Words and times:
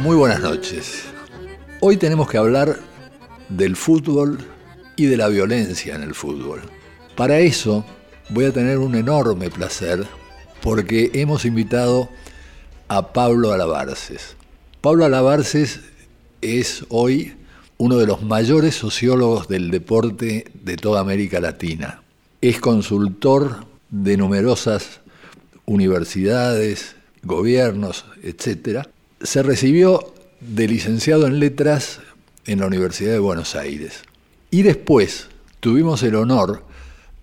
Muy 0.00 0.16
buenas 0.16 0.40
noches. 0.40 1.02
Hoy 1.80 1.98
tenemos 1.98 2.30
que 2.30 2.38
hablar 2.38 2.78
del 3.50 3.76
fútbol 3.76 4.38
y 4.96 5.04
de 5.04 5.18
la 5.18 5.28
violencia 5.28 5.94
en 5.94 6.02
el 6.02 6.14
fútbol. 6.14 6.62
Para 7.16 7.38
eso 7.40 7.84
voy 8.30 8.46
a 8.46 8.52
tener 8.52 8.78
un 8.78 8.94
enorme 8.94 9.50
placer 9.50 10.06
porque 10.62 11.10
hemos 11.12 11.44
invitado 11.44 12.08
a 12.88 13.12
Pablo 13.12 13.52
Alabarces. 13.52 14.36
Pablo 14.80 15.04
Alabarces 15.04 15.80
es 16.40 16.86
hoy 16.88 17.34
uno 17.76 17.98
de 17.98 18.06
los 18.06 18.22
mayores 18.22 18.76
sociólogos 18.76 19.48
del 19.48 19.70
deporte 19.70 20.46
de 20.54 20.76
toda 20.78 21.02
América 21.02 21.40
Latina. 21.40 22.02
Es 22.40 22.58
consultor 22.58 23.66
de 23.90 24.16
numerosas 24.16 25.02
universidades, 25.66 26.96
gobiernos, 27.22 28.06
etc. 28.22 28.88
Se 29.22 29.42
recibió 29.42 30.14
de 30.40 30.66
licenciado 30.66 31.26
en 31.26 31.40
letras 31.40 32.00
en 32.46 32.60
la 32.60 32.66
Universidad 32.66 33.12
de 33.12 33.18
Buenos 33.18 33.54
Aires. 33.54 34.02
Y 34.50 34.62
después 34.62 35.28
tuvimos 35.60 36.02
el 36.02 36.14
honor 36.14 36.64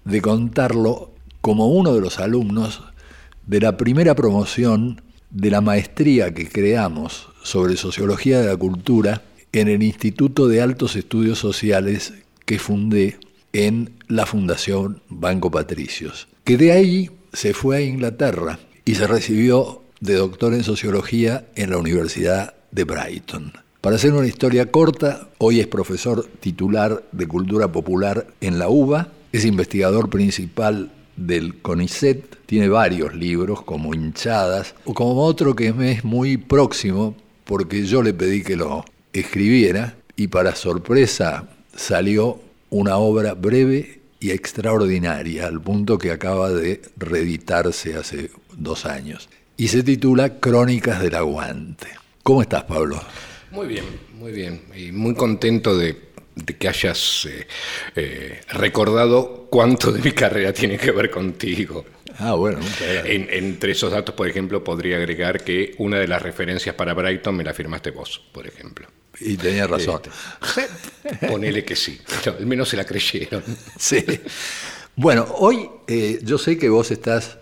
de 0.06 0.22
contarlo 0.22 1.12
como 1.42 1.68
uno 1.68 1.94
de 1.94 2.02
los 2.02 2.20
alumnos 2.20 2.84
de 3.48 3.62
la 3.62 3.78
primera 3.78 4.16
promoción 4.16 5.02
de 5.32 5.50
la 5.50 5.62
maestría 5.62 6.34
que 6.34 6.48
creamos 6.48 7.30
sobre 7.44 7.78
sociología 7.78 8.42
de 8.42 8.48
la 8.48 8.58
cultura 8.58 9.24
en 9.52 9.68
el 9.68 9.82
Instituto 9.82 10.48
de 10.48 10.62
Altos 10.62 10.96
Estudios 10.96 11.40
Sociales 11.40 12.14
que 12.46 12.60
fundé 12.60 13.18
en 13.54 13.92
la 14.08 14.26
Fundación 14.26 15.02
Banco 15.10 15.50
Patricios, 15.50 16.28
que 16.44 16.58
de 16.58 16.72
ahí 16.74 17.10
se 17.34 17.54
fue 17.54 17.78
a 17.78 17.82
Inglaterra 17.82 18.60
y 18.86 18.96
se 18.96 19.08
recibió 19.08 19.82
de 20.00 20.16
doctor 20.16 20.54
en 20.54 20.64
sociología 20.64 21.48
en 21.56 21.72
la 21.72 21.78
Universidad 21.78 22.54
de 22.72 22.84
Brighton. 22.84 23.54
Para 23.82 23.96
hacer 23.96 24.14
una 24.14 24.28
historia 24.28 24.72
corta, 24.72 25.30
hoy 25.38 25.60
es 25.60 25.68
profesor 25.68 26.28
titular 26.40 27.04
de 27.12 27.28
Cultura 27.28 27.72
Popular 27.72 28.28
en 28.42 28.60
la 28.60 28.70
UBA, 28.70 29.10
es 29.32 29.46
investigador 29.46 30.10
principal 30.10 30.92
del 31.16 31.62
CONICET, 31.62 32.46
tiene 32.46 32.70
varios 32.70 33.16
libros 33.16 33.64
como 33.64 33.94
Hinchadas, 33.94 34.76
o 34.86 34.94
como 34.94 35.24
otro 35.24 35.56
que 35.56 35.74
me 35.74 35.92
es 35.92 36.04
muy 36.04 36.38
próximo, 36.38 37.16
porque 37.46 37.86
yo 37.86 38.04
le 38.04 38.14
pedí 38.14 38.44
que 38.44 38.56
lo 38.56 38.84
escribiera, 39.14 39.96
y 40.16 40.28
para 40.28 40.56
sorpresa 40.56 41.48
salió 41.76 42.40
una 42.70 42.98
obra 42.98 43.34
breve 43.34 44.02
y 44.20 44.32
extraordinaria, 44.32 45.48
al 45.48 45.62
punto 45.62 45.98
que 45.98 46.12
acaba 46.12 46.52
de 46.52 46.82
reeditarse 46.98 47.96
hace 47.96 48.32
dos 48.56 48.86
años, 48.86 49.30
y 49.58 49.68
se 49.68 49.84
titula 49.84 50.40
Crónicas 50.40 51.02
del 51.02 51.16
Aguante. 51.16 51.88
¿Cómo 52.24 52.42
estás, 52.42 52.64
Pablo? 52.64 53.02
Muy 53.52 53.68
bien, 53.68 53.86
muy 54.14 54.32
bien, 54.32 54.62
y 54.76 54.92
muy 54.92 55.16
contento 55.16 55.78
de 55.78 56.08
de 56.46 56.56
que 56.56 56.68
hayas 56.68 57.26
eh, 57.26 57.48
eh, 57.96 58.42
recordado 58.50 59.48
cuánto 59.50 59.92
de 59.92 60.02
mi 60.02 60.12
carrera 60.12 60.54
tiene 60.54 60.78
que 60.78 60.92
ver 60.92 61.10
contigo. 61.10 61.86
Ah, 62.20 62.34
bueno. 62.34 62.60
En, 62.82 63.28
entre 63.32 63.72
esos 63.72 63.92
datos, 63.92 64.16
por 64.16 64.28
ejemplo, 64.28 64.64
podría 64.64 64.98
agregar 64.98 65.44
que 65.44 65.74
una 65.78 66.00
de 66.00 66.08
las 66.08 66.22
referencias 66.22 66.76
para 66.76 66.94
Brighton 66.94 67.36
me 67.36 67.44
la 67.44 67.54
firmaste 67.54 67.92
vos, 67.92 68.22
por 68.32 68.48
ejemplo. 68.48 68.88
Y 69.20 69.36
tenía 69.38 69.66
razón. 69.68 70.02
Este, 70.42 71.28
ponele 71.28 71.64
que 71.64 71.76
sí, 71.76 72.00
al 72.26 72.46
menos 72.46 72.70
se 72.70 72.78
la 72.78 72.86
creyeron. 72.86 73.44
Sí. 73.78 74.04
Bueno, 74.96 75.28
hoy 75.38 75.70
eh, 75.88 76.20
yo 76.24 76.38
sé 76.38 76.58
que 76.58 76.70
vos 76.70 76.92
estás 76.92 77.38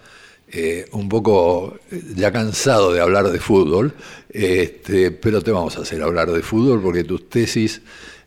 un 0.92 1.09
poco 1.09 1.78
ya 2.16 2.31
cansado 2.31 2.94
de 2.94 3.02
hablar 3.02 3.30
de 3.30 3.39
fútbol, 3.39 3.94
este, 4.30 5.12
pero 5.12 5.42
te 5.42 5.52
vamos 5.52 5.78
a 5.78 5.81
hacer 5.81 6.02
hablar 6.02 6.31
de 6.31 6.42
fútbol 6.42 6.81
porque 6.81 7.03
tus 7.03 7.30
tesis 7.30 7.81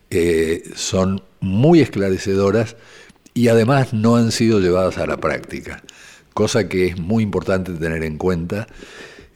eh, 0.09 0.63
son 0.75 1.21
muy 1.39 1.81
esclarecedoras 1.81 2.75
y 3.33 3.47
además 3.47 3.93
no 3.93 4.15
han 4.15 4.31
sido 4.31 4.59
llevadas 4.59 4.97
a 4.97 5.05
la 5.05 5.17
práctica, 5.17 5.83
cosa 6.33 6.67
que 6.67 6.87
es 6.87 6.99
muy 6.99 7.23
importante 7.23 7.73
tener 7.73 8.03
en 8.03 8.17
cuenta 8.17 8.67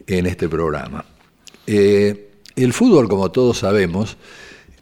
en 0.08 0.26
este 0.26 0.50
programa. 0.50 1.06
Eh, 1.68 2.32
el 2.56 2.74
fútbol, 2.74 3.08
como 3.08 3.32
todos 3.32 3.60
sabemos, 3.60 4.18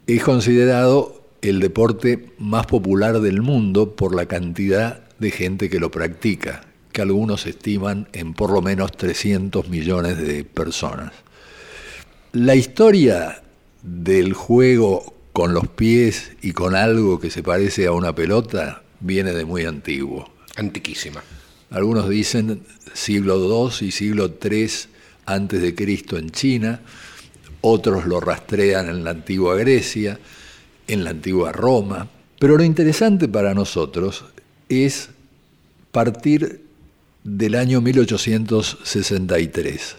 es 0.06 0.22
considerado 0.22 1.22
el 1.42 1.60
deporte 1.60 2.30
más 2.38 2.66
popular 2.66 3.20
del 3.20 3.42
mundo 3.42 3.96
por 3.96 4.14
la 4.14 4.26
cantidad 4.26 5.02
de 5.18 5.30
gente 5.30 5.70
que 5.70 5.78
lo 5.78 5.90
practica, 5.90 6.71
que 6.92 7.02
algunos 7.02 7.46
estiman 7.46 8.08
en 8.12 8.34
por 8.34 8.50
lo 8.52 8.62
menos 8.62 8.92
300 8.92 9.68
millones 9.68 10.18
de 10.18 10.44
personas. 10.44 11.12
La 12.32 12.54
historia 12.54 13.42
del 13.82 14.32
juego 14.32 15.14
con 15.32 15.54
los 15.54 15.66
pies 15.68 16.32
y 16.42 16.52
con 16.52 16.76
algo 16.76 17.18
que 17.18 17.30
se 17.30 17.42
parece 17.42 17.86
a 17.86 17.92
una 17.92 18.14
pelota 18.14 18.82
viene 19.00 19.32
de 19.32 19.44
muy 19.44 19.64
antiguo. 19.64 20.30
Antiquísima. 20.56 21.22
Algunos 21.70 22.08
dicen 22.08 22.62
siglo 22.92 23.36
II 23.36 23.86
y 23.86 23.90
siglo 23.90 24.34
III 24.42 24.68
antes 25.24 25.62
de 25.62 25.74
Cristo 25.74 26.18
en 26.18 26.30
China, 26.30 26.80
otros 27.62 28.06
lo 28.06 28.20
rastrean 28.20 28.88
en 28.88 29.04
la 29.04 29.10
antigua 29.10 29.56
Grecia, 29.56 30.18
en 30.86 31.04
la 31.04 31.10
antigua 31.10 31.52
Roma, 31.52 32.08
pero 32.38 32.56
lo 32.56 32.64
interesante 32.64 33.28
para 33.28 33.54
nosotros 33.54 34.24
es 34.68 35.10
partir 35.92 36.61
del 37.24 37.54
año 37.54 37.80
1863, 37.80 39.96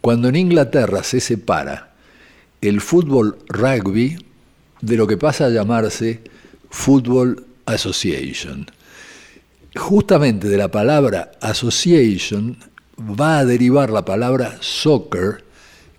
cuando 0.00 0.28
en 0.28 0.36
Inglaterra 0.36 1.02
se 1.02 1.20
separa 1.20 1.94
el 2.60 2.80
fútbol 2.80 3.38
rugby 3.48 4.18
de 4.80 4.96
lo 4.96 5.06
que 5.06 5.16
pasa 5.16 5.46
a 5.46 5.50
llamarse 5.50 6.22
Football 6.70 7.44
Association. 7.66 8.66
Justamente 9.76 10.48
de 10.48 10.56
la 10.56 10.70
palabra 10.70 11.32
association 11.40 12.56
va 12.98 13.38
a 13.38 13.44
derivar 13.44 13.90
la 13.90 14.04
palabra 14.04 14.58
soccer, 14.60 15.44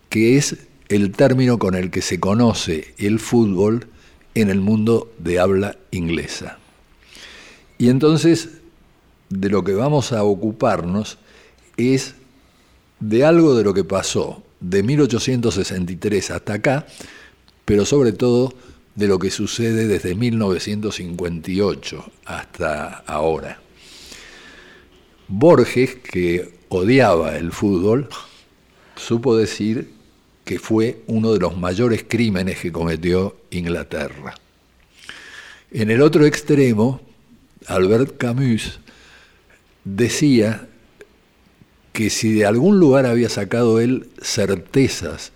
que 0.09 0.38
es 0.38 0.58
el 0.90 1.12
término 1.12 1.59
con 1.59 1.76
el 1.76 1.91
que 1.91 2.02
se 2.02 2.20
conoce 2.20 2.96
el 2.97 3.20
fútbol 3.20 3.88
en 4.34 4.50
el 4.50 4.59
mundo 4.59 5.14
de 5.20 5.40
habla 5.40 5.78
inglesa. 5.91 6.58
Y 7.78 7.90
entonces 7.90 8.59
de 9.29 9.50
lo 9.50 9.63
que 9.63 9.73
vamos 9.73 10.12
a 10.12 10.23
ocuparnos 10.23 11.17
es 11.78 12.16
de 13.00 13.23
algo 13.23 13.56
de 13.56 13.63
lo 13.63 13.73
que 13.73 13.84
pasó 13.84 14.44
de 14.59 14.84
1863 14.84 16.31
hasta 16.31 16.53
acá, 16.53 16.85
pero 17.66 17.85
sobre 17.85 18.12
todo 18.12 18.53
de 18.95 19.07
lo 19.07 19.19
que 19.19 19.31
sucede 19.31 19.88
desde 19.88 20.16
1958 20.16 22.12
hasta 22.25 23.03
ahora. 23.07 23.62
Borges, 25.28 25.96
que 25.96 26.59
odiaba 26.69 27.38
el 27.38 27.51
fútbol, 27.51 28.09
supo 28.96 29.38
decir 29.38 29.91
que 30.44 30.59
fue 30.59 31.03
uno 31.07 31.31
de 31.31 31.40
los 31.40 31.56
mayores 31.56 32.03
crímenes 32.07 32.59
que 32.59 32.72
cometió 32.72 33.38
Inglaterra. 33.51 34.35
En 35.72 35.91
el 35.91 36.01
otro 36.01 36.25
extremo, 36.25 37.00
Albert 37.67 38.17
Camus 38.17 38.79
decía 39.95 40.67
que 41.94 42.09
si 42.09 42.33
de 42.33 42.45
algún 42.45 42.79
lugar 42.79 43.05
había 43.05 43.29
sacado 43.29 43.79
él 43.79 44.09
certezas 44.22 45.31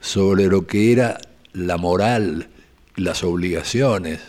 sobre 0.00 0.46
lo 0.46 0.66
que 0.66 0.92
era 0.92 1.18
la 1.52 1.76
moral, 1.76 2.48
las 2.96 3.24
obligaciones, 3.24 4.20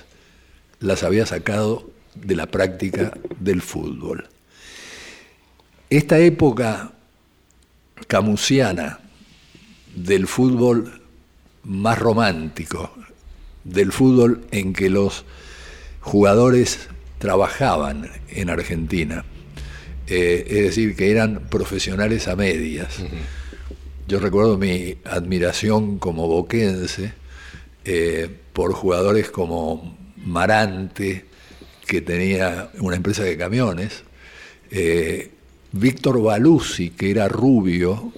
las 0.80 1.04
había 1.04 1.26
sacado 1.26 1.90
de 2.16 2.36
la 2.36 2.48
práctica 2.48 3.18
del 3.40 3.62
fútbol. 3.62 4.30
Esta 5.90 6.18
época 6.20 6.94
camusiana 8.08 9.00
del 9.96 10.28
fútbol 10.28 11.02
más 11.64 12.00
romántico, 12.00 12.92
del 13.64 13.92
fútbol 13.92 14.46
en 14.52 14.74
que 14.74 14.90
los 14.90 15.26
jugadores 16.02 16.88
trabajaban 17.20 18.10
en 18.30 18.50
Argentina, 18.50 19.26
eh, 20.08 20.46
es 20.48 20.64
decir, 20.64 20.96
que 20.96 21.12
eran 21.12 21.48
profesionales 21.50 22.28
a 22.28 22.36
medias. 22.36 22.98
Yo 24.08 24.20
recuerdo 24.20 24.58
mi 24.58 24.98
admiración 25.04 25.98
como 25.98 26.28
boquense 26.28 27.14
eh, 27.86 28.30
por 28.54 28.74
jugadores 28.74 29.32
como 29.32 29.98
Marante, 30.18 31.26
que 31.88 32.02
tenía 32.02 32.70
una 32.80 32.96
empresa 32.96 33.24
de 33.24 33.38
camiones, 33.38 34.04
eh, 34.72 35.32
Víctor 35.72 36.22
Baluzzi, 36.22 36.92
que 36.92 37.12
era 37.12 37.28
rubio, 37.28 38.14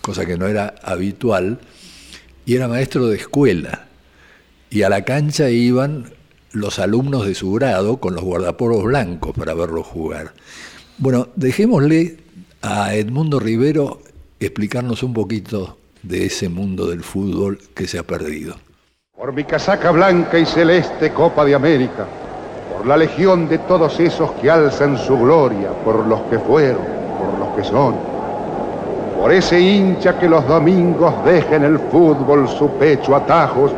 cosa 0.00 0.26
que 0.26 0.36
no 0.36 0.46
era 0.46 0.74
habitual, 0.82 1.60
y 2.46 2.56
era 2.56 2.68
maestro 2.68 3.08
de 3.08 3.16
escuela. 3.16 3.88
Y 4.70 4.82
a 4.82 4.88
la 4.88 5.04
cancha 5.04 5.50
iban 5.50 6.12
los 6.52 6.78
alumnos 6.78 7.26
de 7.26 7.34
su 7.34 7.52
grado 7.52 7.98
con 7.98 8.14
los 8.14 8.24
guardaporos 8.24 8.82
blancos 8.84 9.36
para 9.36 9.54
verlo 9.54 9.82
jugar. 9.82 10.32
Bueno, 11.00 11.28
dejémosle 11.34 12.18
a 12.60 12.92
Edmundo 12.94 13.40
Rivero 13.40 14.00
explicarnos 14.38 15.02
un 15.02 15.14
poquito 15.14 15.78
de 16.02 16.26
ese 16.26 16.50
mundo 16.50 16.86
del 16.90 17.02
fútbol 17.02 17.58
que 17.74 17.88
se 17.88 17.98
ha 17.98 18.02
perdido. 18.02 18.56
Por 19.16 19.32
mi 19.32 19.44
casaca 19.44 19.92
blanca 19.92 20.38
y 20.38 20.44
celeste 20.44 21.10
Copa 21.14 21.46
de 21.46 21.54
América, 21.54 22.06
por 22.70 22.86
la 22.86 22.98
legión 22.98 23.48
de 23.48 23.56
todos 23.60 23.98
esos 23.98 24.32
que 24.32 24.50
alzan 24.50 24.98
su 24.98 25.18
gloria, 25.18 25.70
por 25.70 26.06
los 26.06 26.20
que 26.28 26.38
fueron, 26.38 26.82
por 27.18 27.38
los 27.38 27.56
que 27.56 27.64
son, 27.64 27.94
por 29.18 29.32
ese 29.32 29.58
hincha 29.58 30.18
que 30.18 30.28
los 30.28 30.46
domingos 30.46 31.14
deja 31.24 31.56
en 31.56 31.64
el 31.64 31.78
fútbol 31.78 32.46
su 32.46 32.72
pecho 32.72 33.16
atajos, 33.16 33.72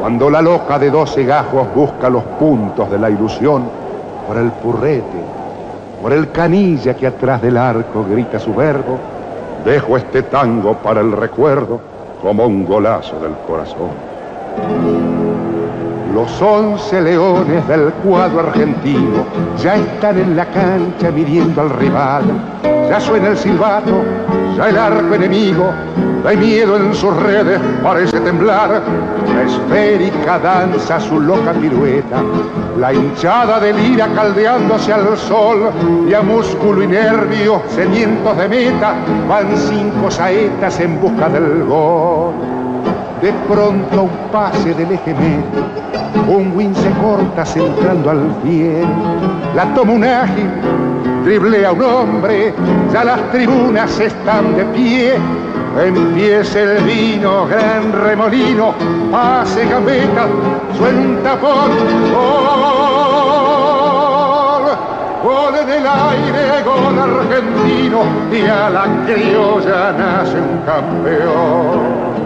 cuando 0.00 0.28
la 0.28 0.42
loca 0.42 0.78
de 0.78 0.90
doce 0.90 1.24
gajos 1.24 1.66
busca 1.74 2.10
los 2.10 2.24
puntos 2.38 2.90
de 2.90 2.98
la 2.98 3.08
ilusión, 3.08 3.64
por 4.26 4.36
el 4.36 4.52
purrete, 4.52 5.37
por 6.02 6.12
el 6.12 6.30
canilla 6.30 6.94
que 6.94 7.06
atrás 7.06 7.42
del 7.42 7.56
arco 7.56 8.04
grita 8.04 8.38
su 8.38 8.54
verbo, 8.54 8.98
dejo 9.64 9.96
este 9.96 10.22
tango 10.22 10.74
para 10.74 11.00
el 11.00 11.12
recuerdo 11.12 11.80
como 12.22 12.46
un 12.46 12.64
golazo 12.64 13.18
del 13.20 13.34
corazón. 13.46 15.17
Los 16.14 16.40
once 16.40 17.00
leones 17.00 17.66
del 17.68 17.92
cuadro 18.04 18.40
argentino 18.40 19.26
ya 19.62 19.76
están 19.76 20.18
en 20.18 20.36
la 20.36 20.46
cancha 20.46 21.10
midiendo 21.10 21.60
al 21.60 21.70
rival. 21.70 22.24
Ya 22.88 22.98
suena 22.98 23.28
el 23.28 23.36
silbato, 23.36 24.02
ya 24.56 24.70
el 24.70 24.78
arco 24.78 25.14
enemigo 25.14 25.70
de 26.24 26.36
miedo 26.36 26.76
en 26.76 26.94
sus 26.94 27.14
redes 27.16 27.60
parece 27.82 28.20
temblar. 28.20 28.82
La 29.34 29.42
esférica 29.42 30.38
danza 30.38 30.98
su 30.98 31.20
loca 31.20 31.52
pirueta, 31.52 32.22
la 32.78 32.92
hinchada 32.92 33.60
delira 33.60 34.08
caldeándose 34.14 34.92
al 34.92 35.16
sol 35.16 35.70
y 36.08 36.14
a 36.14 36.22
músculo 36.22 36.82
y 36.82 36.86
nervio 36.86 37.62
sedientos 37.68 38.36
de 38.36 38.48
meta 38.48 38.94
van 39.28 39.56
cinco 39.56 40.10
saetas 40.10 40.80
en 40.80 41.00
busca 41.00 41.28
del 41.28 41.64
gol. 41.64 42.57
De 43.20 43.32
pronto 43.48 44.02
un 44.02 44.30
pase 44.30 44.74
del 44.74 44.92
eje 44.92 45.14
un 46.28 46.52
win 46.54 46.74
se 46.74 46.90
corta 47.02 47.44
centrando 47.44 48.10
al 48.10 48.26
pie, 48.42 48.86
la 49.54 49.64
toma 49.74 49.92
un 49.92 50.04
ágil, 50.04 50.50
driblea 51.24 51.72
un 51.72 51.82
hombre, 51.82 52.54
ya 52.92 53.04
las 53.04 53.20
tribunas 53.30 53.98
están 53.98 54.56
de 54.56 54.64
pie, 54.66 55.14
Empieza 55.76 56.60
el 56.60 56.82
vino, 56.82 57.46
gran 57.46 57.92
remolino, 57.92 58.74
pase 59.12 59.64
gambeta, 59.68 60.26
suena 60.76 60.98
un 60.98 61.22
tapón, 61.22 61.70
gol, 62.12 62.24
gol 65.22 65.54
el 65.54 65.86
aire, 65.86 66.62
gol 66.64 66.98
argentino, 66.98 68.02
y 68.32 68.46
a 68.46 68.70
la 68.70 68.86
criolla 69.06 69.92
nace 69.92 70.40
un 70.40 70.58
campeón. 70.66 72.17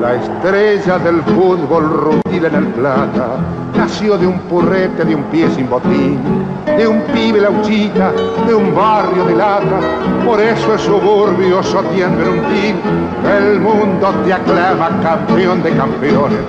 La 0.00 0.14
estrella 0.14 0.98
del 0.98 1.22
fútbol 1.22 1.88
rutila 1.88 2.48
en 2.48 2.54
el 2.54 2.66
plata 2.68 3.38
nació 3.76 4.18
de 4.18 4.26
un 4.26 4.38
purrete, 4.40 5.04
de 5.04 5.14
un 5.14 5.22
pie 5.24 5.48
sin 5.50 5.68
botín, 5.68 6.18
de 6.66 6.86
un 6.86 7.02
pibe 7.02 7.40
lauchita, 7.40 8.12
de 8.46 8.54
un 8.54 8.74
barrio 8.74 9.24
de 9.24 9.36
lata. 9.36 9.80
Por 10.24 10.40
eso 10.40 10.74
es 10.74 10.80
suburbio 10.82 11.62
sotiendo 11.62 12.22
en 12.22 12.28
un 12.28 12.40
tin. 12.46 12.80
El 13.24 13.60
mundo 13.60 14.12
te 14.24 14.32
aclama 14.32 14.90
campeón 15.02 15.62
de 15.62 15.70
campeones. 15.72 16.40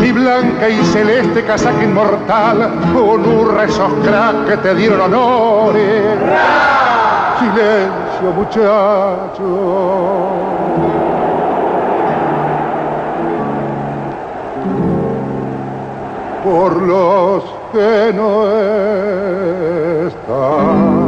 Mi 0.00 0.12
blanca 0.12 0.68
y 0.68 0.84
celeste 0.84 1.44
casaca 1.44 1.82
inmortal, 1.82 2.70
honra 2.96 3.64
esos 3.64 3.92
cracks 4.04 4.48
que 4.48 4.56
te 4.58 4.74
dieron 4.74 5.00
honores. 5.12 6.18
Silencio, 7.40 8.32
muchachos. 8.36 9.42
Por 16.42 16.82
los 16.82 17.44
que 17.72 18.12
no 18.14 18.48
están. 20.08 21.02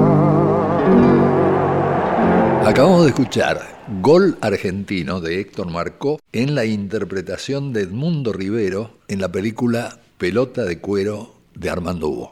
Acabamos 2.67 3.03
de 3.03 3.09
escuchar 3.09 3.61
Gol 4.01 4.39
Argentino 4.41 5.21
de 5.21 5.41
Héctor 5.41 5.71
Marcó 5.71 6.19
en 6.33 6.55
la 6.55 6.65
interpretación 6.65 7.73
de 7.73 7.83
Edmundo 7.83 8.33
Rivero 8.33 8.93
en 9.09 9.21
la 9.21 9.31
película 9.31 9.99
Pelota 10.19 10.65
de 10.65 10.79
Cuero 10.79 11.35
de 11.55 11.71
Armando 11.71 12.09
Hugo. 12.09 12.31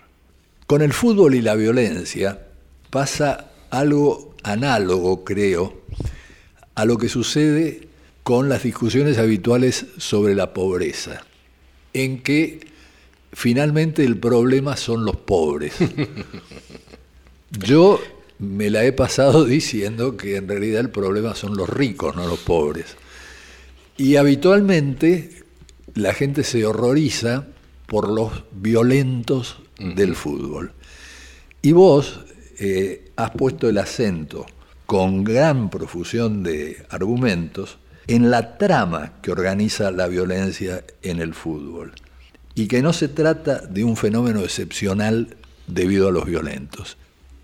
Con 0.67 0.81
el 0.81 0.91
fútbol 0.91 1.33
y 1.33 1.41
la 1.41 1.55
violencia 1.55 2.45
pasa 2.89 3.51
algo 3.69 4.35
análogo, 4.43 5.23
creo, 5.23 5.81
a 6.75 6.83
lo 6.83 6.97
que 6.97 7.07
sucede 7.07 7.87
con 8.23 8.49
las 8.49 8.63
discusiones 8.63 9.17
habituales 9.17 9.85
sobre 9.97 10.35
la 10.35 10.53
pobreza, 10.53 11.25
en 11.93 12.21
que 12.21 12.67
finalmente 13.31 14.03
el 14.03 14.17
problema 14.17 14.75
son 14.75 15.05
los 15.05 15.15
pobres. 15.15 15.75
Yo 17.51 18.01
me 18.37 18.69
la 18.69 18.83
he 18.83 18.91
pasado 18.91 19.45
diciendo 19.45 20.17
que 20.17 20.35
en 20.35 20.49
realidad 20.49 20.81
el 20.81 20.89
problema 20.89 21.33
son 21.33 21.55
los 21.55 21.69
ricos, 21.69 22.13
no 22.17 22.27
los 22.27 22.39
pobres. 22.39 22.97
Y 23.95 24.17
habitualmente 24.17 25.43
la 25.93 26.13
gente 26.13 26.43
se 26.43 26.65
horroriza 26.65 27.47
por 27.87 28.09
los 28.09 28.43
violentos 28.51 29.61
del 29.79 30.15
fútbol. 30.15 30.71
Y 31.61 31.71
vos 31.71 32.19
eh, 32.59 33.11
has 33.15 33.31
puesto 33.31 33.69
el 33.69 33.77
acento 33.77 34.45
con 34.85 35.23
gran 35.23 35.69
profusión 35.69 36.43
de 36.43 36.85
argumentos 36.89 37.77
en 38.07 38.31
la 38.31 38.57
trama 38.57 39.13
que 39.21 39.31
organiza 39.31 39.91
la 39.91 40.07
violencia 40.07 40.83
en 41.01 41.19
el 41.19 41.33
fútbol 41.33 41.93
y 42.55 42.67
que 42.67 42.81
no 42.81 42.93
se 42.93 43.09
trata 43.09 43.59
de 43.59 43.83
un 43.83 43.97
fenómeno 43.97 44.41
excepcional 44.41 45.35
debido 45.67 46.07
a 46.07 46.11
los 46.11 46.25
violentos. 46.25 46.97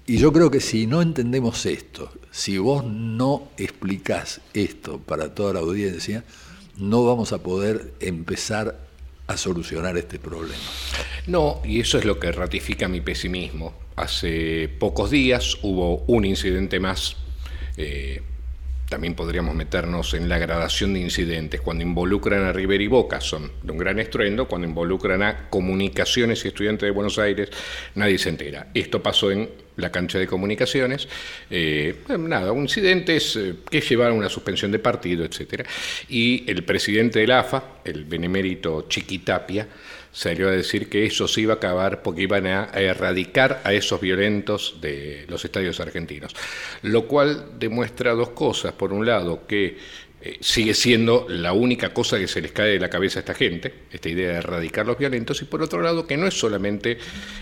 Y 0.05 0.17
yo 0.17 0.33
creo 0.33 0.49
que 0.49 0.59
si 0.59 0.87
no 0.87 1.01
entendemos 1.01 1.65
esto, 1.65 2.11
si 2.31 2.57
vos 2.57 2.83
no 2.83 3.49
explicás 3.57 4.41
esto 4.53 4.99
para 4.99 5.35
toda 5.35 5.53
la 5.53 5.59
audiencia, 5.59 6.23
no 6.77 7.05
vamos 7.05 7.31
a 7.31 7.43
poder 7.43 7.93
empezar 7.99 8.82
a 9.27 9.37
solucionar 9.37 9.97
este 9.97 10.19
problema. 10.19 10.63
No, 11.27 11.61
y 11.63 11.79
eso 11.79 11.97
es 11.97 12.05
lo 12.05 12.19
que 12.19 12.31
ratifica 12.31 12.87
mi 12.87 13.01
pesimismo. 13.01 13.73
Hace 13.95 14.69
pocos 14.79 15.11
días 15.11 15.57
hubo 15.61 16.03
un 16.07 16.25
incidente 16.25 16.79
más. 16.79 17.15
Eh, 17.77 18.21
también 18.93 19.15
podríamos 19.15 19.55
meternos 19.55 20.13
en 20.13 20.29
la 20.29 20.37
gradación 20.37 20.93
de 20.93 20.99
incidentes. 20.99 21.61
Cuando 21.61 21.83
involucran 21.83 22.43
a 22.43 22.53
River 22.53 22.79
y 22.79 22.85
Boca 22.85 23.19
son 23.21 23.51
de 23.63 23.71
un 23.71 23.79
gran 23.79 23.97
estruendo, 23.97 24.47
cuando 24.47 24.67
involucran 24.67 25.23
a 25.23 25.49
comunicaciones 25.49 26.45
y 26.45 26.49
estudiantes 26.49 26.85
de 26.85 26.91
Buenos 26.91 27.17
Aires, 27.17 27.49
nadie 27.95 28.19
se 28.19 28.29
entera. 28.29 28.67
Esto 28.71 29.01
pasó 29.01 29.31
en 29.31 29.49
la 29.77 29.91
cancha 29.91 30.19
de 30.19 30.27
comunicaciones. 30.27 31.07
Eh, 31.49 32.03
nada, 32.19 32.53
incidentes 32.53 33.35
eh, 33.35 33.55
que 33.67 33.81
llevaron 33.81 34.17
a 34.17 34.19
una 34.19 34.29
suspensión 34.29 34.71
de 34.71 34.77
partido, 34.77 35.25
etc. 35.25 35.65
Y 36.09 36.43
el 36.47 36.63
presidente 36.63 37.17
del 37.17 37.31
AFA, 37.31 37.79
el 37.83 38.05
benemérito 38.05 38.85
Chiquitapia, 38.87 39.67
salió 40.13 40.47
a 40.47 40.51
decir 40.51 40.87
que 40.87 41.05
eso 41.05 41.27
se 41.27 41.41
iba 41.41 41.55
a 41.55 41.57
acabar 41.57 42.01
porque 42.01 42.21
iban 42.21 42.45
a 42.45 42.69
erradicar 42.75 43.61
a 43.65 43.73
esos 43.73 43.99
violentos 43.99 44.77
de 44.79 45.25
los 45.27 45.43
estadios 45.43 45.79
argentinos. 45.81 46.33
Lo 46.83 47.07
cual 47.07 47.59
demuestra 47.59 48.13
dos 48.13 48.29
cosas. 48.29 48.73
Por 48.73 48.93
un 48.93 49.05
lado, 49.05 49.45
que 49.47 49.77
eh, 50.21 50.37
sigue 50.39 50.73
siendo 50.73 51.25
la 51.27 51.51
única 51.51 51.93
cosa 51.93 52.17
que 52.17 52.29
se 52.29 52.41
les 52.41 52.53
cae 52.53 52.69
de 52.69 52.79
la 52.79 52.89
cabeza 52.89 53.19
a 53.19 53.21
esta 53.21 53.33
gente, 53.33 53.73
esta 53.91 54.07
idea 54.07 54.29
de 54.29 54.35
erradicar 54.35 54.85
los 54.85 54.97
violentos, 54.97 55.41
y 55.41 55.45
por 55.45 55.61
otro 55.61 55.81
lado, 55.81 56.07
que 56.07 56.15
no 56.15 56.27
es 56.27 56.33
solamente 56.33 56.97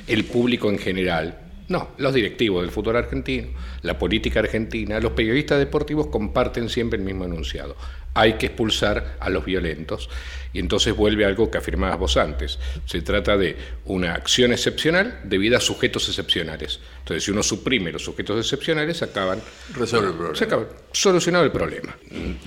el 0.07 0.23
público 0.25 0.67
en 0.67 0.79
general, 0.79 1.51
no, 1.67 1.91
los 1.99 2.13
directivos 2.13 2.63
del 2.63 2.71
fútbol 2.71 2.97
argentino, 2.97 3.49
la 3.83 3.99
política 3.99 4.39
argentina, 4.39 4.99
los 4.99 5.11
periodistas 5.11 5.59
deportivos 5.59 6.07
comparten 6.07 6.69
siempre 6.69 6.97
el 6.97 7.05
mismo 7.05 7.25
enunciado. 7.25 7.75
Hay 8.13 8.33
que 8.33 8.47
expulsar 8.47 9.17
a 9.19 9.29
los 9.29 9.45
violentos. 9.45 10.09
Y 10.53 10.59
entonces 10.59 10.93
vuelve 10.93 11.23
algo 11.23 11.49
que 11.49 11.59
afirmabas 11.59 11.97
vos 11.97 12.17
antes. 12.17 12.59
Se 12.85 13.01
trata 13.01 13.37
de 13.37 13.55
una 13.85 14.13
acción 14.15 14.51
excepcional 14.51 15.21
debida 15.23 15.57
a 15.57 15.61
sujetos 15.61 16.09
excepcionales. 16.09 16.81
Entonces, 16.99 17.23
si 17.23 17.31
uno 17.31 17.41
suprime 17.41 17.89
los 17.89 18.03
sujetos 18.03 18.37
excepcionales, 18.37 19.01
acaban, 19.01 19.39
Resuelve 19.73 20.09
el 20.09 20.13
problema. 20.15 20.35
se 20.35 20.47
solucionado 20.91 21.45
el 21.45 21.51
problema. 21.51 21.95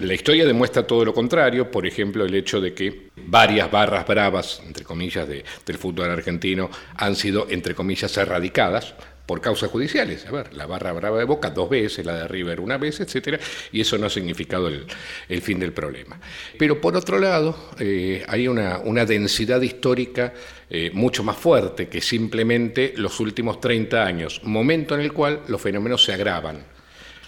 La 0.01 0.13
historia 0.13 0.45
demuestra 0.45 0.87
todo 0.87 1.03
lo 1.03 1.15
contrario, 1.15 1.71
por 1.71 1.87
ejemplo, 1.87 2.27
el 2.27 2.35
hecho 2.35 2.61
de 2.61 2.75
que 2.75 3.09
varias 3.17 3.71
barras 3.71 4.07
bravas, 4.07 4.63
entre 4.67 4.85
comillas, 4.85 5.27
de- 5.27 5.43
del 5.65 5.79
fútbol 5.79 6.11
argentino 6.11 6.69
han 6.97 7.17
sido, 7.17 7.47
entre 7.49 7.75
comillas, 7.75 8.15
erradicadas 8.19 8.95
por 9.27 9.41
causas 9.41 9.71
judiciales. 9.71 10.27
A 10.27 10.33
ver, 10.33 10.55
la 10.55 10.67
barra 10.67 10.93
brava 10.93 11.19
de 11.19 11.25
Boca 11.25 11.51
dos 11.51 11.69
veces, 11.69 12.05
la 12.05 12.15
de 12.15 12.29
River 12.29 12.61
una 12.61 12.77
vez, 12.77 13.01
etcétera, 13.01 13.39
y 13.73 13.81
eso 13.81 13.97
no 13.99 14.07
ha 14.07 14.11
significado 14.11 14.69
el, 14.69 14.87
el 15.29 15.43
fin 15.43 15.59
del 15.59 15.73
problema. 15.73 16.21
Pero 16.59 16.81
por 16.81 16.97
otro 16.97 17.19
lado, 17.19 17.71
eh, 17.79 18.25
hay 18.29 18.49
una, 18.49 18.79
una 18.79 19.05
densidad 19.05 19.61
histórica 19.63 20.33
eh, 20.69 20.91
mucho 20.93 21.23
más 21.23 21.37
fuerte 21.37 21.89
que 21.89 22.01
simplemente 22.01 22.95
los 22.97 23.21
últimos 23.21 23.61
30 23.61 24.05
años, 24.05 24.41
momento 24.45 24.95
en 24.95 25.01
el 25.01 25.13
cual 25.13 25.43
los 25.49 25.61
fenómenos 25.61 26.05
se 26.05 26.13
agravan. 26.13 26.75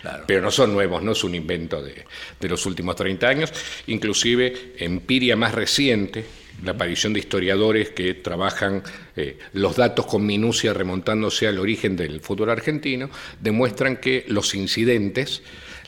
Claro. 0.02 0.24
Pero 0.26 0.42
no 0.42 0.50
son 0.50 0.72
nuevos, 0.72 1.02
no 1.02 1.12
es 1.12 1.24
un 1.24 1.34
invento 1.34 1.82
de, 1.82 2.04
de 2.38 2.48
los 2.48 2.64
últimos 2.66 2.94
30 2.94 3.26
años, 3.26 3.52
inclusive 3.88 4.74
empiria 4.78 5.34
más 5.34 5.54
reciente, 5.54 6.24
la 6.64 6.72
aparición 6.72 7.12
de 7.12 7.20
historiadores 7.20 7.90
que 7.90 8.14
trabajan 8.14 8.82
eh, 9.16 9.38
los 9.52 9.76
datos 9.76 10.06
con 10.06 10.24
minucia 10.24 10.72
remontándose 10.72 11.46
al 11.46 11.58
origen 11.58 11.96
del 11.96 12.20
fútbol 12.20 12.50
argentino, 12.50 13.10
demuestran 13.40 13.98
que 13.98 14.24
los 14.28 14.54
incidentes, 14.54 15.42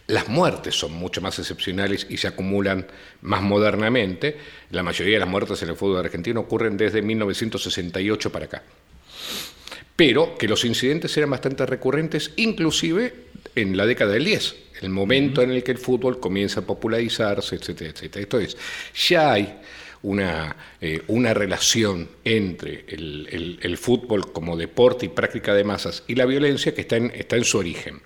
las 0.07 0.29
muertes 0.29 0.75
son 0.75 0.93
mucho 0.93 1.21
más 1.21 1.39
excepcionales 1.39 2.07
y 2.09 2.17
se 2.17 2.29
acumulan 2.29 2.87
más 3.23 3.43
modernamente. 3.43 4.37
La 4.71 4.83
mayoría 4.83 5.15
de 5.15 5.21
las 5.21 5.29
muertes 5.29 5.63
en 5.63 5.71
el 5.71 5.77
fútbol 5.77 5.99
argentino 5.99 6.41
ocurren 6.41 6.77
desde 6.77 7.03
1968 7.03 8.33
para 8.33 8.45
acá 8.47 8.63
pero 9.99 10.39
que 10.39 10.47
los 10.47 10.65
incidentes 10.65 11.17
eran 11.17 11.31
bastante 11.31 11.67
recurrentes, 11.67 12.31
inclusive 12.37 13.13
en 13.57 13.77
la 13.77 13.85
década 13.85 14.13
del 14.13 14.27
10, 14.27 14.55
el 14.83 14.91
momento 14.91 15.43
en 15.43 15.51
el 15.51 15.65
que 15.65 15.73
el 15.73 15.79
fútbol 15.79 16.21
comienza 16.21 16.61
a 16.61 16.63
popularizarse, 16.63 17.57
etcétera, 17.57 17.91
etcétera. 17.91 18.23
Entonces, 18.23 18.57
ya 19.09 19.33
hay 19.33 19.59
una, 20.03 20.57
eh, 20.81 21.03
una 21.09 21.35
relación 21.35 22.09
entre 22.25 22.85
el, 22.89 23.29
el- 23.31 23.59
el 23.63 23.79
fútbol 23.79 24.33
como 24.33 24.57
deporte 24.57 25.07
y 25.07 25.09
práctica 25.09 25.55
de 25.55 25.65
masas 25.65 26.05
y 26.07 26.15
la 26.15 26.27
violencia 26.27 26.75
que 26.75 26.83
está 26.83 26.97
en, 26.97 27.11
está 27.15 27.37
en 27.37 27.45
su 27.45 27.59
origen. 27.59 28.01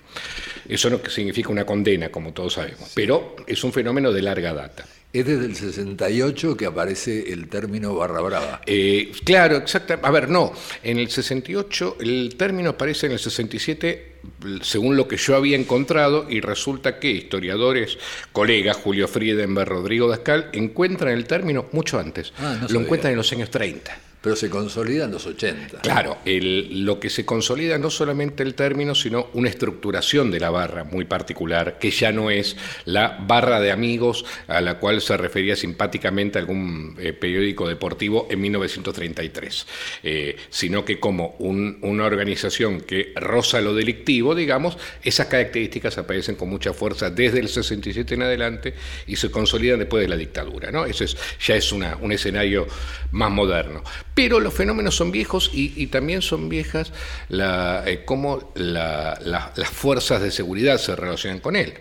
Eso 0.68 0.88
no 0.90 1.00
significa 1.08 1.48
una 1.50 1.66
condena, 1.66 2.10
como 2.10 2.32
todos 2.32 2.54
sabemos, 2.54 2.92
pero 2.94 3.36
es 3.46 3.62
un 3.64 3.72
fenómeno 3.72 4.12
de 4.12 4.22
larga 4.22 4.52
data. 4.54 4.84
Es 5.12 5.26
desde 5.26 5.44
el 5.44 5.54
68 5.54 6.56
que 6.56 6.64
aparece 6.64 7.32
el 7.32 7.48
término 7.48 7.94
barra 7.94 8.22
brava. 8.22 8.62
Eh, 8.64 9.12
claro, 9.24 9.56
exacto. 9.56 9.98
A 10.02 10.10
ver, 10.10 10.30
no. 10.30 10.52
En 10.82 10.98
el 10.98 11.10
68 11.10 11.98
el 12.00 12.34
término 12.38 12.70
aparece 12.70 13.06
en 13.06 13.12
el 13.12 13.18
67, 13.18 14.12
según 14.62 14.96
lo 14.96 15.06
que 15.06 15.18
yo 15.18 15.36
había 15.36 15.58
encontrado, 15.58 16.26
y 16.30 16.40
resulta 16.40 16.98
que 16.98 17.10
historiadores, 17.10 17.98
colegas, 18.32 18.78
Julio 18.78 19.06
Friedenberg, 19.06 19.68
Rodrigo 19.68 20.08
Dascal, 20.08 20.48
encuentran 20.54 21.12
el 21.12 21.26
término 21.26 21.66
mucho 21.72 21.98
antes. 21.98 22.32
Ah, 22.38 22.56
no 22.62 22.68
lo 22.68 22.80
encuentran 22.80 23.12
en 23.12 23.18
los 23.18 23.30
años 23.32 23.50
30. 23.50 24.11
Pero 24.22 24.36
se 24.36 24.48
consolida 24.48 25.04
en 25.06 25.10
los 25.10 25.26
80. 25.26 25.80
Claro, 25.80 26.18
el- 26.24 26.84
lo 26.86 27.00
que 27.00 27.10
se 27.10 27.24
consolida 27.26 27.76
no 27.76 27.90
solamente 27.90 28.44
el 28.44 28.54
término, 28.54 28.94
sino 28.94 29.28
una 29.32 29.48
estructuración 29.48 30.30
de 30.30 30.38
la 30.38 30.50
barra 30.50 30.84
muy 30.84 31.04
particular, 31.06 31.78
que 31.80 31.90
ya 31.90 32.12
no 32.12 32.30
es 32.30 32.56
la 32.84 33.18
barra 33.26 33.60
de 33.60 33.72
amigos 33.72 34.24
a 34.46 34.60
la 34.60 34.78
cual 34.78 35.00
se 35.00 35.16
refería 35.16 35.56
simpáticamente 35.56 36.38
algún 36.38 36.96
eh, 37.00 37.12
periódico 37.12 37.66
deportivo 37.68 38.28
en 38.30 38.40
1933, 38.42 39.66
eh, 40.04 40.36
sino 40.50 40.84
que 40.84 41.00
como 41.00 41.34
un- 41.40 41.78
una 41.82 42.04
organización 42.04 42.80
que 42.80 43.12
roza 43.16 43.60
lo 43.60 43.74
delictivo, 43.74 44.34
digamos, 44.36 44.78
esas 45.02 45.26
características 45.26 45.98
aparecen 45.98 46.36
con 46.36 46.48
mucha 46.48 46.72
fuerza 46.72 47.10
desde 47.10 47.40
el 47.40 47.48
67 47.48 48.14
en 48.14 48.22
adelante 48.22 48.74
y 49.06 49.16
se 49.16 49.30
consolidan 49.32 49.80
después 49.80 50.02
de 50.02 50.08
la 50.08 50.16
dictadura. 50.16 50.70
¿no? 50.70 50.84
Eso 50.84 51.02
es, 51.02 51.16
ya 51.44 51.56
es 51.56 51.72
una- 51.72 51.96
un 52.00 52.12
escenario 52.12 52.68
más 53.10 53.30
moderno. 53.32 53.82
Pero 54.14 54.40
los 54.40 54.52
fenómenos 54.52 54.94
son 54.94 55.10
viejos 55.10 55.50
y, 55.54 55.72
y 55.76 55.86
también 55.86 56.20
son 56.20 56.48
viejas 56.50 56.92
la, 57.28 57.82
eh, 57.86 58.04
cómo 58.04 58.52
la- 58.54 59.18
la- 59.24 59.52
las 59.56 59.70
fuerzas 59.70 60.20
de 60.20 60.30
seguridad 60.30 60.76
se 60.78 60.94
relacionan 60.94 61.40
con 61.40 61.56
él. 61.56 61.72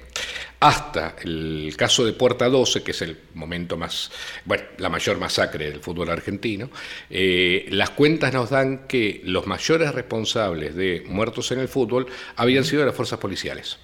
Hasta 0.61 1.15
el 1.23 1.73
caso 1.75 2.05
de 2.05 2.13
Puerta 2.13 2.47
12, 2.47 2.83
que 2.83 2.91
es 2.91 3.01
el 3.01 3.17
momento 3.33 3.77
más, 3.77 4.11
bueno, 4.45 4.63
la 4.77 4.89
mayor 4.89 5.17
masacre 5.17 5.71
del 5.71 5.81
fútbol 5.81 6.09
argentino, 6.09 6.69
eh, 7.09 7.65
las 7.71 7.89
cuentas 7.89 8.31
nos 8.31 8.51
dan 8.51 8.87
que 8.87 9.21
los 9.25 9.47
mayores 9.47 9.91
responsables 9.93 10.75
de 10.75 11.03
muertos 11.07 11.51
en 11.51 11.59
el 11.59 11.67
fútbol 11.67 12.05
habían 12.35 12.63
sido 12.63 12.85
las 12.85 12.95
fuerzas 12.95 13.17
policiales. 13.19 13.77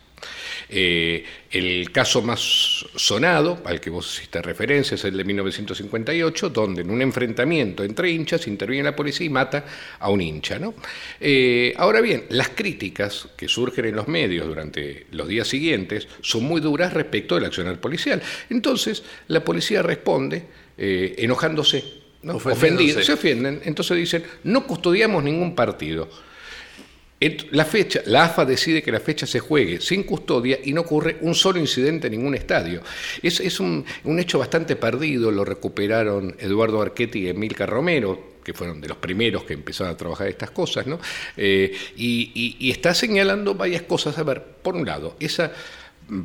Eh, 0.70 1.24
el 1.50 1.92
caso 1.92 2.22
más 2.22 2.86
sonado, 2.96 3.62
al 3.64 3.80
que 3.80 3.90
vos 3.90 4.14
hiciste 4.18 4.42
referencia, 4.42 4.96
es 4.96 5.06
el 5.06 5.16
de 5.16 5.24
1958, 5.24 6.50
donde 6.50 6.82
en 6.82 6.90
un 6.90 7.02
enfrentamiento 7.02 7.84
entre 7.84 8.12
hinchas 8.12 8.48
interviene 8.48 8.84
la 8.84 8.96
policía 8.96 9.26
y 9.26 9.30
mata 9.30 9.66
a 10.00 10.10
un 10.10 10.22
hincha. 10.22 10.60
¿no? 10.60 10.74
Eh, 11.20 11.74
ahora 11.78 12.02
bien, 12.02 12.26
las 12.30 12.50
críticas 12.50 13.30
que 13.38 13.48
surgen 13.48 13.86
en 13.86 13.96
los 13.96 14.08
medios 14.08 14.46
durante 14.46 15.08
los 15.12 15.28
días 15.28 15.48
siguientes 15.48 16.08
son 16.22 16.44
muy 16.44 16.60
duras 16.60 16.94
respecto 16.94 17.36
del 17.36 17.46
accionar 17.46 17.80
policial. 17.80 18.22
Entonces, 18.50 19.04
la 19.28 19.44
policía 19.44 19.82
responde 19.82 20.44
eh, 20.78 21.16
enojándose, 21.20 21.84
¿no? 22.24 22.36
Ofendidos, 22.36 23.06
se 23.06 23.14
ofienden, 23.14 23.62
entonces 23.64 23.96
dicen, 23.98 24.24
no 24.44 24.68
custodiamos 24.68 25.24
ningún 25.24 25.56
partido. 25.56 26.10
La 27.52 27.66
fecha, 27.66 28.02
la 28.06 28.26
AFA 28.26 28.46
decide 28.46 28.84
que 28.84 28.92
la 28.92 29.00
fecha 29.00 29.26
se 29.26 29.40
juegue 29.40 29.82
sin 29.82 30.04
custodia 30.04 30.60
y 30.64 30.72
no 30.72 30.82
ocurre 30.82 31.18
un 31.22 31.34
solo 31.34 31.60
incidente 31.60 32.08
en 32.08 32.12
ningún 32.12 32.36
estadio. 32.36 32.84
Es, 33.24 33.40
es 33.40 33.60
un, 33.60 33.84
un 34.04 34.20
hecho 34.20 34.38
bastante 34.38 34.76
perdido, 34.76 35.32
lo 35.32 35.44
recuperaron 35.44 36.36
Eduardo 36.38 36.80
Archetti 36.80 37.22
y 37.22 37.30
Emilcar 37.30 37.70
Romero, 37.70 38.38
que 38.48 38.54
fueron 38.54 38.80
de 38.80 38.88
los 38.88 38.98
primeros 38.98 39.44
que 39.44 39.54
empezaron 39.54 39.94
a 39.94 39.98
trabajar 39.98 40.28
estas 40.28 40.52
cosas, 40.52 40.88
¿no? 40.88 41.02
Eh, 41.36 41.76
y, 41.98 42.70
está 42.72 42.94
señalando 42.94 43.56
varias 43.56 43.82
cosas. 43.82 44.18
A 44.18 44.24
ver, 44.24 44.42
por 44.42 44.74
un 44.76 44.86
lado, 44.86 45.18
esa 45.20 45.52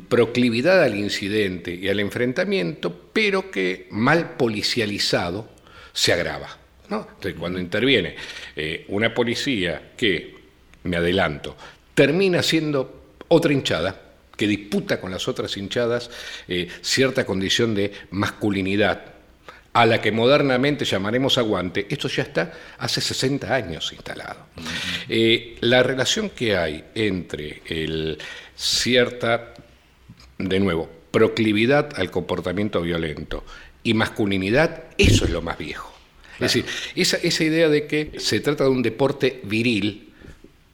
proclividad 0.07 0.81
al 0.81 0.95
incidente 0.95 1.75
y 1.75 1.89
al 1.89 1.99
enfrentamiento, 1.99 3.09
pero 3.11 3.51
que 3.51 3.87
mal 3.91 4.37
policializado 4.37 5.49
se 5.91 6.13
agrava. 6.13 6.57
¿no? 6.87 7.07
Entonces, 7.09 7.35
cuando 7.37 7.59
interviene 7.59 8.15
eh, 8.55 8.85
una 8.87 9.13
policía 9.13 9.91
que, 9.97 10.32
me 10.83 10.97
adelanto, 10.97 11.55
termina 11.93 12.41
siendo 12.43 13.03
otra 13.27 13.53
hinchada, 13.53 13.99
que 14.35 14.47
disputa 14.47 14.99
con 14.99 15.11
las 15.11 15.27
otras 15.27 15.55
hinchadas 15.57 16.09
eh, 16.47 16.67
cierta 16.81 17.25
condición 17.25 17.75
de 17.75 17.91
masculinidad, 18.11 19.13
a 19.73 19.85
la 19.87 20.01
que 20.01 20.11
modernamente 20.11 20.85
llamaremos 20.85 21.37
aguante, 21.37 21.87
esto 21.89 22.07
ya 22.07 22.23
está 22.23 22.53
hace 22.77 23.01
60 23.01 23.53
años 23.53 23.91
instalado. 23.91 24.47
Eh, 25.09 25.57
la 25.61 25.81
relación 25.81 26.29
que 26.29 26.55
hay 26.55 26.83
entre 26.93 27.63
el 27.65 28.19
cierta 28.55 29.53
de 30.37 30.59
nuevo, 30.59 30.89
proclividad 31.09 31.89
al 31.95 32.11
comportamiento 32.11 32.81
violento 32.81 33.43
y 33.83 33.95
masculinidad, 33.95 34.83
eso 34.97 35.25
es 35.25 35.31
lo 35.31 35.41
más 35.41 35.57
viejo. 35.57 35.91
Es 36.35 36.53
decir, 36.53 36.65
esa, 36.95 37.17
esa 37.17 37.43
idea 37.43 37.69
de 37.69 37.87
que 37.87 38.11
se 38.17 38.39
trata 38.39 38.65
de 38.65 38.69
un 38.69 38.83
deporte 38.83 39.41
viril, 39.43 40.12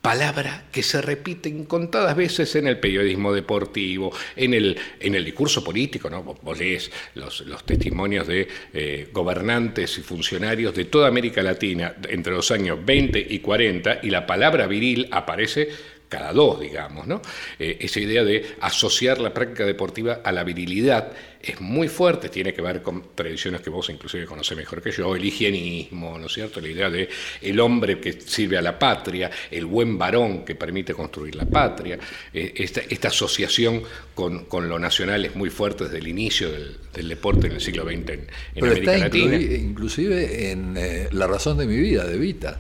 palabra 0.02 0.66
que 0.72 0.82
se 0.82 1.02
repite 1.02 1.50
incontadas 1.50 2.16
veces 2.16 2.56
en 2.56 2.68
el 2.68 2.80
periodismo 2.80 3.34
deportivo, 3.34 4.14
en 4.36 4.54
el, 4.54 4.78
en 5.00 5.16
el 5.16 5.26
discurso 5.26 5.64
político, 5.64 6.10
¿no? 6.10 6.24
Vos, 6.24 6.58
lees 6.58 6.92
los, 7.16 7.42
los 7.42 7.66
testimonios 7.66 8.28
de 8.28 8.48
eh, 8.74 9.10
gobernantes 9.12 9.98
y 9.98 10.02
funcionarios 10.02 10.74
de 10.74 10.86
toda 10.86 11.08
América 11.08 11.42
Latina 11.42 11.96
entre 12.08 12.34
los 12.34 12.50
años 12.52 12.80
20 12.84 13.28
y 13.30 13.40
40 13.40 14.00
y 14.04 14.10
la 14.10 14.26
palabra 14.26 14.68
viril 14.68 15.08
aparece 15.12 15.70
cada 16.10 16.34
dos, 16.34 16.60
digamos, 16.60 17.08
¿no? 17.08 17.22
Eh, 17.60 17.78
esa 17.80 18.00
idea 18.00 18.24
de 18.24 18.56
asociar 18.62 19.20
la 19.20 19.34
práctica 19.34 19.66
deportiva 19.66 20.22
a 20.24 20.32
la 20.32 20.44
virilidad 20.44 21.12
es 21.42 21.62
muy 21.62 21.88
fuerte, 21.88 22.28
tiene 22.28 22.54
que 22.54 22.62
ver 22.62 22.82
con 22.82 23.16
tradiciones 23.16 23.62
que 23.62 23.70
vos 23.70 23.90
inclusive 23.90 24.26
conocés 24.26 24.58
mejor 24.58 24.82
que 24.82 24.92
yo, 24.92 25.16
el 25.16 25.24
higienismo, 25.24 26.18
¿no 26.18 26.26
es 26.26 26.34
cierto? 26.34 26.60
La 26.60 26.68
idea 26.68 26.90
de 26.90 27.08
el 27.42 27.60
hombre 27.60 28.00
que 28.00 28.20
sirve 28.20 28.58
a 28.58 28.62
la 28.62 28.78
patria, 28.78 29.30
el 29.50 29.66
buen 29.66 29.98
varón 29.98 30.44
que 30.44 30.56
permite 30.56 30.94
construir 30.94 31.36
la 31.36 31.46
patria, 31.46 31.98
eh, 32.34 32.54
esta, 32.56 32.82
esta 32.82 33.08
asociación 33.10 33.84
con, 34.14 34.46
con 34.46 34.68
lo 34.68 34.80
nacional 34.80 35.24
es 35.26 35.36
muy 35.36 35.50
fuerte 35.50 35.86
desde 35.86 36.00
el 36.00 36.08
inicio 36.08 36.52
del, 36.52 36.76
del 36.92 37.08
deporte 37.08 37.48
en 37.48 37.54
el 37.54 37.62
siglo 37.62 37.86
XX 37.86 37.94
en, 37.94 38.10
en 38.10 38.28
Pero 38.56 38.66
América 38.68 38.96
está 38.96 39.06
Latina. 39.06 39.36
inclusive 39.36 40.52
en 40.52 40.76
eh, 40.76 41.08
La 41.12 41.28
razón 41.28 41.58
de 41.58 41.68
mi 41.68 41.78
vida, 41.78 42.06
de 42.06 42.18
Vita. 42.18 42.60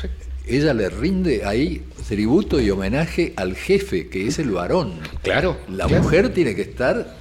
Sí. 0.00 0.08
Ella 0.46 0.74
le 0.74 0.90
rinde 0.90 1.44
ahí 1.44 1.82
tributo 2.08 2.60
y 2.60 2.70
homenaje 2.70 3.32
al 3.36 3.54
jefe, 3.56 4.08
que 4.08 4.26
es 4.26 4.38
el 4.38 4.50
varón. 4.50 5.00
Claro. 5.22 5.56
La 5.68 5.86
claro. 5.86 6.02
mujer 6.02 6.34
tiene 6.34 6.54
que 6.54 6.62
estar 6.62 7.16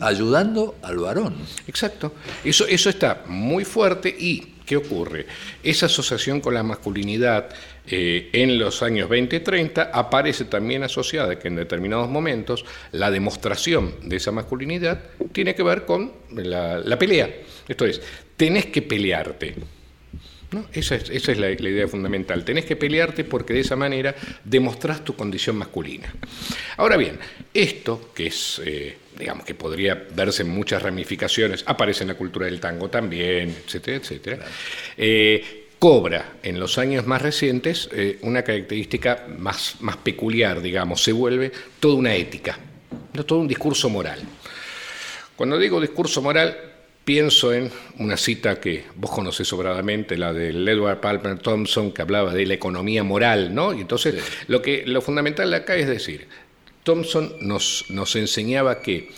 ayudando 0.00 0.76
al 0.82 0.98
varón. 0.98 1.34
Exacto. 1.66 2.12
Eso, 2.44 2.66
eso 2.66 2.90
está 2.90 3.24
muy 3.26 3.64
fuerte 3.64 4.14
y 4.16 4.52
¿qué 4.66 4.76
ocurre? 4.76 5.26
Esa 5.62 5.86
asociación 5.86 6.40
con 6.40 6.54
la 6.54 6.62
masculinidad 6.62 7.48
eh, 7.86 8.30
en 8.32 8.58
los 8.58 8.82
años 8.82 9.08
20 9.08 9.36
y 9.36 9.40
30 9.40 9.90
aparece 9.92 10.44
también 10.44 10.84
asociada 10.84 11.38
que 11.38 11.48
en 11.48 11.56
determinados 11.56 12.08
momentos 12.08 12.64
la 12.92 13.10
demostración 13.10 13.94
de 14.02 14.16
esa 14.16 14.30
masculinidad 14.30 15.02
tiene 15.32 15.54
que 15.54 15.62
ver 15.62 15.84
con 15.84 16.12
la, 16.30 16.78
la 16.78 16.98
pelea. 16.98 17.28
Esto 17.66 17.86
es, 17.86 18.00
tenés 18.36 18.66
que 18.66 18.82
pelearte. 18.82 19.56
¿No? 20.52 20.66
Esa 20.72 20.96
es, 20.96 21.10
esa 21.10 21.32
es 21.32 21.38
la, 21.38 21.48
la, 21.48 21.68
idea 21.68 21.88
fundamental. 21.88 22.44
Tenés 22.44 22.64
que 22.64 22.76
pelearte 22.76 23.24
porque 23.24 23.54
de 23.54 23.60
esa 23.60 23.76
manera 23.76 24.14
demostrás 24.44 25.04
tu 25.04 25.14
condición 25.14 25.56
masculina. 25.56 26.12
Ahora 26.76 26.96
bien, 26.96 27.18
esto 27.52 28.10
que 28.14 28.26
es, 28.26 28.60
eh, 28.64 28.96
digamos, 29.18 29.44
que 29.44 29.54
podría 29.54 30.06
verse 30.14 30.42
en 30.42 30.50
muchas 30.50 30.82
ramificaciones, 30.82 31.64
aparece 31.66 32.04
en 32.04 32.08
la 32.08 32.14
cultura 32.14 32.46
del 32.46 32.60
tango 32.60 32.88
también, 32.88 33.54
etcétera, 33.64 33.96
etcétera. 33.96 34.36
Claro. 34.36 34.52
Eh, 34.96 35.62
cobra 35.82 36.34
en 36.44 36.60
los 36.60 36.78
años 36.78 37.08
más 37.08 37.20
recientes 37.20 37.88
eh, 37.92 38.18
una 38.22 38.42
característica 38.42 39.26
más, 39.36 39.76
más 39.80 39.96
peculiar, 39.96 40.62
digamos, 40.62 41.02
se 41.02 41.10
vuelve 41.10 41.50
toda 41.80 41.96
una 41.96 42.14
ética, 42.14 42.56
no 43.12 43.26
todo 43.26 43.40
un 43.40 43.48
discurso 43.48 43.90
moral. 43.90 44.20
Cuando 45.34 45.58
digo 45.58 45.80
discurso 45.80 46.22
moral, 46.22 46.56
pienso 47.04 47.52
en 47.52 47.70
una 47.98 48.16
cita 48.16 48.60
que 48.60 48.84
vos 48.94 49.10
conocés 49.10 49.48
sobradamente, 49.48 50.16
la 50.16 50.32
del 50.32 50.66
Edward 50.66 51.00
Palmer 51.00 51.38
Thompson, 51.38 51.92
que 51.92 52.02
hablaba 52.02 52.32
de 52.32 52.46
la 52.46 52.54
economía 52.54 53.02
moral, 53.02 53.54
¿no? 53.54 53.72
Y 53.72 53.80
entonces 53.80 54.14
sí. 54.14 54.44
lo, 54.48 54.62
que, 54.62 54.84
lo 54.86 55.00
fundamental 55.02 55.52
acá 55.54 55.74
es 55.76 55.88
decir, 55.88 56.28
Thompson 56.82 57.34
nos, 57.40 57.86
nos 57.88 58.16
enseñaba 58.16 58.82
que 58.82 59.10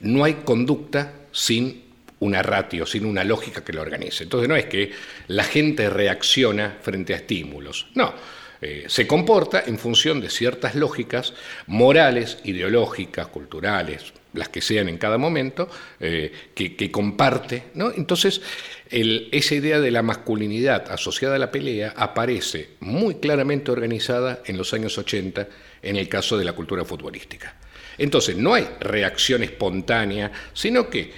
no 0.00 0.24
hay 0.24 0.34
conducta 0.44 1.14
sin 1.32 1.82
una 2.20 2.42
ratio, 2.42 2.86
sin 2.86 3.04
una 3.04 3.24
lógica 3.24 3.64
que 3.64 3.72
lo 3.72 3.82
organice. 3.82 4.24
Entonces 4.24 4.48
no 4.48 4.56
es 4.56 4.66
que 4.66 4.92
la 5.28 5.44
gente 5.44 5.90
reacciona 5.90 6.78
frente 6.80 7.14
a 7.14 7.16
estímulos, 7.16 7.88
no. 7.94 8.14
Eh, 8.64 8.84
se 8.86 9.08
comporta 9.08 9.64
en 9.66 9.76
función 9.76 10.20
de 10.20 10.30
ciertas 10.30 10.76
lógicas 10.76 11.34
morales, 11.66 12.38
ideológicas, 12.44 13.26
culturales, 13.26 14.12
las 14.34 14.48
que 14.48 14.60
sean 14.60 14.88
en 14.88 14.98
cada 14.98 15.18
momento, 15.18 15.68
eh, 16.00 16.32
que, 16.54 16.90
comparte. 16.90 17.64
¿no? 17.74 17.92
Entonces, 17.92 18.40
esa 18.90 19.54
idea 19.54 19.80
de 19.80 19.90
la 19.90 20.02
masculinidad 20.02 20.90
asociada 20.90 21.36
a 21.36 21.38
la 21.38 21.50
pelea 21.50 21.94
aparece 21.96 22.70
muy 22.80 23.16
claramente 23.16 23.70
organizada 23.70 24.42
en 24.46 24.56
los 24.56 24.72
años 24.74 24.96
80 24.98 25.48
en 25.82 25.96
el 25.96 26.08
caso 26.08 26.38
de 26.38 26.44
la 26.44 26.52
cultura 26.52 26.84
futbolística. 26.84 27.56
Entonces, 27.98 28.36
no 28.36 28.54
hay 28.54 28.68
reacción 28.80 29.42
espontánea, 29.42 30.32
sino 30.54 30.88
que 30.88 31.12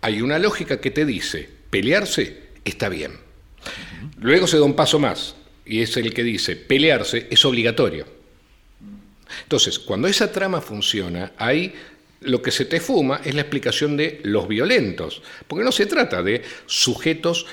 hay 0.00 0.20
una 0.20 0.38
lógica 0.38 0.80
que 0.80 0.90
te 0.90 1.04
dice, 1.04 1.48
pelearse 1.70 2.46
está 2.64 2.88
bien. 2.88 3.12
Luego 4.20 4.46
se 4.46 4.58
da 4.58 4.64
un 4.64 4.74
paso 4.74 4.98
más, 4.98 5.36
y 5.64 5.82
es 5.82 5.96
el 5.96 6.14
que 6.14 6.22
dice, 6.22 6.56
pelearse 6.56 7.26
es 7.30 7.44
obligatorio. 7.44 8.06
Entonces, 9.42 9.78
cuando 9.78 10.08
esa 10.08 10.30
trama 10.30 10.60
funciona, 10.60 11.32
ahí 11.36 11.74
lo 12.20 12.42
que 12.42 12.50
se 12.50 12.64
te 12.64 12.80
fuma 12.80 13.20
es 13.24 13.34
la 13.34 13.42
explicación 13.42 13.96
de 13.96 14.20
los 14.24 14.48
violentos, 14.48 15.22
porque 15.46 15.64
no 15.64 15.72
se 15.72 15.86
trata 15.86 16.22
de 16.22 16.42
sujetos 16.66 17.46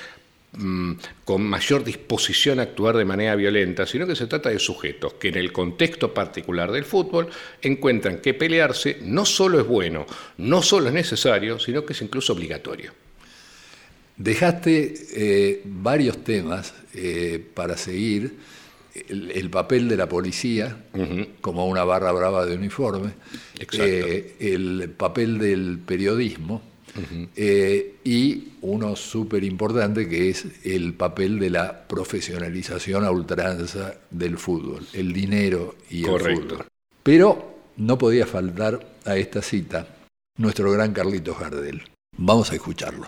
mmm, 0.52 0.92
con 1.24 1.42
mayor 1.42 1.84
disposición 1.84 2.60
a 2.60 2.64
actuar 2.64 2.96
de 2.96 3.04
manera 3.04 3.36
violenta, 3.36 3.86
sino 3.86 4.06
que 4.06 4.16
se 4.16 4.26
trata 4.26 4.50
de 4.50 4.58
sujetos 4.58 5.14
que 5.14 5.28
en 5.28 5.36
el 5.36 5.52
contexto 5.52 6.14
particular 6.14 6.72
del 6.72 6.84
fútbol 6.84 7.28
encuentran 7.62 8.18
que 8.18 8.34
pelearse 8.34 8.98
no 9.02 9.24
solo 9.24 9.60
es 9.60 9.66
bueno, 9.66 10.06
no 10.38 10.62
solo 10.62 10.88
es 10.88 10.94
necesario, 10.94 11.58
sino 11.58 11.84
que 11.84 11.92
es 11.92 12.02
incluso 12.02 12.32
obligatorio. 12.32 12.92
Dejaste 14.16 14.94
eh, 15.16 15.62
varios 15.64 16.22
temas 16.22 16.72
eh, 16.94 17.44
para 17.52 17.76
seguir. 17.76 18.32
El, 19.08 19.30
el, 19.32 19.50
papel 19.50 19.88
de 19.88 19.96
la 19.96 20.08
policía 20.08 20.84
uh 20.92 20.98
-huh. 20.98 21.28
como 21.40 21.66
una 21.66 21.84
barra 21.84 22.12
brava 22.12 22.46
de 22.46 22.54
uniforme, 22.54 23.12
eh, 23.72 24.36
el 24.38 24.90
papel 24.96 25.38
del 25.38 25.78
periodismo 25.84 26.62
uh 26.96 27.00
-huh. 27.00 27.84
y 28.04 28.48
uno 28.60 28.94
súper 28.96 29.42
importante 29.44 30.08
que 30.08 30.30
es 30.30 30.46
el 30.64 30.94
papel 30.94 31.38
de 31.38 31.50
la 31.50 31.86
profesionalización 31.86 33.04
a 33.04 33.10
ultranza 33.10 33.94
del 34.10 34.38
fútbol, 34.38 34.86
el 34.92 35.12
dinero 35.12 35.74
y 35.90 36.02
Correcto. 36.02 36.30
el 36.30 36.48
fútbol. 36.48 36.66
Pero 37.02 37.54
no 37.76 37.98
podía 37.98 38.26
faltar 38.26 38.86
a 39.04 39.16
esta 39.16 39.42
cita 39.42 39.86
nuestro 40.38 40.70
gran 40.72 40.92
Carlitos 40.92 41.38
Gardel. 41.38 41.82
Vamos 42.16 42.50
a 42.52 42.54
escucharlo. 42.54 43.06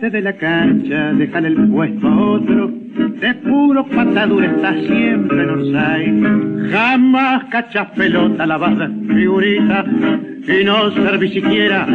De 0.00 0.22
la 0.22 0.32
cancha, 0.32 1.12
déjale 1.12 1.48
el 1.48 1.68
puesto 1.68 2.08
a 2.08 2.16
otro. 2.16 2.68
De 3.20 3.34
puro 3.34 3.84
patadura 3.84 4.46
está 4.46 4.72
siempre 4.72 5.42
en 5.42 5.50
Orsay. 5.50 6.70
Jamás 6.70 7.44
cachas 7.50 7.88
pelota, 7.90 8.46
la 8.46 8.56
vas 8.56 8.78
de 8.78 8.88
figurita. 9.14 9.84
Y 10.48 10.64
no 10.64 10.90
serví 10.92 11.28
siquiera 11.28 11.86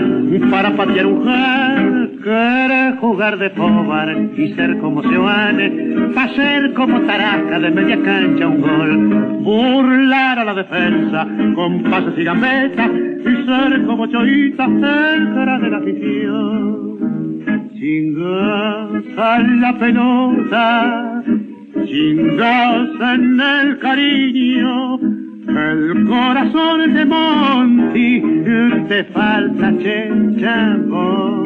para 0.52 0.76
patear 0.76 1.08
un 1.08 1.26
jar. 1.26 2.96
Jugar 3.00 3.40
de 3.40 3.50
pobar 3.50 4.16
y 4.38 4.54
ser 4.54 4.78
como 4.78 5.02
Seoane. 5.02 6.12
Pa' 6.14 6.30
ser 6.36 6.74
como 6.74 7.02
Taraca 7.02 7.60
de 7.60 7.72
media 7.72 8.00
cancha 8.04 8.48
un 8.48 8.62
gol. 8.62 8.98
Burlar 9.42 10.40
a 10.40 10.46
la 10.46 10.54
defensa 10.54 11.28
con 11.56 11.82
pases 11.84 12.14
y 12.18 12.24
gambetas. 12.24 12.92
Y 12.92 13.46
ser 13.48 13.84
como 13.88 14.06
Choita, 14.06 14.70
cara 14.80 15.60
de 15.60 15.70
la 15.72 15.78
afición 15.78 16.86
chingas 17.78 19.04
a 19.18 19.40
la 19.40 19.78
pelota, 19.78 21.24
chingas 21.86 22.90
en 23.14 23.40
el 23.42 23.80
cariño, 23.80 25.00
el 25.48 26.06
corazón 26.08 26.94
de 26.94 27.06
Monty, 27.06 28.22
te 28.88 29.04
falta 29.06 29.74
chenchamo. 29.78 31.46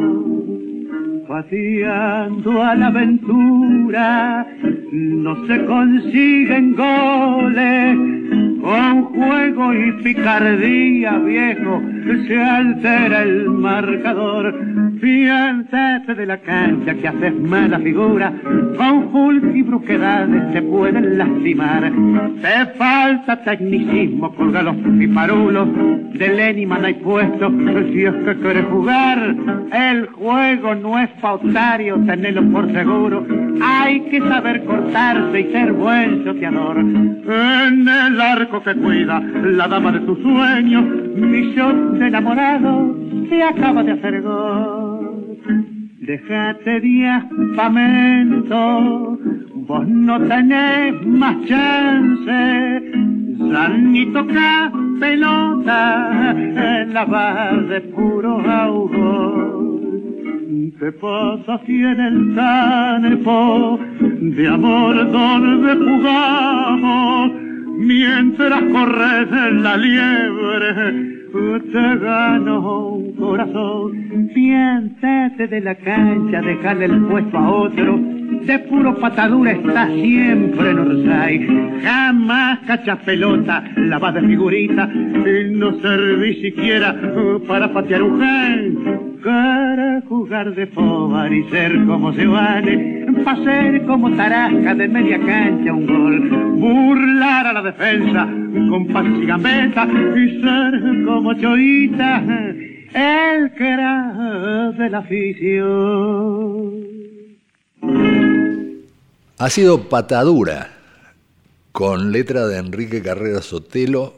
Pateando 1.30 2.64
a 2.64 2.74
la 2.74 2.88
aventura, 2.88 4.48
no 4.92 5.46
se 5.46 5.64
consiguen 5.64 6.76
goles, 6.76 7.98
con 8.60 9.04
juego 9.04 9.74
y 9.76 9.92
picardía, 10.04 11.20
viejo, 11.20 11.84
se 12.28 12.36
altera 12.36 13.22
el 13.22 13.48
marcador. 13.48 14.56
Piénsate 15.00 16.16
de 16.16 16.26
la 16.26 16.38
cancha 16.40 16.96
que 16.96 17.08
haces 17.08 17.34
mala 17.36 17.80
figura, 17.80 18.34
con 18.76 19.16
Hulk 19.16 19.56
y 19.56 19.62
bruquedades 19.62 20.52
te 20.52 20.64
pueden 20.64 21.18
lastimar. 21.18 21.92
Te 22.42 22.66
falta 22.76 23.44
tecnicismo, 23.44 24.34
colga 24.36 24.64
los 24.64 24.76
piparulos, 24.76 25.70
de 26.14 26.28
Lenny 26.28 26.68
hay 26.84 26.94
puesto, 26.96 27.50
si 27.94 28.04
es 28.04 28.14
que 28.14 28.36
quieres 28.42 28.66
jugar. 28.66 29.36
El 29.72 30.08
juego 30.08 30.76
no 30.76 31.00
es 31.00 31.10
pautario, 31.22 31.98
tenelo 32.06 32.44
por 32.52 32.72
seguro. 32.72 33.26
Hay 33.62 34.02
que 34.10 34.20
saber 34.20 34.64
cortarse 34.66 35.40
y 35.40 35.52
ser 35.52 35.74
buen 35.74 36.24
choteador. 36.24 36.78
En 36.80 37.88
el 37.88 38.22
arco 38.22 38.62
que 38.64 38.76
cuida 38.76 39.20
la 39.20 39.68
dama 39.68 39.92
de 39.92 40.00
tus 40.02 40.20
sueños, 40.20 40.84
millón 41.16 42.00
de 42.00 42.08
enamorados 42.08 42.96
se 43.30 43.44
acaba 43.44 43.84
de 43.84 43.92
hacer 43.92 44.22
gol. 44.22 45.38
Déjate 46.00 46.80
de 46.80 47.08
aspamento, 47.08 48.58
vos 49.68 49.88
no 49.88 50.20
tenés 50.22 51.06
más 51.06 51.36
chance. 51.46 52.82
San 53.52 53.92
ni 53.92 54.06
toca 54.08 54.72
pelota 55.00 56.36
la 56.92 57.06
bar 57.06 57.68
de 57.68 57.82
puro 57.82 58.40
ahogo. 58.40 59.69
¿Qué 60.50 60.92
pasa 60.94 61.62
si 61.68 61.84
en 61.84 62.00
el 62.00 62.34
campo 62.34 63.80
de 64.02 64.48
amor 64.48 65.12
donde 65.12 65.76
jugamos? 65.76 67.32
Mientras 67.78 68.64
corres 68.72 69.28
en 69.32 69.62
la 69.62 69.78
liebre, 69.78 71.20
te 71.72 71.98
gano 72.00 72.94
un 72.96 73.14
corazón. 73.14 74.32
Piénsate 74.34 75.48
de 75.50 75.62
la 75.62 75.76
cancha, 75.76 76.42
dejarle 76.42 76.86
el 76.86 77.00
puesto 77.06 77.38
a 77.38 77.52
otro. 77.52 78.19
De 78.30 78.60
puro 78.60 78.96
patadura 78.96 79.52
está 79.52 79.88
siempre 79.88 80.72
en 80.72 80.80
Orsay. 80.80 81.82
Jamás 81.84 82.60
cachas 82.68 83.00
pelota, 83.00 83.64
la 83.76 84.12
de 84.12 84.22
figurita. 84.22 84.90
Y 84.94 85.52
no 85.52 85.80
serví 85.82 86.42
siquiera 86.42 86.96
para 87.48 87.72
patear 87.72 88.04
un 88.04 88.20
gen 88.20 89.20
Para 89.24 90.02
jugar 90.08 90.56
de 90.56 90.68
fobar 90.68 91.34
y 91.34 91.44
ser 91.50 91.86
como 91.86 92.14
se 92.14 92.26
vale, 92.26 93.06
para 93.24 93.44
ser 93.44 93.86
como 93.86 94.12
Tarasca 94.12 94.76
de 94.76 94.88
media 94.88 95.20
cancha 95.20 95.74
un 95.74 95.86
gol, 95.86 96.30
burlar 96.58 97.48
a 97.48 97.54
la 97.54 97.62
defensa 97.62 98.28
con 98.70 98.88
pases 98.88 99.20
y 99.20 99.26
y 100.20 100.42
ser 100.42 101.04
como 101.06 101.34
Choita, 101.34 102.24
el 102.94 103.52
que 103.52 103.70
era 103.70 104.72
de 104.78 104.90
la 104.90 104.98
afición. 105.00 106.90
Ha 107.82 109.50
sido 109.50 109.90
Patadura, 109.90 110.78
con 111.72 112.12
letra 112.12 112.46
de 112.48 112.58
Enrique 112.58 113.02
Carrera 113.02 113.42
Sotelo 113.42 114.16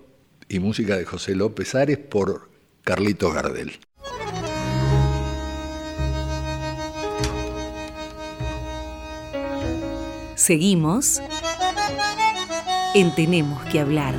y 0.50 0.60
música 0.60 0.97
de 0.97 1.06
José 1.06 1.36
López 1.36 1.76
Ares 1.76 1.97
por 1.97 2.50
Carlitos 2.84 3.34
Gardel. 3.34 3.80
Seguimos 10.36 11.21
en 12.95 13.13
Tenemos 13.13 13.63
que 13.65 13.80
hablar 13.80 14.15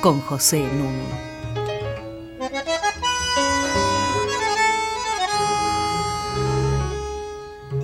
con 0.00 0.20
José 0.20 0.58
Nuno. 0.58 1.21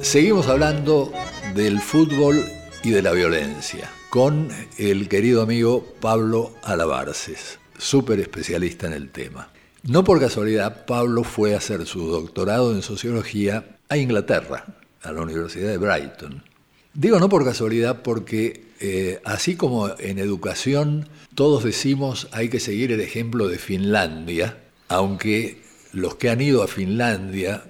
Seguimos 0.09 0.49
hablando 0.49 1.13
del 1.55 1.83
fútbol 1.83 2.43
y 2.83 2.93
de 2.93 3.03
la 3.03 3.13
violencia 3.13 3.91
con 4.09 4.49
el 4.79 5.07
querido 5.07 5.43
amigo 5.43 5.85
Pablo 6.01 6.55
Alabarces, 6.63 7.59
súper 7.77 8.19
especialista 8.19 8.87
en 8.87 8.95
el 8.95 9.11
tema. 9.11 9.51
No 9.83 10.05
por 10.05 10.19
casualidad, 10.19 10.87
Pablo 10.87 11.25
fue 11.25 11.53
a 11.53 11.59
hacer 11.59 11.85
su 11.85 12.09
doctorado 12.09 12.73
en 12.73 12.81
sociología 12.81 13.77
a 13.91 13.99
Inglaterra, 13.99 14.65
a 15.03 15.13
la 15.13 15.21
Universidad 15.21 15.69
de 15.69 15.77
Brighton. 15.77 16.43
Digo 16.95 17.21
no 17.21 17.29
por 17.29 17.45
casualidad 17.45 18.01
porque 18.01 18.65
eh, 18.81 19.21
así 19.27 19.57
como 19.57 19.91
en 19.99 20.19
educación 20.19 21.07
todos 21.35 21.65
decimos 21.65 22.29
hay 22.33 22.49
que 22.49 22.61
seguir 22.61 22.93
el 22.93 23.03
ejemplo 23.03 23.47
de 23.47 23.59
Finlandia, 23.59 24.57
aunque 24.89 25.61
los 25.93 26.15
que 26.15 26.31
han 26.31 26.41
ido 26.41 26.63
a 26.63 26.67
Finlandia, 26.67 27.65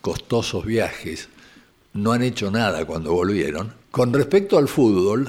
costosos 0.00 0.64
viajes, 0.64 1.28
no 1.92 2.12
han 2.12 2.22
hecho 2.22 2.50
nada 2.50 2.84
cuando 2.84 3.12
volvieron. 3.12 3.74
Con 3.90 4.12
respecto 4.12 4.58
al 4.58 4.68
fútbol, 4.68 5.28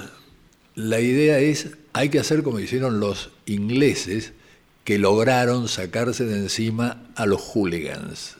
la 0.76 1.00
idea 1.00 1.40
es, 1.40 1.70
hay 1.94 2.10
que 2.10 2.20
hacer 2.20 2.44
como 2.44 2.60
hicieron 2.60 3.00
los 3.00 3.32
ingleses, 3.46 4.34
que 4.84 4.98
lograron 4.98 5.68
sacarse 5.68 6.26
de 6.26 6.38
encima 6.38 7.04
a 7.16 7.26
los 7.26 7.42
hooligans, 7.42 8.36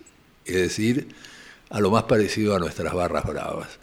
es 0.46 0.56
decir, 0.56 1.08
a 1.70 1.80
lo 1.80 1.90
más 1.90 2.04
parecido 2.04 2.56
a 2.56 2.60
nuestras 2.60 2.94
barras 2.94 3.26
bravas. 3.26 3.80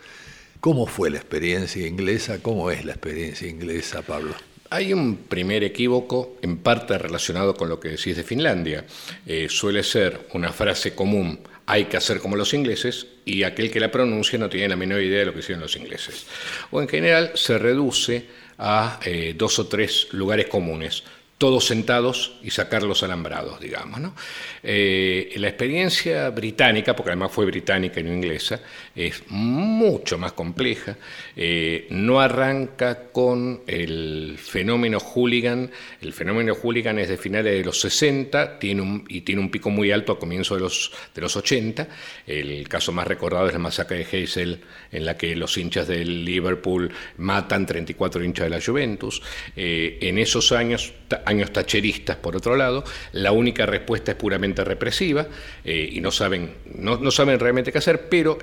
¿Cómo 0.61 0.87
fue 0.87 1.09
la 1.09 1.17
experiencia 1.17 1.87
inglesa? 1.87 2.43
¿Cómo 2.43 2.71
es 2.71 2.85
la 2.85 2.93
experiencia 2.93 3.49
inglesa, 3.49 4.03
Pablo? 4.03 4.35
Hay 4.69 4.93
un 4.93 5.17
primer 5.17 5.65
equívoco, 5.65 6.37
en 6.43 6.59
parte 6.59 6.99
relacionado 6.99 7.55
con 7.55 7.69
lo 7.69 7.81
que 7.81 7.89
decís 7.89 8.17
de 8.17 8.23
Finlandia. 8.23 8.85
Eh, 9.27 9.49
suele 9.49 9.83
ser 9.83 10.29
una 10.35 10.53
frase 10.53 10.95
común, 10.95 11.41
hay 11.71 11.85
que 11.85 11.97
hacer 11.97 12.19
como 12.19 12.35
los 12.35 12.53
ingleses, 12.53 13.07
y 13.25 13.45
aquel 13.45 13.71
que 13.71 13.79
la 13.79 13.93
pronuncia 13.93 14.37
no 14.41 14.49
tiene 14.49 14.69
la 14.69 14.77
menor 14.77 15.01
idea 15.01 15.21
de 15.21 15.27
lo 15.27 15.33
que 15.33 15.39
hicieron 15.39 15.63
los 15.63 15.77
ingleses. 15.77 16.27
O 16.73 16.83
en 16.83 16.89
general 16.89 17.31
se 17.35 17.59
reduce 17.59 18.27
a 18.59 18.99
eh, 19.05 19.35
dos 19.39 19.57
o 19.61 19.69
tres 19.69 20.09
lugares 20.11 20.49
comunes 20.49 21.05
todos 21.41 21.65
sentados 21.65 22.35
y 22.43 22.51
sacar 22.51 22.83
los 22.83 23.03
alambrados, 23.03 23.59
digamos. 23.61 23.99
¿no? 23.99 24.15
Eh, 24.63 25.33
la 25.37 25.49
experiencia 25.49 26.29
británica, 26.29 26.95
porque 26.95 27.13
además 27.13 27.33
fue 27.33 27.47
británica 27.47 27.99
y 27.99 28.03
no 28.03 28.13
inglesa, 28.13 28.61
es 28.95 29.23
mucho 29.29 30.19
más 30.19 30.35
compleja. 30.35 30.99
Eh, 31.35 31.87
no 31.89 32.21
arranca 32.21 33.11
con 33.11 33.63
el 33.67 34.37
fenómeno 34.37 34.99
hooligan. 35.01 35.71
El 36.03 36.13
fenómeno 36.13 36.53
hooligan 36.53 36.99
es 36.99 37.09
de 37.09 37.17
finales 37.17 37.55
de 37.55 37.65
los 37.65 37.81
60 37.81 38.59
tiene 38.59 38.83
un, 38.83 39.07
y 39.09 39.23
tiene 39.23 39.41
un 39.41 39.51
pico 39.51 39.71
muy 39.71 39.91
alto 39.93 40.13
a 40.13 40.19
comienzos 40.19 40.59
de 40.59 40.63
los, 40.65 40.93
de 41.15 41.23
los 41.23 41.35
80. 41.37 41.89
El 42.27 42.69
caso 42.69 42.93
más 42.93 43.07
recordado 43.07 43.47
es 43.47 43.55
la 43.55 43.59
masacre 43.59 44.05
de 44.05 44.07
Heysel, 44.13 44.61
en 44.93 45.07
la 45.07 45.17
que 45.17 45.35
los 45.35 45.57
hinchas 45.57 45.89
del 45.89 46.23
Liverpool 46.23 46.93
matan 47.17 47.65
34 47.65 48.23
hinchas 48.23 48.45
de 48.45 48.51
la 48.51 48.61
Juventus. 48.63 49.23
Eh, 49.57 49.97
en 50.03 50.19
esos 50.19 50.53
años 50.53 50.93
años 51.31 51.53
tacheristas, 51.53 52.17
por 52.17 52.37
otro 52.37 52.57
lado, 52.57 52.85
la 53.13 53.33
única 53.33 53.67
respuesta 53.67 54.13
es 54.13 54.17
puramente 54.17 54.65
represiva 54.65 55.27
eh, 55.65 55.89
y 55.93 56.01
no 56.01 56.11
saben, 56.11 56.55
no, 56.75 57.11
saben 57.11 57.39
realmente 57.39 57.73
qué 57.73 57.79
hacer, 57.79 58.09
pero 58.09 58.39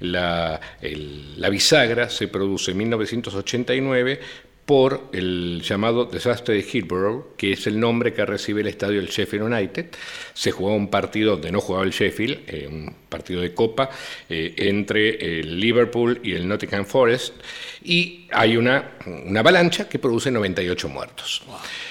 la, 0.00 0.60
la 0.80 1.48
bisagra 1.48 2.08
se 2.10 2.28
produce 2.28 2.72
en 2.72 2.78
1989 2.78 4.20
por 4.66 5.10
el 5.12 5.62
llamado 5.62 6.06
desastre 6.06 6.56
de 6.56 6.66
Hillborough, 6.70 7.36
que 7.36 7.52
es 7.52 7.68
el 7.68 7.78
nombre 7.78 8.12
que 8.12 8.26
recibe 8.26 8.62
el 8.62 8.66
estadio 8.66 8.96
del 8.96 9.08
Sheffield 9.08 9.44
United. 9.44 9.86
Se 10.34 10.50
jugó 10.50 10.74
un 10.74 10.88
partido 10.88 11.32
donde 11.32 11.52
no 11.52 11.60
jugaba 11.60 11.84
el 11.84 11.92
Sheffield, 11.92 12.40
eh, 12.48 12.90
partido 13.16 13.40
de 13.40 13.54
copa, 13.54 13.88
eh, 14.28 14.54
entre 14.58 15.40
el 15.40 15.58
Liverpool 15.58 16.20
y 16.22 16.32
el 16.32 16.46
Nottingham 16.46 16.84
Forest, 16.84 17.34
y 17.82 18.26
hay 18.32 18.56
una, 18.56 18.96
una 19.24 19.40
avalancha 19.40 19.88
que 19.88 19.98
produce 19.98 20.30
98 20.30 20.88
muertos. 20.88 21.42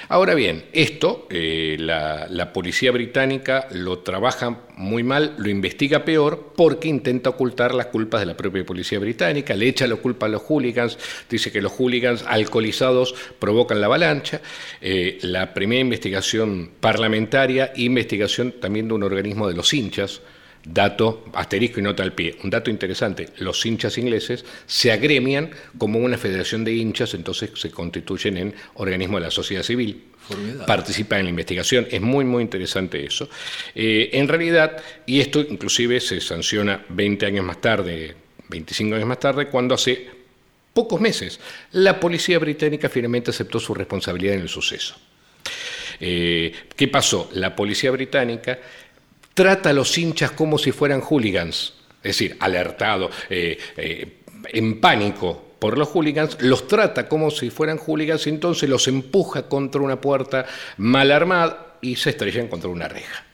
Ahora 0.07 0.35
bien, 0.35 0.65
esto 0.71 1.25
eh, 1.31 1.77
la, 1.79 2.53
policía 2.53 2.91
británica 2.91 3.67
lo 3.71 3.99
trabaja 3.99 4.59
muy 4.75 5.01
mal, 5.03 5.33
lo 5.37 5.49
investiga 5.49 6.05
peor 6.05 6.53
porque 6.55 6.87
intenta 6.87 7.31
ocultar 7.31 7.73
las 7.73 7.87
culpas 7.87 8.19
de 8.19 8.27
la 8.27 8.37
propia 8.37 8.63
policía 8.63 8.99
británica, 8.99 9.55
le 9.55 9.67
echa 9.67 9.87
la 9.87 9.95
culpa 9.95 10.27
a 10.27 10.29
los 10.29 10.43
hooligans, 10.43 10.97
dice 11.29 11.51
que 11.51 11.61
los 11.61 11.71
hooligans 11.71 12.23
alcoholizados 12.27 13.15
provocan 13.39 13.81
la 13.81 13.87
avalancha. 13.87 14.41
Eh, 14.79 15.17
la 15.23 15.53
primera 15.53 15.81
investigación 15.81 16.71
parlamentaria, 16.79 17.73
investigación 17.75 18.53
también 18.61 18.87
de 18.87 18.93
un 18.93 19.03
organismo 19.03 19.47
de 19.47 19.55
los 19.55 19.73
hinchas, 19.73 20.21
Dato, 20.65 21.25
asterisco 21.33 21.79
y 21.79 21.83
nota 21.83 22.01
al 22.01 22.13
pie. 22.13 22.37
Un 22.43 22.49
dato 22.49 22.71
interesante, 22.71 23.29
los 23.37 23.63
hinchas 23.65 23.99
ingleses 23.99 24.43
se 24.65 24.91
agremian 24.91 25.51
como 25.77 25.99
una 25.99 26.17
federación 26.17 26.63
de 26.63 26.73
hinchas, 26.73 27.13
entonces 27.13 27.51
se 27.53 27.69
constituyen 27.69 28.37
en 28.37 28.55
organismo 28.73 29.17
de 29.17 29.25
la 29.25 29.31
sociedad 29.31 29.61
civil. 29.61 30.03
Participan 30.65 31.19
en 31.19 31.25
la 31.25 31.29
investigación, 31.29 31.87
es 31.91 32.01
muy 32.01 32.25
muy 32.25 32.41
interesante 32.41 33.05
eso. 33.05 33.29
Eh, 33.75 34.09
en 34.13 34.27
realidad, 34.27 34.81
y 35.05 35.19
esto 35.19 35.39
inclusive 35.39 35.99
se 35.99 36.19
sanciona 36.19 36.83
20 36.89 37.27
años 37.27 37.45
más 37.45 37.61
tarde, 37.61 38.15
25 38.49 38.95
años 38.95 39.07
más 39.07 39.19
tarde, 39.19 39.47
cuando 39.49 39.75
hace 39.75 40.07
pocos 40.73 40.99
meses 40.99 41.39
la 41.73 41.99
policía 41.99 42.39
británica 42.39 42.89
finalmente 42.89 43.29
aceptó 43.29 43.59
su 43.59 43.75
responsabilidad 43.75 44.33
en 44.33 44.41
el 44.41 44.49
suceso. 44.49 44.95
Eh, 45.99 46.51
¿Qué 46.75 46.87
pasó? 46.87 47.29
La 47.33 47.55
policía 47.55 47.91
británica 47.91 48.59
trata 49.35 49.69
a 49.69 49.73
los 49.73 49.95
hinchas 49.97 50.31
como 50.31 50.57
si 50.57 50.71
fueran 50.71 51.01
hooligans, 51.01 51.73
es 51.97 52.17
decir, 52.17 52.37
alertado, 52.39 53.11
eh, 53.29 53.57
eh, 53.77 54.21
en 54.51 54.79
pánico 54.79 55.55
por 55.59 55.77
los 55.77 55.89
hooligans, 55.89 56.41
los 56.41 56.67
trata 56.67 57.07
como 57.07 57.29
si 57.29 57.49
fueran 57.49 57.77
hooligans 57.77 58.25
y 58.25 58.29
entonces 58.29 58.69
los 58.69 58.87
empuja 58.87 59.47
contra 59.47 59.81
una 59.81 59.99
puerta 59.99 60.45
mal 60.77 61.11
armada 61.11 61.77
y 61.81 61.97
se 61.97 62.11
estrellan 62.11 62.47
contra 62.47 62.69
una 62.69 62.87
reja. 62.87 63.25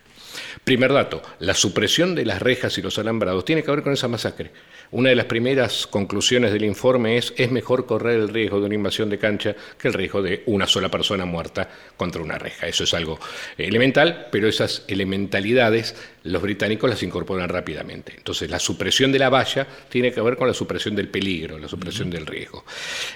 Primer 0.64 0.94
dato, 0.94 1.22
la 1.40 1.54
supresión 1.54 2.16
de 2.16 2.26
las 2.26 2.42
rejas 2.42 2.78
y 2.78 2.82
los 2.82 2.98
alambrados 3.00 3.46
tiene 3.46 3.64
que 3.64 3.72
ver 3.72 3.84
con 3.84 3.94
esa 3.94 4.08
masacre. 4.08 4.52
Una 4.92 5.10
de 5.10 5.16
las 5.16 5.26
primeras 5.26 5.88
conclusiones 5.88 6.52
del 6.52 6.66
informe 6.66 7.18
es 7.18 7.34
es 7.38 7.50
mejor 7.50 7.86
correr 7.86 8.20
el 8.20 8.28
riesgo 8.28 8.60
de 8.60 8.66
una 8.66 8.76
invasión 8.76 9.10
de 9.10 9.18
cancha 9.18 9.56
que 9.78 9.88
el 9.88 9.94
riesgo 9.94 10.22
de 10.22 10.44
una 10.48 10.68
sola 10.68 10.90
persona 10.90 11.24
muerta 11.24 11.70
contra 11.96 12.22
una 12.22 12.38
reja. 12.38 12.68
Eso 12.68 12.84
es 12.84 12.94
algo 12.94 13.18
elemental, 13.58 14.28
pero 14.32 14.50
esas 14.50 14.84
elementalidades 14.90 15.96
los 16.24 16.42
británicos 16.42 16.90
las 16.90 17.02
incorporan 17.04 17.48
rápidamente. 17.48 18.14
Entonces, 18.18 18.50
la 18.50 18.60
supresión 18.60 19.14
de 19.14 19.20
la 19.20 19.30
valla 19.30 19.66
tiene 19.88 20.12
que 20.12 20.20
ver 20.20 20.36
con 20.36 20.48
la 20.48 20.54
supresión 20.54 20.94
del 20.94 21.08
peligro, 21.08 21.58
la 21.58 21.70
supresión 21.70 22.10
del 22.10 22.26
riesgo. 22.26 22.66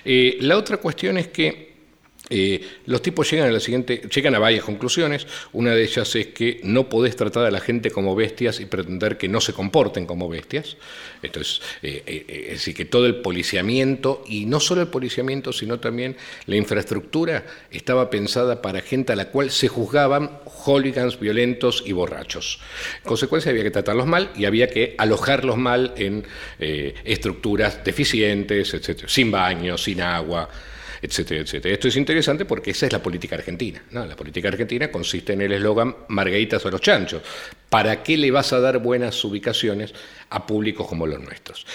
Eh, 0.05 0.37
la 0.41 0.57
otra 0.57 0.77
cuestión 0.77 1.17
es 1.17 1.27
que 1.27 1.74
eh, 2.29 2.61
los 2.87 3.01
tipos 3.01 3.29
llegan 3.29 3.49
a 3.49 3.51
la 3.51 3.59
siguiente, 3.59 4.01
llegan 4.13 4.35
a 4.35 4.39
varias 4.39 4.63
conclusiones. 4.63 5.27
Una 5.53 5.75
de 5.75 5.83
ellas 5.83 6.15
es 6.15 6.27
que 6.27 6.59
no 6.63 6.89
podés 6.89 7.15
tratar 7.15 7.45
a 7.45 7.51
la 7.51 7.59
gente 7.59 7.91
como 7.91 8.15
bestias 8.15 8.59
y 8.59 8.65
pretender 8.65 9.17
que 9.17 9.27
no 9.27 9.41
se 9.41 9.53
comporten 9.53 10.05
como 10.05 10.27
bestias. 10.27 10.77
Entonces, 11.21 11.61
eh, 11.83 12.03
eh, 12.05 12.25
es 12.47 12.53
decir, 12.53 12.75
que 12.75 12.85
todo 12.85 13.05
el 13.05 13.17
policiamiento, 13.17 14.23
y 14.27 14.45
no 14.45 14.59
solo 14.59 14.81
el 14.81 14.87
policiamiento, 14.87 15.53
sino 15.53 15.79
también 15.79 16.15
la 16.47 16.55
infraestructura, 16.55 17.45
estaba 17.69 18.09
pensada 18.09 18.61
para 18.61 18.81
gente 18.81 19.13
a 19.13 19.15
la 19.15 19.29
cual 19.29 19.51
se 19.51 19.67
juzgaban 19.67 20.39
hooligans 20.45 21.19
violentos 21.19 21.83
y 21.85 21.91
borrachos. 21.91 22.59
En 23.03 23.07
consecuencia, 23.07 23.51
había 23.51 23.63
que 23.63 23.71
tratarlos 23.71 24.07
mal 24.07 24.31
y 24.35 24.45
había 24.45 24.67
que 24.67 24.95
alojarlos 24.97 25.57
mal 25.57 25.93
en 25.97 26.25
estructuras 26.59 27.83
deficientes, 27.83 28.73
etc., 28.73 29.07
sin 29.07 29.29
baño, 29.29 29.77
sin 29.77 30.01
agua. 30.01 30.49
Etcétera, 31.05 31.41
etcétera. 31.41 31.73
Esto 31.73 31.87
es 31.87 31.95
interesante 31.95 32.45
porque 32.45 32.71
esa 32.71 32.85
es 32.87 32.91
la 32.91 33.01
política 33.01 33.35
argentina. 33.35 33.81
La 33.91 34.15
política 34.15 34.47
argentina 34.47 34.91
consiste 34.91 35.33
en 35.33 35.41
el 35.41 35.51
eslogan 35.51 35.95
Margaritas 36.09 36.65
a 36.65 36.69
los 36.69 36.81
chanchos. 36.81 37.21
¿Para 37.69 38.03
qué 38.03 38.17
le 38.17 38.31
vas 38.31 38.53
a 38.53 38.59
dar 38.59 38.79
buenas 38.79 39.23
ubicaciones 39.23 39.93
a 40.29 40.45
públicos 40.45 40.87
como 40.87 41.07
los 41.07 41.19
nuestros? 41.19 41.65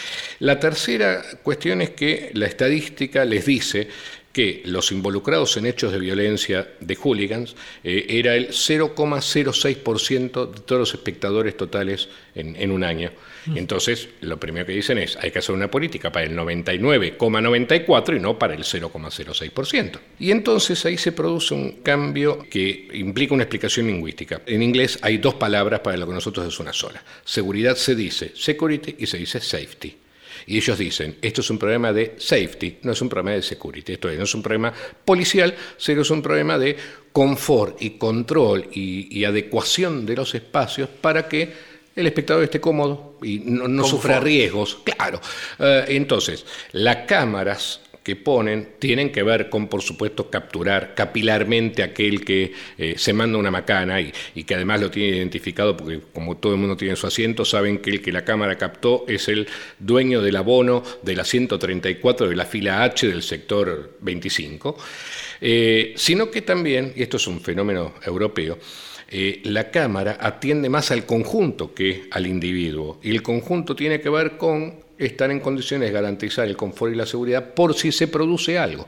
La 0.41 0.59
tercera 0.59 1.23
cuestión 1.43 1.83
es 1.83 1.91
que 1.91 2.31
la 2.35 2.47
estadística 2.47 3.25
les 3.25 3.47
dice 3.47 3.89
que 4.33 4.63
los 4.65 4.93
involucrados 4.93 5.57
en 5.57 5.67
hechos 5.67 5.93
de 5.93 5.99
violencia 5.99 6.69
de 6.79 6.95
hooligans 6.95 7.57
eh, 7.83 8.07
era 8.09 8.37
el 8.37 8.51
0,06% 8.51 10.51
de 10.51 10.61
todos 10.61 10.81
los 10.81 10.95
espectadores 10.95 11.57
totales 11.57 12.09
en, 12.35 12.71
un 12.71 12.85
año. 12.85 13.11
Mm. 13.47 13.57
Entonces, 13.57 14.09
lo 14.21 14.39
primero 14.39 14.67
que 14.67 14.73
dicen 14.73 14.99
es, 14.99 15.17
hay 15.17 15.33
que 15.33 15.41
hacer 15.41 15.55
una 15.55 15.71
política 15.71 16.13
para 16.13 16.27
el 16.27 16.37
99,94 16.37 18.17
y 18.17 18.21
no 18.21 18.39
para 18.39 18.55
el 18.55 18.63
0,06%. 18.63 19.99
Y 20.21 20.31
entonces 20.31 20.85
ahí 20.87 20.97
se 20.97 21.13
produce 21.13 21.55
un 21.55 21.83
cambio 21.83 22.47
que 22.49 22.89
implica 22.95 23.35
una 23.35 23.45
explicación 23.45 23.89
lingüística. 23.89 24.43
En 24.47 24.63
inglés 24.63 24.99
hay 25.03 25.19
dos 25.19 25.35
palabras 25.35 25.81
para 25.81 25.97
lo 25.97 26.07
que 26.07 26.15
nosotros 26.15 26.47
es 26.47 26.61
una 26.61 26.73
sola. 26.73 27.03
Seguridad 27.25 27.77
se 27.77 27.97
dice 27.97 28.33
security 28.37 28.95
y 28.99 29.07
se 29.07 29.19
dice 29.19 29.41
safety. 29.41 29.97
Y 30.47 30.57
ellos 30.57 30.79
dicen, 30.79 31.17
esto 31.23 31.41
es 31.41 31.51
un 31.51 31.59
problema 31.59 31.93
de 31.93 32.15
safety, 32.19 32.79
no 32.83 32.93
es 32.93 33.01
un 33.01 33.09
problema 33.09 33.33
de 33.37 33.43
security, 33.43 33.93
esto 33.93 34.09
no 34.09 34.25
es 34.25 34.35
un 34.35 34.43
problema 34.43 34.73
policial, 35.05 35.55
sino 35.77 36.03
es 36.03 36.11
un 36.11 36.23
problema 36.23 36.59
de 36.59 36.77
confort 37.13 37.81
y 37.83 37.91
control 37.91 38.69
y, 38.73 39.25
adecuación 39.25 40.07
de 40.07 40.17
los 40.17 40.35
espacios 40.35 40.89
para 40.89 41.29
que 41.29 41.71
el 41.95 42.07
espectador 42.07 42.45
esté 42.45 42.61
cómodo 42.61 43.19
y 43.23 43.41
no, 43.41 43.85
sufra 43.85 44.21
riesgos. 44.21 44.79
Claro. 44.85 45.21
Eh, 45.59 45.85
entonces, 45.89 46.47
las 46.73 47.05
cámaras 47.07 47.81
que 48.03 48.17
ponen 48.17 48.71
tienen 48.79 49.13
que 49.13 49.23
ver 49.23 49.51
con, 49.51 49.69
por 49.69 49.83
supuesto, 49.83 50.31
capturar 50.31 50.95
capilarmente 50.95 51.83
aquel 51.83 52.25
que 52.25 52.53
eh, 52.79 52.95
se 52.97 53.13
manda 53.13 53.39
una 53.39 53.51
macana 53.51 54.01
y, 54.01 54.13
que 54.45 54.55
además 54.55 54.81
lo 54.81 54.91
tiene 54.91 55.17
identificado 55.17 55.77
porque 55.77 56.01
como 56.13 56.37
todo 56.39 56.55
el 56.55 56.59
mundo 56.59 56.77
tiene 56.77 56.97
su 56.97 57.07
asiento, 57.07 57.45
saben 57.45 57.79
que 57.79 57.91
el 57.91 58.03
que 58.03 58.13
la 58.13 58.25
cámara 58.25 58.57
captó 58.57 59.05
es 59.07 59.29
el 59.29 59.47
dueño 59.79 60.23
del 60.23 60.37
abono 60.37 60.83
de 61.03 61.15
la 61.15 61.25
134 61.25 62.29
de 62.29 62.37
la 62.37 62.47
fila 62.47 62.83
H 62.83 63.07
del 63.07 63.23
sector 63.23 63.99
25, 64.01 64.77
eh, 65.41 65.93
sino 65.97 66.31
que 66.31 66.43
también, 66.43 66.93
y 66.97 67.03
esto 67.03 67.19
es 67.19 67.27
un 67.27 67.41
fenómeno 67.41 67.95
europeo, 68.05 68.59
eh, 69.13 69.41
la 69.45 69.73
Cámara 69.73 70.19
atiende 70.21 70.69
más 70.69 70.93
al 70.93 71.05
conjunto 71.05 71.75
que 71.75 72.05
al 72.13 72.29
individuo. 72.29 73.01
Y 73.03 73.11
el 73.11 73.23
conjunto 73.23 73.75
tiene 73.75 74.01
que 74.01 74.09
ver 74.09 74.37
con 74.37 74.77
estar 75.07 75.31
en 75.31 75.41
condiciones 75.41 75.89
de 75.89 75.95
garantizar 75.95 76.47
el 76.47 76.57
confort 76.57 76.93
y 76.93 76.97
la 76.97 77.07
seguridad 77.07 77.55
por 77.55 77.75
si 77.75 77.91
se 77.91 78.09
produce 78.09 78.59
algo. 78.59 78.87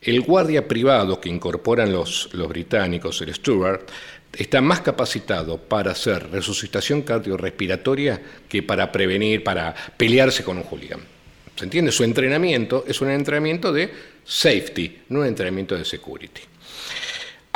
El 0.00 0.20
guardia 0.20 0.66
privado 0.66 1.20
que 1.20 1.28
incorporan 1.28 1.92
los, 1.92 2.30
los 2.32 2.48
británicos, 2.48 3.20
el 3.20 3.34
Steward, 3.34 3.80
está 4.32 4.60
más 4.60 4.80
capacitado 4.80 5.58
para 5.58 5.92
hacer 5.92 6.30
resucitación 6.30 7.02
cardiorrespiratoria 7.02 8.20
que 8.48 8.62
para 8.62 8.90
prevenir, 8.92 9.42
para 9.42 9.74
pelearse 9.96 10.44
con 10.44 10.58
un 10.58 10.64
hooligan. 10.64 11.00
¿Se 11.56 11.64
entiende? 11.64 11.90
Su 11.90 12.04
entrenamiento 12.04 12.84
es 12.86 13.00
un 13.00 13.10
entrenamiento 13.10 13.72
de 13.72 13.90
safety, 14.24 14.98
no 15.08 15.20
un 15.20 15.26
entrenamiento 15.26 15.76
de 15.76 15.84
security. 15.84 16.40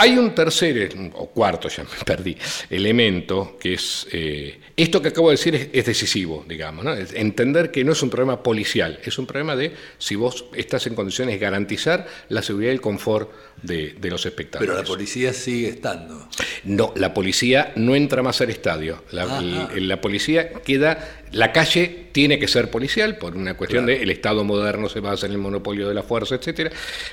Hay 0.03 0.19
un 0.19 0.35
tercer, 0.35 0.93
o 1.15 1.27
cuarto, 1.29 1.69
ya 1.69 1.85
me 1.85 2.05
perdí, 2.05 2.37
elemento, 2.69 3.57
que 3.57 3.75
es, 3.75 4.09
eh, 4.11 4.59
esto 4.77 5.01
que 5.01 5.11
acabo 5.11 5.29
de 5.29 5.35
decir 5.35 5.71
es, 5.73 5.87
decisivo, 5.87 6.45
digamos, 6.49 6.85
¿no? 6.85 6.93
entender 6.93 7.71
que 7.71 7.85
no 7.85 7.93
es 7.93 8.03
un 8.03 8.11
problema 8.11 8.43
policial, 8.43 8.99
es 9.05 9.17
un 9.19 9.27
problema 9.27 9.55
de 9.55 9.73
si 9.99 10.17
vos 10.17 10.47
estás 10.57 10.89
en 10.89 10.97
condiciones 10.97 11.37
de 11.37 11.39
garantizar 11.39 12.09
la 12.31 12.43
seguridad 12.43 12.73
y 12.73 12.75
el 12.75 12.81
confort 12.81 13.31
de, 13.63 13.95
los 14.03 14.27
espectadores. 14.27 14.71
Pero 14.71 14.83
la 14.83 14.89
policía 14.89 15.33
sigue 15.33 15.69
estando. 15.69 16.29
No, 16.65 16.93
la 16.97 17.15
policía 17.15 17.73
no 17.77 17.95
entra 17.95 18.25
más 18.25 18.41
al 18.41 18.51
estadio, 18.51 19.05
la, 19.13 19.23
ah, 19.23 19.69
ah. 19.71 19.71
la 19.77 20.01
policía 20.01 20.53
queda 20.65 21.23
la 21.33 21.51
calle 21.51 22.09
tiene 22.13 22.39
que 22.39 22.47
ser 22.47 22.71
policial 22.71 23.17
por 23.17 23.35
una 23.35 23.57
cuestión 23.57 23.87
de 23.87 24.03
el 24.03 24.11
Estado 24.11 24.45
moderno 24.45 24.89
se 24.91 25.01
basa 25.01 25.27
en 25.27 25.33
el 25.33 25.39
monopolio 25.39 25.89
de 25.89 25.95
la 25.95 26.03
fuerza, 26.03 26.35
etcétera, 26.35 26.71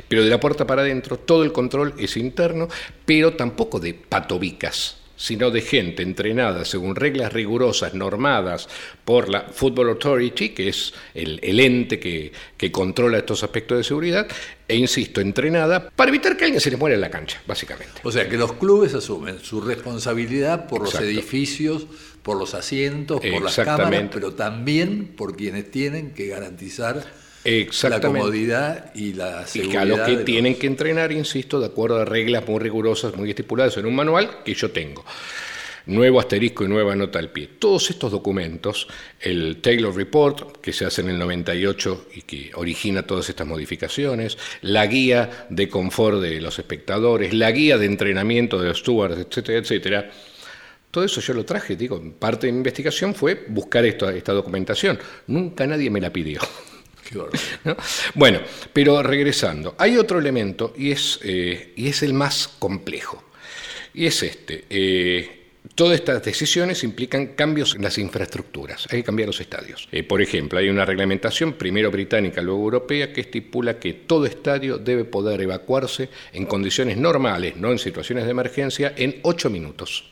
pero 0.09 0.23
de 0.23 0.29
la 0.29 0.39
puerta 0.39 0.67
para 0.67 0.81
adentro 0.81 1.17
todo 1.17 1.43
el 1.43 1.53
control 1.53 1.93
es 1.97 2.17
interno, 2.17 2.67
pero 3.05 3.33
tampoco 3.33 3.79
de 3.79 3.93
patobicas 3.93 4.99
sino 5.19 5.51
de 5.51 5.59
gente 5.59 6.01
entrenada 6.01 6.63
según 6.63 6.95
reglas 6.95 7.33
rigurosas, 7.33 7.93
normadas 7.93 8.69
por 9.03 9.27
la 9.27 9.41
Football 9.41 9.89
Authority, 9.89 10.49
que 10.49 10.69
es 10.69 10.93
el, 11.13 11.59
ente 11.59 11.99
que, 11.99 12.31
controla 12.71 13.17
estos 13.17 13.43
aspectos 13.43 13.79
de 13.79 13.83
seguridad, 13.83 14.27
e 14.65 14.77
insisto, 14.77 15.19
entrenada 15.19 15.89
para 15.89 16.07
evitar 16.09 16.37
que 16.37 16.45
alguien 16.45 16.61
se 16.61 16.71
le 16.71 16.77
muera 16.77 16.95
en 16.95 17.01
la 17.01 17.09
cancha, 17.09 17.41
básicamente. 17.45 17.99
O 18.03 18.13
sea, 18.13 18.29
que 18.29 18.37
los 18.37 18.53
clubes 18.53 18.93
asumen 18.93 19.39
su 19.39 19.59
responsabilidad 19.59 20.67
por 20.69 20.83
los 20.83 20.95
edificios, 20.95 21.85
por 22.23 22.37
los 22.37 22.53
asientos, 22.53 23.19
por 23.19 23.41
las 23.41 23.55
cámaras, 23.57 24.09
pero 24.13 24.35
también 24.35 25.07
por 25.17 25.35
quienes 25.35 25.69
tienen 25.69 26.13
que 26.13 26.27
garantizar 26.27 27.05
la 27.83 28.01
comodidad 28.01 28.91
y 28.95 29.13
la 29.13 29.45
seguridad. 29.45 29.73
Y 29.73 29.77
a 29.77 29.85
lo 29.85 30.03
que 30.03 30.17
tienen 30.23 30.55
que 30.55 30.67
entrenar, 30.67 31.11
insisto, 31.11 31.59
de 31.59 31.67
acuerdo 31.67 31.99
a 32.01 32.05
reglas 32.05 32.47
muy 32.47 32.59
rigurosas, 32.59 33.15
muy 33.15 33.29
estipuladas 33.29 33.77
en 33.77 33.85
un 33.85 33.95
manual 33.95 34.43
que 34.43 34.53
yo 34.53 34.71
tengo. 34.71 35.05
Nuevo 35.85 36.19
asterisco 36.19 36.63
y 36.63 36.67
nueva 36.67 36.95
nota 36.95 37.17
al 37.17 37.29
pie. 37.29 37.49
Todos 37.57 37.89
estos 37.89 38.11
documentos, 38.11 38.87
el 39.19 39.57
Taylor 39.59 39.95
Report, 39.95 40.57
que 40.57 40.71
se 40.71 40.85
hace 40.85 41.01
en 41.01 41.09
el 41.09 41.17
98 41.17 42.07
y 42.15 42.21
que 42.21 42.51
origina 42.53 43.07
todas 43.07 43.27
estas 43.29 43.47
modificaciones, 43.47 44.37
la 44.61 44.85
guía 44.85 45.47
de 45.49 45.67
confort 45.67 46.21
de 46.21 46.39
los 46.41 46.59
espectadores, 46.59 47.33
la 47.33 47.49
guía 47.51 47.79
de 47.79 47.87
entrenamiento 47.87 48.61
de 48.61 48.67
los 48.67 48.79
stewards, 48.79 49.17
etcétera, 49.17 49.57
etcétera, 49.57 50.11
todo 50.91 51.03
eso 51.03 51.21
yo 51.21 51.33
lo 51.33 51.45
traje, 51.45 51.75
digo, 51.75 52.01
parte 52.19 52.47
de 52.47 52.53
mi 52.53 52.59
investigación 52.59 53.13
fue 53.13 53.45
buscar 53.47 53.85
esta 53.85 54.33
documentación. 54.33 54.99
Nunca 55.27 55.65
nadie 55.67 55.89
me 55.89 56.01
la 56.01 56.11
pidió. 56.11 56.39
Bueno, 58.15 58.39
pero 58.73 59.01
regresando, 59.03 59.75
hay 59.77 59.97
otro 59.97 60.19
elemento 60.19 60.73
y 60.77 60.91
es, 60.91 61.19
eh, 61.23 61.73
y 61.75 61.87
es 61.87 62.03
el 62.03 62.13
más 62.13 62.47
complejo. 62.47 63.23
Y 63.93 64.05
es 64.05 64.23
este. 64.23 64.65
Eh, 64.69 65.39
todas 65.75 65.95
estas 65.95 66.23
decisiones 66.23 66.83
implican 66.83 67.27
cambios 67.27 67.75
en 67.75 67.83
las 67.83 67.97
infraestructuras, 67.97 68.87
hay 68.89 68.99
que 68.99 69.03
cambiar 69.03 69.27
los 69.27 69.39
estadios. 69.39 69.87
Eh, 69.91 70.03
por 70.03 70.21
ejemplo, 70.21 70.59
hay 70.59 70.69
una 70.69 70.85
reglamentación, 70.85 71.53
primero 71.53 71.91
británica, 71.91 72.41
luego 72.41 72.63
europea, 72.63 73.11
que 73.11 73.21
estipula 73.21 73.79
que 73.79 73.93
todo 73.93 74.25
estadio 74.25 74.77
debe 74.77 75.05
poder 75.05 75.41
evacuarse 75.41 76.09
en 76.33 76.45
condiciones 76.45 76.97
normales, 76.97 77.55
no 77.55 77.71
en 77.71 77.79
situaciones 77.79 78.25
de 78.25 78.31
emergencia, 78.31 78.93
en 78.95 79.19
ocho 79.23 79.49
minutos. 79.49 80.05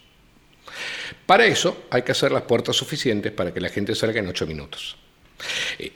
Para 1.25 1.45
eso 1.45 1.85
hay 1.89 2.03
que 2.03 2.11
hacer 2.11 2.31
las 2.31 2.43
puertas 2.43 2.75
suficientes 2.75 3.31
para 3.31 3.53
que 3.53 3.59
la 3.59 3.69
gente 3.69 3.95
salga 3.95 4.19
en 4.19 4.27
ocho 4.27 4.47
minutos. 4.47 4.97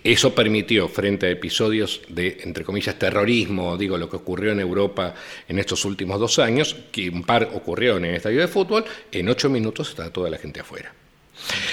Eso 0.04 0.36
permitió, 0.36 0.88
frente 0.88 1.26
a 1.26 1.30
episodios 1.30 2.02
de, 2.08 2.40
entre 2.44 2.64
comillas, 2.64 2.98
terrorismo, 2.98 3.78
digo, 3.78 3.98
lo 3.98 4.10
que 4.10 4.18
ocurrió 4.18 4.52
en 4.52 4.60
Europa 4.60 5.16
en 5.48 5.60
estos 5.60 5.84
últimos 5.86 6.20
dos 6.20 6.40
años, 6.40 6.76
que 6.92 7.10
un 7.10 7.24
par 7.24 7.50
ocurrió 7.54 7.98
en 7.98 8.06
el 8.06 8.16
estadio 8.16 8.40
de 8.40 8.48
fútbol, 8.48 8.86
en 9.12 9.30
ocho 9.30 9.50
minutos 9.50 9.90
está 9.90 10.12
toda 10.12 10.30
la 10.30 10.38
gente 10.38 10.60
afuera. 10.60 10.94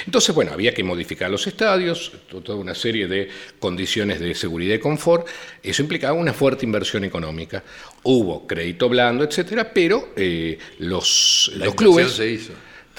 Entonces, 0.06 0.34
bueno, 0.34 0.52
había 0.52 0.72
que 0.72 0.82
modificar 0.82 1.30
los 1.30 1.46
estadios, 1.46 2.12
toda 2.30 2.54
una 2.54 2.74
serie 2.74 3.06
de 3.06 3.28
condiciones 3.58 4.18
de 4.18 4.34
seguridad 4.34 4.74
y 4.74 4.78
confort. 4.78 5.26
Eso 5.62 5.82
implicaba 5.82 6.14
una 6.14 6.32
fuerte 6.32 6.64
inversión 6.64 7.04
económica. 7.04 7.62
Hubo 8.02 8.46
crédito 8.46 8.88
blando, 8.88 9.24
etcétera, 9.24 9.70
pero 9.74 10.10
eh, 10.16 10.58
los, 10.78 11.52
los 11.54 11.74
clubes. 11.74 12.12
Se 12.12 12.30
hizo 12.30 12.52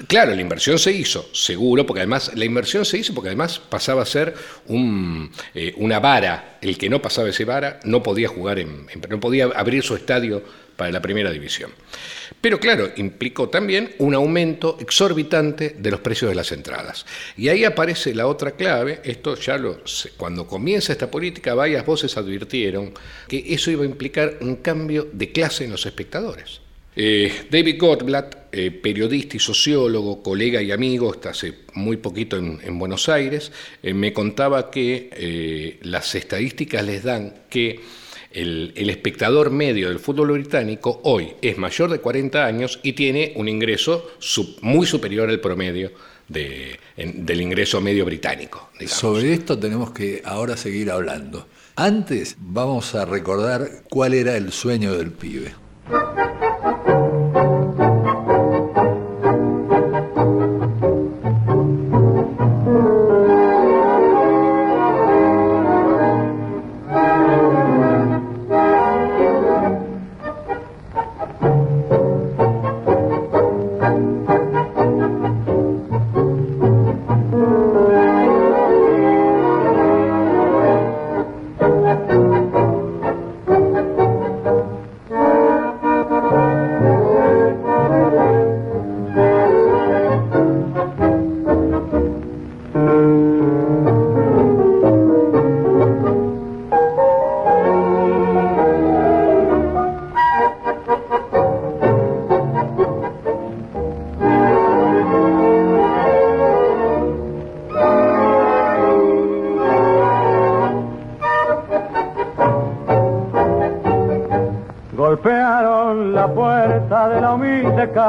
Claro, 0.07 0.33
la 0.33 0.41
inversión 0.41 0.79
se 0.79 0.91
hizo, 0.91 1.29
seguro, 1.33 1.85
porque 1.85 2.01
además 2.01 2.31
la 2.35 2.45
inversión 2.45 2.85
se 2.85 2.97
hizo 2.97 3.13
porque 3.13 3.29
además 3.29 3.59
pasaba 3.59 4.03
a 4.03 4.05
ser 4.05 4.33
eh, 5.53 5.73
una 5.77 5.99
vara. 5.99 6.57
El 6.61 6.77
que 6.77 6.89
no 6.89 7.01
pasaba 7.01 7.29
ese 7.29 7.45
vara 7.45 7.79
no 7.83 8.01
podía 8.01 8.27
jugar 8.27 8.59
en, 8.59 8.87
no 9.09 9.19
podía 9.19 9.45
abrir 9.45 9.83
su 9.83 9.95
estadio 9.95 10.43
para 10.75 10.91
la 10.91 11.01
primera 11.01 11.29
división. 11.31 11.71
Pero 12.39 12.59
claro, 12.59 12.89
implicó 12.95 13.49
también 13.49 13.93
un 13.97 14.13
aumento 14.13 14.77
exorbitante 14.79 15.75
de 15.77 15.91
los 15.91 15.99
precios 15.99 16.29
de 16.29 16.35
las 16.35 16.53
entradas. 16.53 17.05
Y 17.35 17.49
ahí 17.49 17.65
aparece 17.65 18.15
la 18.15 18.27
otra 18.27 18.51
clave, 18.51 19.01
esto 19.03 19.35
ya 19.35 19.57
lo 19.57 19.81
cuando 20.15 20.47
comienza 20.47 20.93
esta 20.93 21.11
política 21.11 21.53
varias 21.53 21.85
voces 21.85 22.15
advirtieron 22.15 22.93
que 23.27 23.43
eso 23.47 23.71
iba 23.71 23.83
a 23.83 23.87
implicar 23.87 24.37
un 24.39 24.57
cambio 24.57 25.09
de 25.11 25.33
clase 25.33 25.65
en 25.65 25.71
los 25.71 25.85
espectadores. 25.85 26.61
Eh, 27.01 27.45
David 27.49 27.77
Goldblatt, 27.79 28.35
eh, 28.51 28.71
periodista 28.71 29.37
y 29.37 29.39
sociólogo, 29.39 30.21
colega 30.21 30.61
y 30.61 30.73
amigo, 30.73 31.09
hasta 31.09 31.29
hace 31.29 31.53
muy 31.75 31.95
poquito 31.95 32.35
en, 32.35 32.77
Buenos 32.77 33.07
Aires, 33.07 33.53
eh, 33.81 33.93
me 33.93 34.11
contaba 34.11 34.69
que 34.69 35.79
las 35.83 36.13
estadísticas 36.15 36.85
les 36.85 37.03
dan 37.03 37.35
que 37.49 37.79
el, 38.33 38.73
espectador 38.75 39.49
medio 39.49 39.87
del 39.87 39.99
fútbol 39.99 40.33
británico 40.33 40.99
hoy 41.05 41.35
es 41.41 41.57
mayor 41.57 41.89
de 41.89 41.99
40 41.99 42.45
años 42.45 42.81
y 42.83 42.91
tiene 42.91 43.31
un 43.37 43.47
ingreso 43.47 44.11
muy 44.59 44.85
superior 44.85 45.29
al 45.29 45.39
promedio 45.39 45.93
del 46.27 47.41
ingreso 47.41 47.79
medio 47.79 48.03
británico. 48.03 48.71
Sobre 48.87 49.31
esto 49.31 49.57
tenemos 49.57 49.91
que 49.91 50.21
ahora 50.25 50.57
seguir 50.57 50.91
hablando. 50.91 51.47
Antes 51.77 52.35
vamos 52.39 52.93
a 52.93 53.05
recordar 53.05 53.83
cuál 53.89 54.13
era 54.13 54.35
el 54.35 54.51
sueño 54.51 54.97
del 54.97 55.13
pibe. 55.13 55.53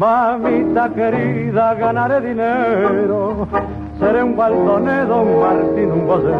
Mamita 0.00 0.88
querida, 0.94 1.74
ganaré 1.74 2.22
dinero. 2.22 3.46
Seré 3.98 4.22
un 4.22 4.34
baldonedo, 4.34 5.20
un 5.20 5.40
Martín, 5.40 5.92
un 5.92 6.06
Bosé 6.06 6.32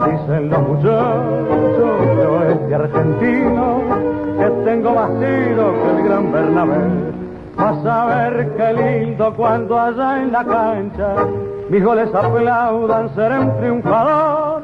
Dicen 0.00 0.50
los 0.50 0.62
muchachos 0.66 2.16
de 2.16 2.26
oeste 2.26 2.74
argentino 2.74 3.82
que 4.36 4.50
tengo 4.64 4.94
más 4.96 5.10
tiro 5.10 5.74
que 5.80 5.90
el 5.96 6.02
gran 6.08 6.32
Bernabé. 6.32 6.78
Vas 7.56 7.86
a 7.86 8.06
ver 8.06 8.52
qué 8.56 8.72
lindo 8.72 9.32
cuando 9.36 9.78
allá 9.78 10.20
en 10.20 10.32
la 10.32 10.44
cancha 10.44 11.14
mis 11.72 11.82
goles 11.82 12.14
aplaudan, 12.14 13.08
seré 13.14 13.38
un 13.38 13.56
triunfador. 13.56 14.62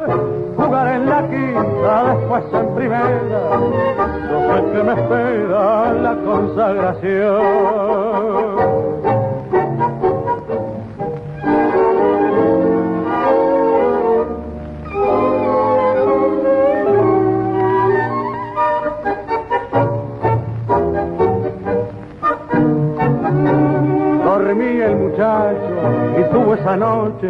Jugar 0.56 0.88
en 0.88 1.08
la 1.08 1.26
quinta, 1.26 2.04
después 2.04 2.44
en 2.52 2.74
primera. 2.74 3.58
Yo 4.28 4.40
sé 4.44 4.62
que 4.72 4.82
me 4.82 4.92
espera 4.92 5.92
la 5.94 6.14
consagración. 6.26 8.57
Tuvo 26.30 26.54
esa 26.54 26.76
noche 26.76 27.28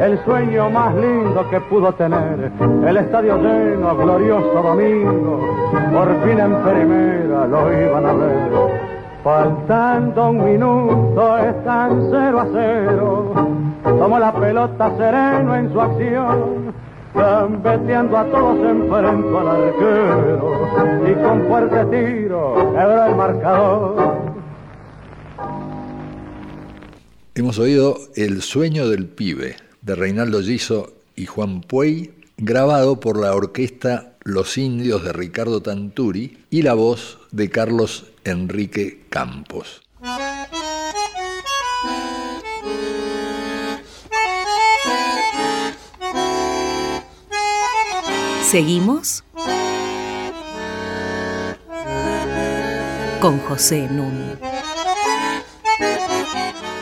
el 0.00 0.18
sueño 0.24 0.70
más 0.70 0.94
lindo 0.94 1.48
que 1.50 1.60
pudo 1.62 1.92
tener. 1.92 2.50
El 2.86 2.96
estadio 2.96 3.36
lleno, 3.38 3.96
glorioso 3.96 4.62
domingo, 4.62 5.40
por 5.92 6.08
fin 6.22 6.38
en 6.38 6.54
primera 6.62 7.46
lo 7.46 7.72
iban 7.72 8.06
a 8.06 8.12
ver. 8.12 8.88
Faltando 9.24 10.30
un 10.30 10.44
minuto 10.44 11.38
están 11.38 12.08
cero 12.10 12.40
a 12.40 12.46
cero, 12.52 13.32
como 13.82 14.18
la 14.18 14.32
pelota 14.32 14.90
sereno 14.96 15.54
en 15.56 15.72
su 15.72 15.80
acción. 15.80 16.68
Gambeteando 17.14 18.16
a 18.16 18.24
todos 18.24 18.58
enfrento 18.58 19.38
al 19.40 19.48
arquero 19.48 20.52
y 21.08 21.14
con 21.14 21.42
fuerte 21.48 21.84
tiro 21.86 22.54
quebró 22.74 23.04
el 23.06 23.16
marcador 23.16 24.27
Hemos 27.38 27.60
oído 27.60 28.00
El 28.16 28.42
sueño 28.42 28.88
del 28.88 29.06
pibe 29.06 29.54
de 29.82 29.94
Reinaldo 29.94 30.42
Giso 30.42 30.94
y 31.14 31.26
Juan 31.26 31.60
Puey, 31.60 32.10
grabado 32.36 32.98
por 32.98 33.16
la 33.16 33.32
orquesta 33.32 34.16
Los 34.24 34.58
Indios 34.58 35.04
de 35.04 35.12
Ricardo 35.12 35.62
Tanturi 35.62 36.38
y 36.50 36.62
la 36.62 36.74
voz 36.74 37.20
de 37.30 37.48
Carlos 37.48 38.06
Enrique 38.24 39.04
Campos. 39.08 39.82
Seguimos 48.50 49.22
con 53.20 53.38
José 53.38 53.88
Núñez. 53.88 54.47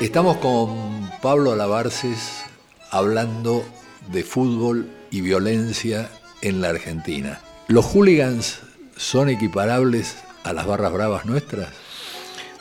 Estamos 0.00 0.36
con 0.36 1.10
Pablo 1.22 1.56
Lavarces 1.56 2.44
hablando 2.90 3.64
de 4.12 4.24
fútbol 4.24 4.90
y 5.10 5.22
violencia 5.22 6.10
en 6.42 6.60
la 6.60 6.68
Argentina. 6.68 7.40
¿Los 7.66 7.86
hooligans 7.86 8.60
son 8.94 9.30
equiparables 9.30 10.18
a 10.44 10.52
las 10.52 10.66
barras 10.66 10.92
bravas 10.92 11.24
nuestras? 11.24 11.70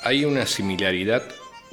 Hay 0.01 0.23
una 0.23 0.45
similaridad 0.45 1.23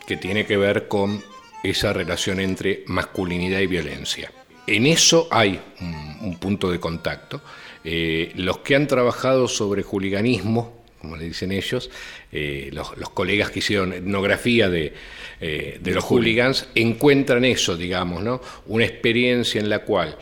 que 0.04 0.16
tiene 0.16 0.46
que 0.46 0.56
ver 0.56 0.88
con 0.88 1.22
esa 1.62 1.92
relación 1.92 2.40
entre 2.40 2.82
masculinidad 2.88 3.60
y 3.60 3.68
violencia. 3.68 4.32
En 4.66 4.84
eso 4.84 5.28
hay 5.30 5.60
un, 5.80 6.38
punto 6.40 6.72
de 6.72 6.80
contacto. 6.80 7.40
Eh, 7.84 8.32
los 8.34 8.58
que 8.58 8.74
han 8.74 8.88
trabajado 8.88 9.46
sobre 9.46 9.84
hooliganismo 9.84 10.81
como 11.02 11.16
le 11.16 11.24
dicen 11.24 11.50
ellos, 11.50 11.90
eh, 12.30 12.70
los, 12.72 13.10
colegas 13.10 13.50
que 13.50 13.58
hicieron 13.58 13.92
etnografía 13.92 14.70
de, 14.70 14.92
eh, 15.40 15.78
de 15.80 15.90
los 15.90 16.04
hooligans, 16.04 16.68
encuentran 16.76 17.44
eso, 17.44 17.76
digamos, 17.76 18.22
¿no? 18.22 18.40
Una 18.66 18.84
experiencia 18.84 19.60
en 19.60 19.68
la 19.68 19.80
cual 19.80 20.16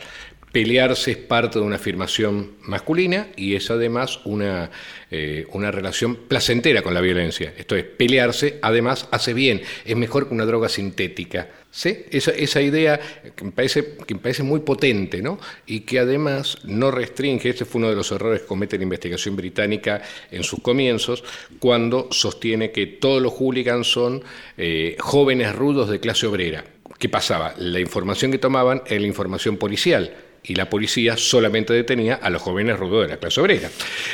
pelearse 0.51 1.11
es 1.11 1.17
parte 1.17 1.59
de 1.59 1.65
una 1.65 1.77
afirmación 1.77 2.55
masculina 2.63 3.27
y 3.35 3.55
es 3.55 3.71
además 3.71 4.19
una, 4.25 4.69
eh, 5.09 5.45
una 5.53 5.71
relación 5.71 6.15
placentera 6.15 6.81
con 6.81 6.93
la 6.93 7.01
violencia. 7.01 7.53
Esto 7.57 7.75
es, 7.75 7.85
pelearse 7.85 8.59
además 8.61 9.07
hace 9.11 9.33
bien, 9.33 9.61
es 9.85 9.95
mejor 9.95 10.27
que 10.27 10.33
una 10.33 10.45
droga 10.45 10.69
sintética. 10.69 11.49
¿Sí? 11.73 12.03
Esa, 12.11 12.31
esa 12.31 12.61
idea 12.61 12.99
que 13.33 13.45
me, 13.45 13.51
parece, 13.51 13.95
que 14.05 14.13
me 14.13 14.19
parece 14.19 14.43
muy 14.43 14.59
potente 14.59 15.21
¿no? 15.21 15.39
y 15.65 15.81
que 15.81 15.99
además 15.99 16.57
no 16.65 16.91
restringe, 16.91 17.47
este 17.47 17.63
fue 17.63 17.79
uno 17.79 17.89
de 17.89 17.95
los 17.95 18.11
errores 18.11 18.41
que 18.41 18.47
comete 18.47 18.75
la 18.75 18.83
investigación 18.83 19.37
británica 19.37 20.01
en 20.31 20.43
sus 20.43 20.59
comienzos, 20.59 21.23
cuando 21.59 22.09
sostiene 22.11 22.71
que 22.71 22.87
todos 22.87 23.21
los 23.21 23.31
hooligans 23.31 23.87
son 23.87 24.21
eh, 24.57 24.97
jóvenes 24.99 25.55
rudos 25.55 25.89
de 25.89 26.01
clase 26.01 26.27
obrera. 26.27 26.65
¿Qué 26.99 27.07
pasaba? 27.07 27.53
La 27.57 27.79
información 27.79 28.31
que 28.31 28.37
tomaban 28.37 28.81
era 28.85 28.99
la 28.99 29.07
información 29.07 29.55
policial 29.55 30.13
y 30.43 30.55
la 30.55 30.69
policía 30.69 31.17
solamente 31.17 31.73
detenía 31.73 32.15
a 32.15 32.29
los 32.29 32.41
jóvenes 32.41 32.77
rudos 32.77 33.03
de 33.03 33.09
la 33.09 33.17
clase 33.17 33.41
obrera, 33.41 33.69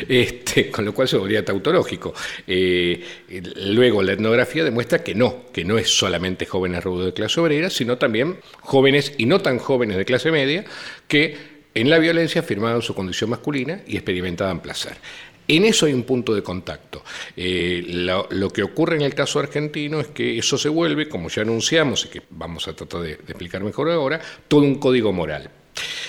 este, 0.08 0.70
con 0.70 0.86
lo 0.86 0.94
cual 0.94 1.08
se 1.08 1.18
volvía 1.18 1.44
tautológico. 1.44 2.14
Eh, 2.46 3.02
luego 3.58 4.04
la 4.04 4.14
etnografía 4.14 4.64
demuestra 4.64 5.04
que 5.04 5.16
no, 5.16 5.46
que 5.54 5.64
no 5.64 5.78
es 5.78 5.90
solamente 5.90 6.46
jóvenes 6.46 6.84
rudos 6.84 7.06
de 7.06 7.14
clase 7.14 7.40
obrera, 7.40 7.70
sino 7.70 7.98
también 7.98 8.38
jóvenes 8.62 9.14
y 9.18 9.26
no 9.26 9.42
tan 9.42 9.58
jóvenes 9.60 9.98
de 9.98 10.06
clase 10.06 10.32
media 10.32 10.66
que 11.08 11.58
en 11.74 11.90
la 11.90 12.00
violencia 12.00 12.42
afirmaban 12.42 12.82
su 12.82 12.94
condición 12.96 13.30
masculina 13.30 13.82
y 13.88 13.96
experimentaban 13.96 14.62
placer. 14.62 14.98
En 15.48 15.64
eso 15.64 15.86
hay 15.86 15.94
un 15.94 16.04
punto 16.04 16.36
de 16.36 16.44
contacto. 16.44 17.04
Eh, 17.38 17.84
lo, 17.88 18.50
que 18.50 18.64
ocurre 18.64 18.98
en 18.98 19.02
el 19.02 19.14
caso 19.14 19.40
argentino 19.40 20.02
es 20.02 20.08
que 20.08 20.38
eso 20.38 20.58
se 20.58 20.68
vuelve, 20.68 21.08
como 21.08 21.30
ya 21.30 21.44
anunciamos 21.44 22.06
y 22.06 22.10
que 22.10 22.22
vamos 22.32 22.68
a 22.68 22.74
tratar 22.74 23.02
de 23.02 23.14
explicar 23.14 23.64
mejor 23.64 23.90
ahora, 23.90 24.20
todo 24.50 24.62
un 24.62 24.76
código 24.76 25.14
moral. 25.14 25.50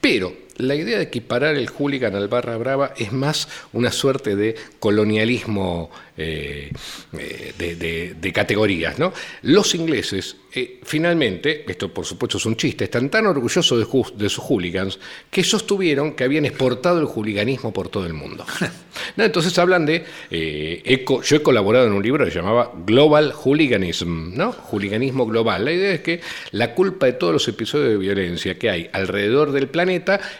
Pero 0.00 0.32
la 0.58 0.74
idea 0.74 0.98
de 0.98 1.04
equiparar 1.04 1.56
el 1.56 1.68
hooligan 1.68 2.14
al 2.14 2.28
barra 2.28 2.56
brava 2.56 2.92
es 2.96 3.12
más 3.12 3.48
una 3.72 3.92
suerte 3.92 4.36
de 4.36 4.56
colonialismo 4.78 5.90
eh, 6.16 6.72
eh, 7.16 8.14
de, 8.20 8.32
categorías. 8.32 8.98
¿no? 8.98 9.12
Los 9.42 9.74
ingleses, 9.74 10.36
eh, 10.52 10.80
finalmente, 10.82 11.64
esto 11.70 11.94
por 11.94 12.04
supuesto 12.04 12.38
es 12.38 12.46
un 12.46 12.56
chiste, 12.56 12.84
están 12.84 13.08
tan 13.08 13.26
orgullosos 13.26 13.78
de, 13.78 14.14
de, 14.16 14.28
sus 14.28 14.44
hooligans 14.44 14.98
que 15.30 15.44
sostuvieron 15.44 16.14
que 16.14 16.24
habían 16.24 16.44
exportado 16.44 16.98
el 16.98 17.06
hooliganismo 17.06 17.72
por 17.72 17.88
todo 17.88 18.04
el 18.04 18.14
mundo. 18.14 18.44
¿No? 19.16 19.24
Entonces 19.24 19.56
hablan 19.58 19.86
de, 19.86 20.04
eco, 20.30 21.22
yo 21.22 21.36
he 21.36 21.42
colaborado 21.42 21.86
en 21.86 21.92
un 21.92 22.02
libro 22.02 22.24
que 22.24 22.32
se 22.32 22.38
llamaba 22.38 22.72
Global 22.84 23.32
Hooliganism, 23.32 24.34
¿no? 24.34 24.50
hooliganismo 24.50 25.24
global. 25.24 25.64
La 25.64 25.72
idea 25.72 25.92
es 25.92 26.00
que 26.00 26.20
la 26.50 26.74
culpa 26.74 27.06
de 27.06 27.12
todos 27.12 27.32
los 27.32 27.46
episodios 27.46 27.90
de 27.90 27.96
violencia 27.96 28.58
que 28.58 28.70
hay 28.70 28.90
alrededor 28.92 29.52
del 29.52 29.68
planeta 29.68 29.87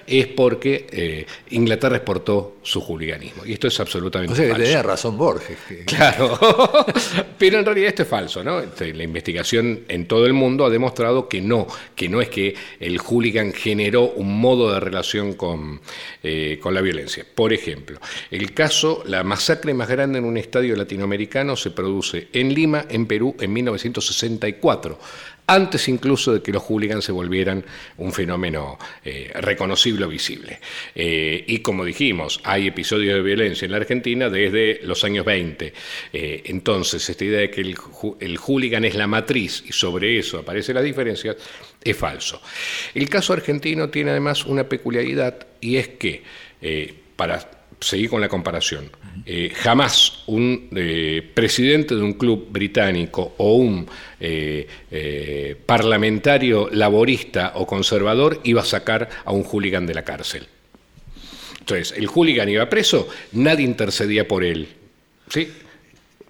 es 0.07 0.27
porque 0.29 1.27
Inglaterra 1.51 1.97
exportó 1.97 2.59
su 2.63 2.81
hooliganismo. 2.81 3.47
Y 3.47 3.55
esto 3.55 3.69
es 3.69 3.81
absolutamente 3.81 4.33
o 4.33 4.37
sea, 4.37 4.55
que 4.55 4.63
tenía 4.63 4.83
razón 4.83 5.17
Borges. 5.17 5.57
Claro, 5.87 6.39
pero 7.39 7.59
en 7.59 7.65
realidad 7.65 7.89
esto 7.89 8.03
es 8.03 8.09
falso, 8.09 8.45
¿no? 8.45 8.61
Este, 8.61 8.93
la 8.93 9.05
investigación 9.05 9.81
en 9.89 10.07
todo 10.07 10.27
el 10.27 10.35
mundo 10.35 10.67
ha 10.67 10.71
demostrado 10.71 11.29
que 11.29 11.41
no, 11.41 11.67
que 11.95 12.09
no 12.09 12.21
es 12.21 12.29
que 12.29 12.55
el 12.79 12.99
hooligan 12.99 13.53
generó 13.53 14.11
un 14.11 14.39
modo 14.39 14.73
de 14.73 14.81
relación 14.81 15.33
con, 15.35 15.81
eh, 16.23 16.59
con 16.61 16.75
la 16.75 16.81
violencia. 16.83 17.25
Por 17.35 17.53
ejemplo, 17.53 17.99
el 18.31 18.53
caso, 18.53 19.03
la 19.07 19.25
masacre 19.25 19.73
más 19.73 19.89
grande 19.89 20.19
en 20.19 20.25
un 20.25 20.37
estadio 20.37 20.77
latinoamericano 20.77 21.57
se 21.57 21.71
produce 21.71 22.29
en 22.33 22.53
Lima, 22.53 22.85
en 22.89 23.07
Perú, 23.07 23.35
en 23.41 23.53
1964 23.53 24.99
antes 25.49 25.89
incluso 25.89 26.35
de 26.35 26.43
que 26.43 26.53
los 26.53 26.63
hooligans 26.63 27.05
se 27.05 27.11
volvieran 27.11 27.65
un 27.97 28.13
fenómeno 28.13 28.79
eh, 29.03 29.33
reconocible 29.41 30.05
o 30.05 30.09
visible. 30.09 30.61
Eh, 30.95 31.43
y 31.47 31.59
como 31.61 31.87
dijimos, 31.87 32.41
hay 32.45 32.67
episodios 32.69 33.15
de 33.15 33.23
violencia 33.23 33.65
en 33.65 33.73
la 33.73 33.79
Argentina 33.79 34.29
desde 34.29 34.81
los 34.83 35.03
años 35.05 35.25
20. 35.25 35.73
Eh, 36.13 36.43
entonces, 36.45 37.09
esta 37.09 37.25
idea 37.25 37.41
de 37.41 37.51
que 37.51 37.63
el, 37.63 37.75
el, 38.21 38.37
hooligan 38.37 38.85
es 38.85 38.95
la 38.95 39.07
matriz 39.07 39.65
y 39.67 39.73
sobre 39.73 40.19
eso 40.19 40.39
aparecen 40.39 40.75
las 40.75 40.85
diferencias 40.85 41.37
es 41.83 41.97
falso. 41.97 42.43
El 42.95 43.09
caso 43.09 43.33
argentino 43.33 43.89
tiene 43.89 44.11
además 44.11 44.45
una 44.45 44.69
peculiaridad 44.69 45.47
y 45.63 45.77
es 45.77 45.89
que, 45.89 46.23
para 47.17 47.58
seguir 47.81 48.11
con 48.11 48.21
la 48.21 48.29
comparación, 48.29 48.91
eh, 49.25 49.53
jamás 49.55 50.25
un 50.27 50.69
eh, 50.75 51.23
presidente 51.35 51.95
de 51.95 52.03
un 52.03 52.15
club 52.15 52.49
británico 52.51 53.35
o 53.39 53.55
un 53.55 53.87
eh, 54.21 55.57
parlamentario 55.65 56.69
laborista 56.73 57.53
o 57.55 57.67
conservador 57.67 58.41
iba 58.45 58.63
a 58.63 58.65
sacar 58.65 59.09
a 59.25 59.33
un 59.33 59.45
hooligan 59.45 59.87
de 59.87 59.95
la 59.95 60.03
cárcel. 60.03 60.47
Entonces, 61.61 61.95
el 61.97 62.07
hooligan 62.07 62.49
iba 62.49 62.69
preso, 62.69 63.09
nadie 63.33 63.65
intercedía 63.65 64.27
por 64.27 64.43
él. 64.43 64.69
¿sí? 65.29 65.49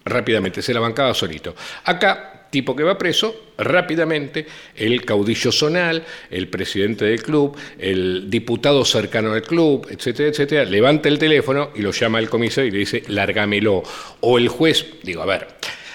Rápidamente, 0.05 0.63
se 0.63 0.75
la 0.75 0.81
bancaba 0.81 1.15
solito. 1.15 1.55
Acá 1.85 2.38
tipo 2.51 2.75
que 2.75 2.83
va 2.83 2.99
preso, 2.99 3.53
rápidamente 3.59 4.47
el 4.77 5.05
caudillo 5.05 5.53
zonal, 5.53 6.05
el 6.31 6.49
presidente 6.49 7.05
del 7.05 7.23
club, 7.23 7.57
el 7.79 8.31
diputado 8.31 8.85
cercano 8.85 9.33
al 9.33 9.43
club, 9.43 9.87
etcétera, 9.91 10.29
etcétera, 10.29 10.65
levanta 10.65 11.09
el 11.09 11.19
teléfono 11.19 11.71
y 11.75 11.83
lo 11.83 11.93
llama 11.93 12.19
al 12.19 12.29
comisario 12.29 12.69
y 12.69 12.73
le 12.73 12.79
dice, 12.79 13.03
lárgamelo. 13.09 13.83
O 14.21 14.39
el 14.39 14.49
juez, 14.49 14.87
digo, 15.03 15.23
a 15.23 15.27
ver, 15.27 15.49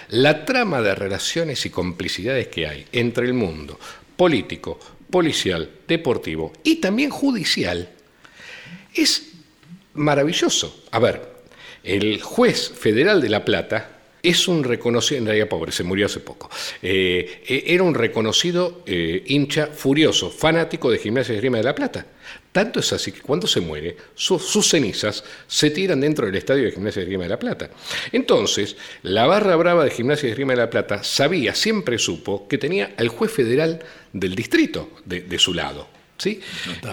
la 0.10 0.46
trama 0.46 0.82
de 0.82 0.96
relaciones 0.96 1.66
y 1.66 1.70
complicidades 1.70 2.48
que 2.48 2.68
hay 2.68 2.86
entre 2.92 3.26
el 3.26 3.34
mundo 3.34 3.80
político, 4.16 4.80
policial, 5.10 5.70
deportivo 5.88 6.54
y 6.64 6.78
también 6.78 7.10
judicial 7.10 7.90
es 8.94 9.32
maravilloso. 9.94 10.84
A 10.92 11.00
ver, 11.00 11.34
el 11.84 12.22
juez 12.22 12.70
federal 12.70 13.22
de 13.22 13.30
La 13.30 13.44
Plata, 13.44 13.93
es 14.24 14.48
un 14.48 14.64
reconocido, 14.64 15.20
en 15.20 15.26
realidad 15.26 15.50
pobre, 15.50 15.74
se 15.74 15.84
murió 15.84 16.06
hace 16.06 16.22
poco, 16.22 16.50
eh, 16.82 17.44
e, 17.46 17.64
era 17.68 17.84
un 17.84 17.94
reconocido 17.94 18.82
eh, 18.86 19.22
hincha 19.28 19.68
furioso, 19.68 20.32
fanático 20.32 20.90
de 20.90 20.98
Gimnasia 20.98 21.34
y 21.34 21.36
Esgrima 21.36 21.58
de 21.58 21.64
la 21.64 21.76
Plata. 21.76 22.06
Tanto 22.54 22.80
es 22.80 22.94
así 22.94 23.12
que 23.12 23.22
cuando 23.22 23.48
se 23.48 23.60
muere, 23.60 23.98
sus 24.16 24.68
cenizas 24.68 25.24
se 25.46 25.72
tiran 25.72 26.00
dentro 26.00 26.26
del 26.26 26.36
estadio 26.36 26.64
de 26.64 26.72
Gimnasia 26.72 27.02
y 27.02 27.04
Esgrima 27.04 27.24
de 27.24 27.30
la 27.32 27.40
Plata. 27.40 27.70
Entonces, 28.12 28.78
la 29.02 29.26
barra 29.26 29.56
brava 29.58 29.84
de 29.84 29.92
Gimnasia 29.92 30.28
y 30.28 30.32
Esgrima 30.32 30.54
de 30.54 30.60
la 30.60 30.70
Plata 30.70 31.04
sabía, 31.04 31.54
siempre 31.54 31.98
supo, 31.98 32.48
que 32.48 32.58
tenía 32.58 32.94
al 32.96 33.10
juez 33.10 33.32
federal 33.32 33.80
del 34.14 34.36
distrito 34.36 34.92
de, 35.04 35.38
su 35.38 35.54
lado. 35.54 35.90
¿Sí? 36.16 36.40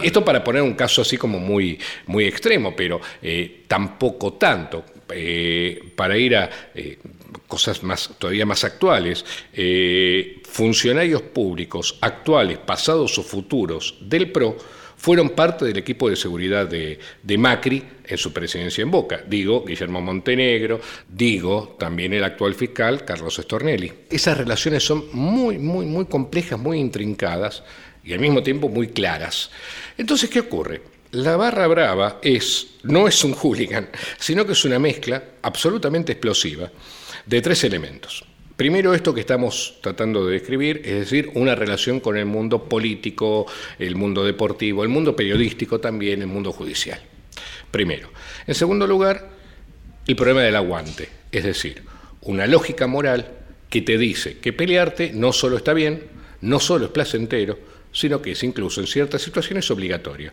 Esto 0.03 0.25
para 0.25 0.43
poner 0.43 0.63
un 0.63 0.75
caso 0.75 1.03
así 1.03 1.17
como 1.17 1.39
muy, 1.39 1.79
muy 2.07 2.25
extremo, 2.25 2.75
pero 2.75 3.01
eh, 3.23 3.63
tampoco 3.69 4.33
tanto. 4.33 4.85
para 5.95 6.17
ir 6.17 6.37
a 6.37 6.51
cosas 7.51 7.83
más, 7.83 8.11
todavía 8.17 8.47
más 8.47 8.65
actuales, 8.65 9.27
eh, 9.53 10.41
funcionarios 10.49 11.21
públicos 11.21 11.99
actuales, 12.01 12.57
pasados 12.57 13.19
o 13.19 13.23
futuros 13.23 13.99
del 14.01 14.33
PRO 14.33 14.57
fueron 15.01 15.31
parte 15.31 15.65
del 15.65 15.79
equipo 15.79 16.11
de 16.11 16.17
seguridad 16.17 16.67
de, 16.67 16.99
Macri 17.39 17.83
en 18.05 18.19
su 18.19 18.35
presidencia 18.35 18.83
en 18.83 18.91
Boca. 18.91 19.25
Digo, 19.27 19.65
Guillermo 19.65 20.03
Montenegro, 20.03 20.79
digo, 21.09 21.75
también 21.79 22.13
el 22.13 22.23
actual 22.23 22.55
fiscal 22.55 23.05
Carlos 23.07 23.37
Stornelli. 23.37 23.91
Esas 24.11 24.37
relaciones 24.37 24.85
son 24.85 25.05
muy, 25.13 25.59
muy, 25.59 25.87
muy 25.87 26.05
complejas, 26.05 26.59
muy 26.59 26.79
intrincadas 26.79 27.63
y 28.05 28.13
al 28.13 28.21
mismo 28.21 28.43
tiempo 28.43 28.69
muy 28.69 28.89
claras. 28.89 29.51
Entonces, 29.97 30.29
¿qué 30.29 30.41
ocurre? 30.41 30.83
La 31.13 31.37
barra 31.37 31.67
brava 31.67 32.19
es, 32.23 32.75
no 32.83 33.09
es 33.09 33.25
un 33.25 33.33
hooligan, 33.43 33.89
sino 34.19 34.45
que 34.45 34.53
es 34.53 34.65
una 34.67 34.79
mezcla 34.79 35.23
absolutamente 35.41 36.13
explosiva 36.13 36.71
de 37.27 37.43
tres 37.43 37.65
elementos. 37.65 38.25
Primero, 38.57 38.93
esto 38.93 39.15
que 39.15 39.21
estamos 39.21 39.79
tratando 39.81 40.27
de 40.27 40.35
describir, 40.35 40.83
es 40.85 41.01
decir, 41.01 41.31
una 41.35 41.55
relación 41.55 41.99
con 41.99 42.19
el 42.19 42.27
mundo 42.27 42.65
político, 42.65 43.47
el 43.79 43.97
mundo 43.97 44.23
deportivo, 44.23 44.83
el 44.83 44.91
mundo 44.91 45.17
periodístico 45.17 45.81
también, 45.81 46.21
el 46.21 46.29
mundo 46.29 46.53
judicial. 46.53 47.01
Primero. 47.71 48.11
En 48.47 48.55
segundo 48.55 48.87
lugar, 48.87 49.31
el 50.07 50.15
problema 50.15 50.43
del 50.43 50.57
aguante, 50.57 51.09
es 51.33 51.45
decir, 51.45 51.85
una 52.21 52.47
lógica 52.47 52.87
moral 52.87 53.31
que 53.71 53.81
te 53.81 53.97
dice 53.97 54.39
que 54.39 54.53
pelearte 54.53 55.13
no 55.15 55.33
solo 55.33 55.57
está 55.57 55.73
bien, 55.73 56.03
no 56.43 56.61
solo 56.61 56.87
es 56.87 56.91
placentero, 56.91 57.59
sino 57.93 58.21
que 58.21 58.33
es 58.33 58.43
incluso 58.43 58.81
en 58.81 58.87
ciertas 58.87 59.23
situaciones 59.23 59.71
obligatorio. 59.71 60.33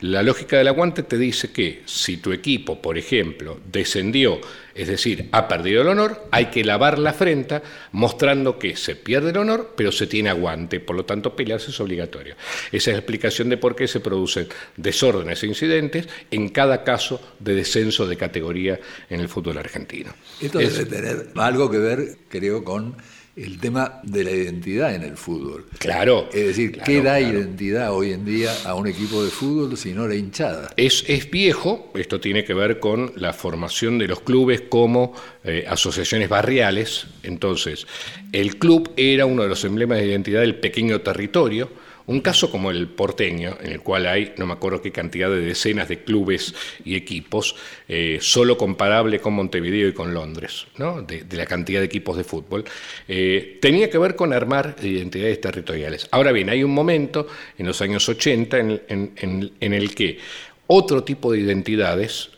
La 0.00 0.22
lógica 0.22 0.56
del 0.56 0.68
aguante 0.68 1.02
te 1.02 1.18
dice 1.18 1.50
que 1.50 1.82
si 1.84 2.18
tu 2.18 2.32
equipo, 2.32 2.80
por 2.80 2.96
ejemplo, 2.96 3.58
descendió, 3.70 4.40
es 4.72 4.86
decir, 4.86 5.28
ha 5.32 5.48
perdido 5.48 5.82
el 5.82 5.88
honor, 5.88 6.28
hay 6.30 6.46
que 6.46 6.62
lavar 6.62 7.00
la 7.00 7.12
frente 7.12 7.62
mostrando 7.90 8.60
que 8.60 8.76
se 8.76 8.94
pierde 8.94 9.30
el 9.30 9.38
honor, 9.38 9.74
pero 9.76 9.90
se 9.90 10.06
tiene 10.06 10.30
aguante, 10.30 10.78
por 10.78 10.94
lo 10.94 11.04
tanto 11.04 11.34
pelearse 11.34 11.72
es 11.72 11.80
obligatorio. 11.80 12.36
Esa 12.70 12.90
es 12.90 12.94
la 12.94 13.00
explicación 13.00 13.48
de 13.48 13.56
por 13.56 13.74
qué 13.74 13.88
se 13.88 13.98
producen 13.98 14.46
desórdenes 14.76 15.42
e 15.42 15.48
incidentes 15.48 16.08
en 16.30 16.50
cada 16.50 16.84
caso 16.84 17.20
de 17.40 17.56
descenso 17.56 18.06
de 18.06 18.16
categoría 18.16 18.78
en 19.10 19.18
el 19.18 19.28
fútbol 19.28 19.58
argentino. 19.58 20.14
Esto 20.40 20.58
debe 20.58 20.84
tener 20.84 21.30
algo 21.34 21.68
que 21.68 21.78
ver, 21.78 22.18
creo, 22.28 22.62
con 22.62 22.96
el 23.38 23.58
tema 23.58 24.00
de 24.02 24.24
la 24.24 24.30
identidad 24.30 24.94
en 24.94 25.02
el 25.02 25.16
fútbol. 25.16 25.66
Claro. 25.78 26.28
Es 26.32 26.46
decir, 26.48 26.80
¿qué 26.84 27.02
da 27.02 27.20
identidad 27.20 27.92
hoy 27.92 28.12
en 28.12 28.24
día 28.24 28.52
a 28.64 28.74
un 28.74 28.86
equipo 28.86 29.24
de 29.24 29.30
fútbol 29.30 29.76
si 29.76 29.92
no 29.92 30.08
la 30.08 30.16
hinchada? 30.16 30.70
Es, 30.76 31.04
es 31.06 31.30
viejo, 31.30 31.90
esto 31.94 32.20
tiene 32.20 32.44
que 32.44 32.54
ver 32.54 32.80
con 32.80 33.12
la 33.16 33.32
formación 33.32 33.98
de 33.98 34.08
los 34.08 34.20
clubes 34.20 34.62
como 34.68 35.14
eh, 35.44 35.64
asociaciones 35.68 36.28
barriales. 36.28 37.06
Entonces, 37.22 37.86
el 38.32 38.58
club 38.58 38.92
era 38.96 39.26
uno 39.26 39.42
de 39.42 39.48
los 39.48 39.64
emblemas 39.64 39.98
de 39.98 40.06
identidad 40.06 40.40
del 40.40 40.56
pequeño 40.56 41.00
territorio 41.00 41.70
un 42.08 42.20
caso 42.22 42.50
como 42.50 42.70
el 42.70 42.88
porteño, 42.88 43.58
en 43.60 43.72
el 43.72 43.80
cual 43.80 44.06
hay 44.06 44.32
no 44.38 44.46
me 44.46 44.54
acuerdo 44.54 44.80
qué 44.80 44.90
cantidad 44.90 45.28
de 45.28 45.40
decenas 45.40 45.88
de 45.88 46.02
clubes 46.02 46.54
y 46.84 46.96
equipos, 46.96 47.54
eh, 47.86 48.18
solo 48.20 48.56
comparable 48.56 49.20
con 49.20 49.34
Montevideo 49.34 49.88
y 49.88 49.92
con 49.92 50.14
Londres, 50.14 50.66
¿no? 50.78 51.02
de, 51.02 51.24
la 51.30 51.44
cantidad 51.44 51.80
de 51.80 51.86
equipos 51.86 52.16
de 52.16 52.24
fútbol, 52.24 52.64
eh, 53.06 53.58
tenía 53.60 53.90
que 53.90 53.98
ver 53.98 54.16
con 54.16 54.32
armar 54.32 54.76
identidades 54.82 55.40
territoriales. 55.40 56.08
Ahora 56.10 56.32
bien, 56.32 56.48
hay 56.48 56.64
un 56.64 56.72
momento 56.72 57.26
en 57.58 57.66
los 57.66 57.80
años 57.82 58.08
80 58.08 58.58
en, 58.58 59.52
el 59.60 59.94
que 59.94 60.18
otro 60.66 61.04
tipo 61.04 61.30
de 61.32 61.40
identidades 61.40 62.30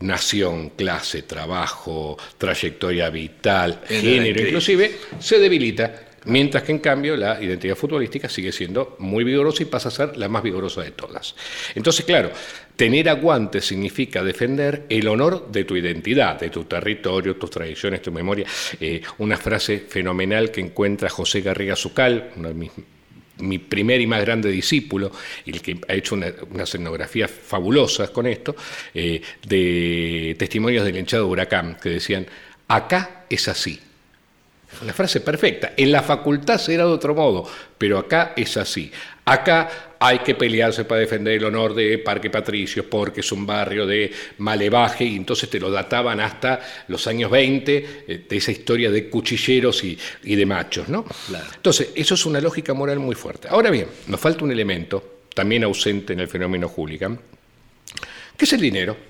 nación, 0.00 0.70
clase, 0.70 1.22
trabajo, 1.22 2.16
trayectoria 2.38 3.10
vital, 3.10 3.80
género, 3.88 4.40
inclusive, 4.42 4.96
se 5.18 5.40
debilita 5.40 6.07
Mientras 6.24 6.62
que 6.62 6.72
en 6.72 6.78
cambio 6.78 7.16
la 7.16 7.42
identidad 7.42 7.76
futbolística 7.76 8.28
sigue 8.28 8.52
siendo 8.52 8.96
muy 8.98 9.24
vigorosa 9.24 9.62
y 9.62 9.66
pasa 9.66 9.88
a 9.88 9.92
ser 9.92 10.16
la 10.16 10.28
más 10.28 10.42
vigorosa 10.42 10.82
de 10.82 10.90
todas. 10.90 11.34
Entonces, 11.74 12.04
claro, 12.04 12.30
tener 12.76 13.08
aguante 13.08 13.60
significa 13.60 14.22
defender 14.22 14.86
el 14.88 15.08
honor 15.08 15.50
de 15.50 15.64
tu 15.64 15.76
identidad, 15.76 16.38
de 16.38 16.50
tu 16.50 16.64
territorio, 16.64 17.36
tus 17.36 17.50
tradiciones, 17.50 18.02
tu 18.02 18.12
memoria. 18.12 18.46
Eh, 18.80 19.00
una 19.18 19.36
frase 19.36 19.78
fenomenal 19.88 20.50
que 20.50 20.60
encuentra 20.60 21.08
José 21.08 21.40
Garriga 21.40 21.76
Zucal, 21.76 22.32
uno 22.36 22.48
de 22.48 22.54
mis 22.54 22.70
mi 23.40 23.58
primer 23.58 24.00
y 24.00 24.06
más 24.06 24.20
grande 24.20 24.50
discípulo, 24.50 25.12
el 25.46 25.62
que 25.62 25.78
ha 25.88 25.94
hecho 25.94 26.14
una, 26.14 26.32
unas 26.50 26.68
escenografías 26.68 27.30
fabulosas 27.30 28.10
con 28.10 28.26
esto, 28.26 28.56
eh, 28.94 29.20
de 29.46 30.34
testimonios 30.38 30.84
del 30.84 30.96
hinchado 30.96 31.28
Huracán, 31.28 31.76
que 31.80 31.90
decían, 31.90 32.26
acá 32.66 33.26
es 33.30 33.48
así. 33.48 33.80
Una 34.82 34.92
frase 34.92 35.20
perfecta. 35.20 35.72
En 35.76 35.90
la 35.90 36.02
facultad 36.02 36.58
será 36.58 36.84
de 36.84 36.92
otro 36.92 37.14
modo, 37.14 37.48
pero 37.76 37.98
acá 37.98 38.32
es 38.36 38.56
así. 38.56 38.90
Acá 39.24 39.96
hay 39.98 40.20
que 40.20 40.34
pelearse 40.34 40.84
para 40.84 41.00
defender 41.00 41.34
el 41.34 41.44
honor 41.44 41.74
de 41.74 41.98
Parque 41.98 42.30
Patricios 42.30 42.86
porque 42.86 43.20
es 43.20 43.32
un 43.32 43.44
barrio 43.44 43.86
de 43.86 44.12
malevaje 44.38 45.04
y 45.04 45.16
entonces 45.16 45.50
te 45.50 45.58
lo 45.58 45.70
databan 45.70 46.20
hasta 46.20 46.60
los 46.86 47.06
años 47.08 47.30
20 47.30 48.04
eh, 48.06 48.24
de 48.28 48.36
esa 48.36 48.52
historia 48.52 48.90
de 48.90 49.08
cuchilleros 49.08 49.82
y, 49.82 49.98
de 50.22 50.46
machos. 50.46 50.88
¿no? 50.88 51.04
Entonces, 51.56 51.90
eso 51.94 52.14
es 52.14 52.24
una 52.24 52.40
lógica 52.40 52.72
moral 52.72 53.00
muy 53.00 53.16
fuerte. 53.16 53.48
Ahora 53.48 53.70
bien, 53.70 53.88
nos 54.06 54.20
falta 54.20 54.44
un 54.44 54.52
elemento 54.52 55.18
también 55.34 55.64
ausente 55.64 56.12
en 56.12 56.20
el 56.20 56.28
fenómeno 56.28 56.68
hooligan, 56.68 57.18
que 58.36 58.44
es 58.44 58.52
el 58.52 58.60
dinero 58.60 59.07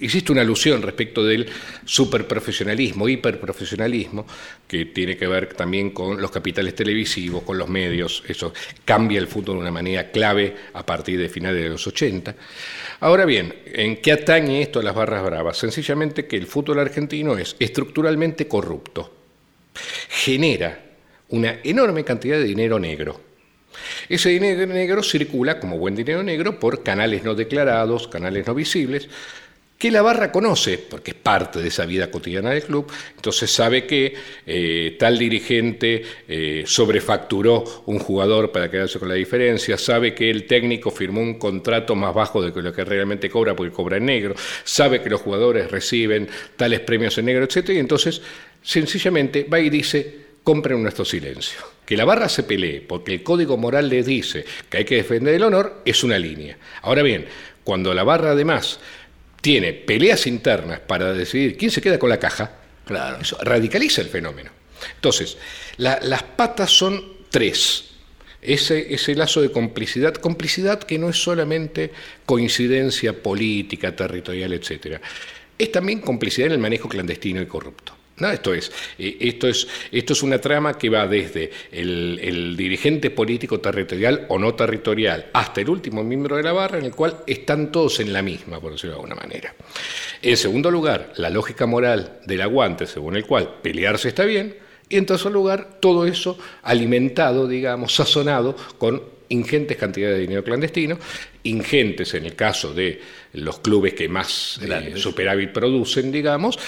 hiciste 0.00 0.32
una 0.32 0.42
alusión 0.42 0.82
respecto 0.82 1.24
del 1.24 1.48
superprofesionalismo, 1.84 3.08
hiperprofesionalismo, 3.08 4.26
que 4.66 4.86
tiene 4.86 5.16
que 5.16 5.26
ver 5.26 5.54
también 5.54 5.90
con 5.90 6.20
los 6.20 6.30
capitales 6.30 6.74
televisivos, 6.74 7.42
con 7.42 7.58
los 7.58 7.68
medios, 7.68 8.22
eso 8.28 8.52
cambia 8.84 9.18
el 9.18 9.26
fútbol 9.26 9.56
de 9.56 9.60
una 9.62 9.70
manera 9.70 10.10
clave 10.10 10.54
a 10.74 10.84
partir 10.84 11.18
de 11.18 11.28
finales 11.28 11.62
de 11.62 11.68
los 11.68 11.86
80. 11.86 12.34
Ahora 13.00 13.24
bien, 13.24 13.54
¿en 13.66 13.96
qué 13.96 14.12
atañe 14.12 14.62
esto 14.62 14.80
a 14.80 14.82
las 14.82 14.94
barras 14.94 15.24
bravas? 15.24 15.56
Sencillamente 15.58 16.26
que 16.26 16.36
el 16.36 16.46
fútbol 16.46 16.78
argentino 16.78 17.36
es 17.36 17.56
estructuralmente 17.58 18.46
corrupto, 18.46 19.12
genera 20.08 20.84
una 21.28 21.58
enorme 21.62 22.04
cantidad 22.04 22.38
de 22.38 22.44
dinero 22.44 22.78
negro. 22.78 23.28
Ese 24.08 24.30
dinero 24.30 24.66
negro 24.66 25.02
circula 25.02 25.60
como 25.60 25.78
buen 25.78 25.94
dinero 25.94 26.22
negro 26.22 26.58
por 26.58 26.82
canales 26.82 27.22
no 27.22 27.34
declarados, 27.34 28.08
canales 28.08 28.46
no 28.46 28.54
visibles, 28.54 29.08
que 29.78 29.92
la 29.92 30.02
barra 30.02 30.32
conoce, 30.32 30.76
porque 30.76 31.12
es 31.12 31.16
parte 31.16 31.60
de 31.62 31.68
esa 31.68 31.86
vida 31.86 32.10
cotidiana 32.10 32.50
del 32.50 32.64
club, 32.64 32.90
entonces 33.14 33.48
sabe 33.50 33.86
que 33.86 34.12
eh, 34.44 34.96
tal 34.98 35.16
dirigente 35.16 36.02
eh, 36.26 36.64
sobrefacturó 36.66 37.84
un 37.86 38.00
jugador 38.00 38.50
para 38.50 38.68
quedarse 38.68 38.98
con 38.98 39.08
la 39.08 39.14
diferencia, 39.14 39.78
sabe 39.78 40.14
que 40.14 40.30
el 40.30 40.48
técnico 40.48 40.90
firmó 40.90 41.20
un 41.20 41.38
contrato 41.38 41.94
más 41.94 42.12
bajo 42.12 42.42
de 42.42 42.60
lo 42.60 42.72
que 42.72 42.84
realmente 42.84 43.30
cobra 43.30 43.54
porque 43.54 43.72
cobra 43.72 43.98
en 43.98 44.06
negro, 44.06 44.34
sabe 44.64 45.00
que 45.00 45.10
los 45.10 45.20
jugadores 45.20 45.70
reciben 45.70 46.28
tales 46.56 46.80
premios 46.80 47.16
en 47.18 47.26
negro, 47.26 47.44
etc. 47.44 47.70
Y 47.70 47.78
entonces 47.78 48.20
sencillamente 48.60 49.44
va 49.44 49.60
y 49.60 49.70
dice, 49.70 50.28
compren 50.42 50.82
nuestro 50.82 51.04
silencio. 51.04 51.60
Que 51.86 51.96
la 51.96 52.04
barra 52.04 52.28
se 52.28 52.42
pelee 52.42 52.80
porque 52.80 53.14
el 53.14 53.22
código 53.22 53.56
moral 53.56 53.88
le 53.88 54.02
dice 54.02 54.44
que 54.68 54.78
hay 54.78 54.84
que 54.84 54.96
defender 54.96 55.34
el 55.34 55.44
honor 55.44 55.82
es 55.84 56.02
una 56.02 56.18
línea. 56.18 56.58
Ahora 56.82 57.02
bien, 57.02 57.26
cuando 57.64 57.94
la 57.94 58.02
barra 58.02 58.30
además 58.30 58.80
tiene 59.48 59.72
peleas 59.72 60.26
internas 60.26 60.78
para 60.80 61.14
decidir 61.14 61.56
quién 61.56 61.70
se 61.70 61.80
queda 61.80 61.98
con 61.98 62.10
la 62.10 62.18
caja, 62.18 62.52
claro. 62.84 63.16
eso 63.22 63.38
radicaliza 63.40 64.02
el 64.02 64.08
fenómeno. 64.08 64.50
Entonces, 64.96 65.38
las 65.78 66.22
patas 66.22 66.70
son 66.70 67.02
tres. 67.30 67.92
Ese, 68.42 68.92
ese 68.92 69.14
lazo 69.14 69.40
de 69.40 69.50
complicidad, 69.50 70.12
complicidad 70.16 70.80
que 70.80 70.98
no 70.98 71.08
es 71.08 71.16
solamente 71.16 71.92
coincidencia 72.26 73.22
política, 73.22 73.96
territorial, 73.96 74.52
etc. 74.52 75.00
Es 75.56 75.72
también 75.72 76.02
complicidad 76.02 76.48
en 76.48 76.52
el 76.52 76.58
manejo 76.58 76.90
clandestino 76.90 77.40
y 77.40 77.46
corrupto. 77.46 77.96
No, 78.20 78.30
esto 78.30 78.52
es, 78.52 78.70
eh, 78.98 79.16
esto 79.20 79.48
es, 79.48 79.66
esto 79.92 80.12
es 80.12 80.22
una 80.22 80.40
trama 80.40 80.76
que 80.76 80.90
va 80.90 81.06
desde 81.06 81.50
el, 81.70 82.56
dirigente 82.56 83.10
político 83.10 83.60
territorial 83.60 84.26
o 84.28 84.38
no 84.38 84.54
territorial 84.54 85.26
hasta 85.32 85.60
el 85.60 85.70
último 85.70 86.02
miembro 86.02 86.36
de 86.36 86.42
la 86.42 86.52
barra, 86.52 86.78
en 86.78 86.86
el 86.86 86.94
cual 86.94 87.18
están 87.26 87.70
todos 87.70 88.00
en 88.00 88.12
la 88.12 88.22
misma, 88.22 88.60
por 88.60 88.72
decirlo 88.72 88.96
de 88.96 89.02
alguna 89.02 89.14
manera. 89.14 89.54
En 90.20 90.36
segundo 90.36 90.70
lugar, 90.70 91.12
la 91.16 91.30
lógica 91.30 91.66
moral 91.66 92.20
del 92.24 92.40
aguante, 92.40 92.86
según 92.86 93.16
el 93.16 93.24
cual 93.24 93.58
pelearse 93.62 94.08
está 94.08 94.24
bien, 94.24 94.56
y 94.88 94.96
en 94.96 95.06
tercer 95.06 95.30
lugar, 95.30 95.78
todo 95.80 96.06
eso 96.06 96.38
alimentado, 96.62 97.46
digamos, 97.46 97.94
sazonado 97.94 98.56
con 98.78 99.18
ingentes 99.28 99.76
cantidades 99.76 100.16
de 100.16 100.22
dinero 100.22 100.42
clandestino, 100.42 100.98
ingentes 101.42 102.14
en 102.14 102.24
el 102.24 102.34
caso 102.34 102.72
de 102.72 103.00
los 103.34 103.58
clubes 103.60 103.94
que 103.94 104.08
más 104.08 104.58
eh, 104.62 104.94
superávit 104.96 105.52
producen, 105.52 106.10
digamos, 106.10 106.58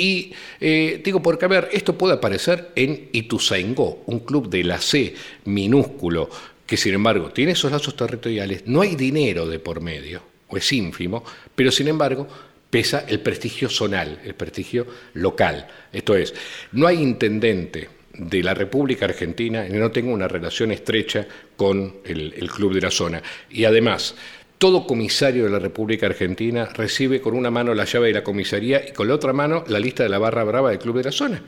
y 0.00 0.32
eh, 0.60 1.02
digo, 1.04 1.22
porque 1.22 1.44
a 1.44 1.48
ver, 1.48 1.68
esto 1.72 1.98
puede 1.98 2.14
aparecer 2.14 2.70
en 2.74 3.10
Ituzaingó, 3.12 4.02
un 4.06 4.20
club 4.20 4.48
de 4.48 4.64
la 4.64 4.80
C 4.80 5.14
minúsculo, 5.44 6.30
que 6.64 6.78
sin 6.78 6.94
embargo 6.94 7.30
tiene 7.32 7.52
esos 7.52 7.70
lazos 7.70 7.94
territoriales, 7.94 8.62
no 8.64 8.80
hay 8.80 8.96
dinero 8.96 9.46
de 9.46 9.58
por 9.58 9.82
medio, 9.82 10.22
o 10.48 10.56
es 10.56 10.72
ínfimo, 10.72 11.22
pero 11.54 11.70
sin 11.70 11.88
embargo 11.88 12.26
pesa 12.70 13.04
el 13.06 13.20
prestigio 13.20 13.68
zonal, 13.68 14.20
el 14.24 14.34
prestigio 14.34 14.86
local. 15.12 15.66
Esto 15.92 16.16
es, 16.16 16.32
no 16.72 16.86
hay 16.86 17.02
intendente 17.02 17.90
de 18.14 18.42
la 18.42 18.54
República 18.54 19.04
Argentina 19.04 19.66
que 19.66 19.78
no 19.78 19.90
tenga 19.90 20.14
una 20.14 20.28
relación 20.28 20.72
estrecha 20.72 21.26
con 21.56 21.96
el, 22.06 22.32
el 22.38 22.50
club 22.50 22.72
de 22.72 22.80
la 22.80 22.90
zona. 22.90 23.22
Y 23.50 23.64
además, 23.64 24.14
todo 24.60 24.86
comisario 24.86 25.44
de 25.44 25.50
la 25.50 25.58
República 25.58 26.04
Argentina 26.04 26.66
recibe 26.66 27.22
con 27.22 27.34
una 27.34 27.50
mano 27.50 27.74
la 27.74 27.86
llave 27.86 28.08
de 28.08 28.12
la 28.12 28.22
comisaría 28.22 28.86
y 28.86 28.92
con 28.92 29.08
la 29.08 29.14
otra 29.14 29.32
mano 29.32 29.64
la 29.66 29.80
lista 29.80 30.02
de 30.02 30.10
la 30.10 30.18
barra 30.18 30.44
brava 30.44 30.68
del 30.68 30.78
club 30.78 30.98
de 30.98 31.04
la 31.04 31.12
zona, 31.12 31.42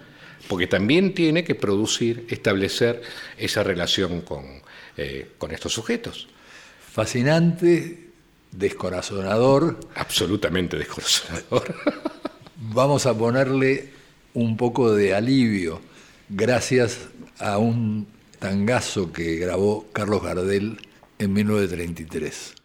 porque 0.49 0.67
también 0.67 1.13
tiene 1.13 1.45
que 1.45 1.55
producir, 1.55 2.25
establecer 2.31 3.03
esa 3.37 3.63
relación 3.63 4.23
con, 4.23 4.47
eh, 4.97 5.33
con 5.37 5.53
estos 5.53 5.75
sujetos. 5.75 6.27
Fascinante, 6.91 8.09
descorazonador. 8.51 9.79
Absolutamente 9.95 10.79
descorazonador. 10.79 11.75
Vamos 12.57 13.05
a 13.05 13.13
ponerle 13.13 13.91
un 14.33 14.57
poco 14.57 14.95
de 14.95 15.15
alivio 15.15 15.83
gracias 16.31 17.09
a 17.39 17.59
un 17.59 18.07
tangazo 18.39 19.13
que 19.13 19.37
grabó 19.37 19.85
Carlos 19.93 20.23
Gardel 20.23 20.79
en 21.19 21.33
1933. 21.35 22.62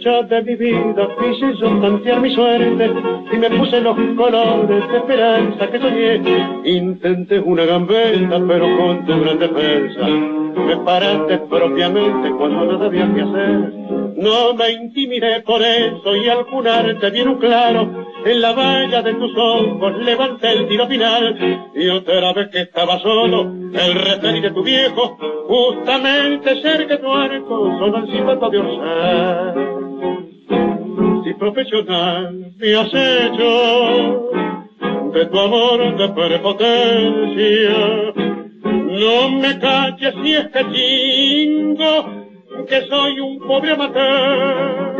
De 0.00 0.42
mi 0.42 0.56
vida 0.56 1.08
quise 1.20 1.54
yo 1.60 1.78
tantear 1.78 2.20
mi 2.22 2.34
suerte 2.34 2.90
y 3.32 3.36
me 3.36 3.50
puse 3.50 3.82
los 3.82 3.94
colores 4.16 4.88
de 4.90 4.96
esperanza 4.96 5.70
que 5.70 5.78
soñé. 5.78 6.22
Intenté 6.64 7.38
una 7.38 7.66
gambeta, 7.66 8.40
pero 8.48 8.78
con 8.78 9.04
tu 9.04 9.20
gran 9.20 9.38
defensa 9.38 10.06
me 10.06 10.76
paraste 10.78 11.38
propiamente 11.50 12.30
cuando 12.30 12.64
no 12.64 12.78
debía 12.78 13.12
que 13.14 13.20
hacer. 13.20 13.72
No 14.16 14.54
me 14.54 14.70
intimidé 14.72 15.42
por 15.42 15.60
eso 15.60 16.16
y 16.16 16.28
al 16.28 16.46
curarte 16.46 17.10
bien 17.10 17.34
claro, 17.34 18.06
en 18.24 18.40
la 18.40 18.52
valla 18.52 19.02
de 19.02 19.14
tus 19.14 19.36
ojos 19.36 19.98
levanté 19.98 20.52
el 20.52 20.68
tiro 20.68 20.86
final 20.86 21.70
y 21.74 21.88
otra 21.88 22.32
vez 22.32 22.48
que 22.48 22.62
estaba 22.62 22.98
solo, 23.00 23.42
el 23.42 23.94
refén 23.94 24.42
de 24.42 24.50
tu 24.50 24.62
viejo, 24.62 25.18
justamente 25.46 26.62
cerca 26.62 26.96
de 26.96 26.98
tu 26.98 27.12
arco, 27.12 27.78
solo 27.78 27.98
el 27.98 28.10
silbato 28.10 28.50
de 28.50 28.58
orzar 28.58 29.89
si 31.30 31.34
profesional 31.34 32.52
me 32.58 32.74
has 32.74 32.92
hecho 32.92 34.30
de 35.12 35.26
tu 35.26 35.38
amor 35.38 35.96
de 35.96 36.08
prepotencia. 36.08 37.78
No 38.64 39.30
me 39.30 39.58
calles 39.60 40.14
si 40.22 40.34
es 40.34 40.48
que 40.48 40.64
chingo 40.72 42.04
que 42.66 42.80
soy 42.88 43.20
un 43.20 43.38
pobre 43.46 43.72
amateur, 43.72 44.96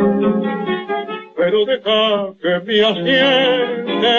pero 1.35 1.65
deja 1.65 2.33
que 2.41 2.59
me 2.65 2.81
asiente 2.81 4.17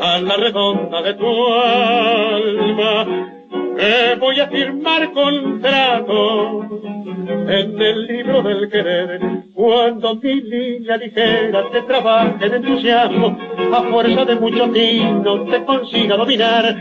a 0.00 0.18
la 0.20 0.36
redonda 0.36 1.02
de 1.02 1.14
tu 1.14 1.52
alma 1.52 3.35
que 3.76 4.16
voy 4.18 4.40
a 4.40 4.48
firmar 4.48 5.12
contrato. 5.12 6.66
En 7.48 7.80
el 7.80 8.06
libro 8.06 8.42
del 8.42 8.68
querer. 8.68 9.20
Cuando 9.54 10.16
mi 10.16 10.40
línea 10.40 10.96
ligera 10.96 11.70
te 11.70 11.82
trabaje 11.82 12.48
de 12.48 12.56
entusiasmo 12.56 13.38
a 13.72 13.82
fuerza 13.82 14.24
de 14.24 14.36
mucho 14.36 14.68
tino 14.70 15.44
te 15.44 15.64
consiga 15.64 16.16
dominar. 16.16 16.76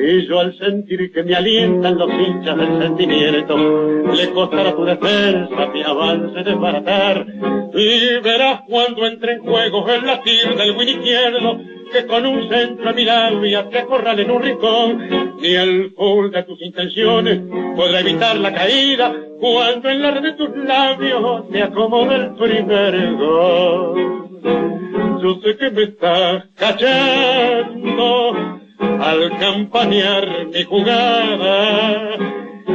Y 0.00 0.26
yo 0.26 0.40
al 0.40 0.56
sentir 0.58 1.10
que 1.12 1.22
me 1.22 1.34
alientan 1.34 1.98
los 1.98 2.10
hinchas 2.10 2.56
del 2.56 2.82
sentimiento 2.82 3.56
le 3.56 4.30
costará 4.30 4.74
tu 4.74 4.84
defensa 4.84 5.66
mi 5.72 5.82
avance 5.82 6.42
desbaratar. 6.44 7.26
Y 7.74 8.20
verás 8.22 8.60
cuando 8.68 9.06
entre 9.06 9.32
en 9.34 9.42
juego 9.44 9.88
el 9.88 10.06
latir 10.06 10.54
del 10.56 10.76
win 10.76 10.88
izquierdo 10.88 11.60
que 11.92 12.06
con 12.06 12.26
un 12.26 12.48
centro 12.48 12.90
a 12.90 12.92
mi 12.92 13.04
labia 13.04 13.68
te 13.68 13.78
acorral 13.78 14.18
en 14.20 14.30
un 14.30 14.42
rincón 14.42 15.36
ni 15.40 15.54
el 15.54 15.92
full 15.96 16.30
de 16.30 16.42
tus 16.44 16.60
intenciones 16.62 17.40
podrá 17.76 18.00
evitar 18.00 18.36
la 18.36 18.52
caída 18.52 19.14
cuando 19.40 19.88
en 19.88 20.02
la 20.02 20.10
red 20.10 20.22
de 20.22 20.32
tus 20.32 20.56
labios 20.56 21.48
te 21.50 21.62
acomode 21.62 22.14
el 22.16 22.34
primer 22.34 23.14
gol. 23.14 24.28
Yo 25.22 25.40
sé 25.42 25.56
que 25.56 25.70
me 25.70 25.82
estás 25.82 26.44
cachando 26.56 28.36
al 28.80 29.38
campanear 29.38 30.46
mi 30.52 30.62
jugada 30.64 32.16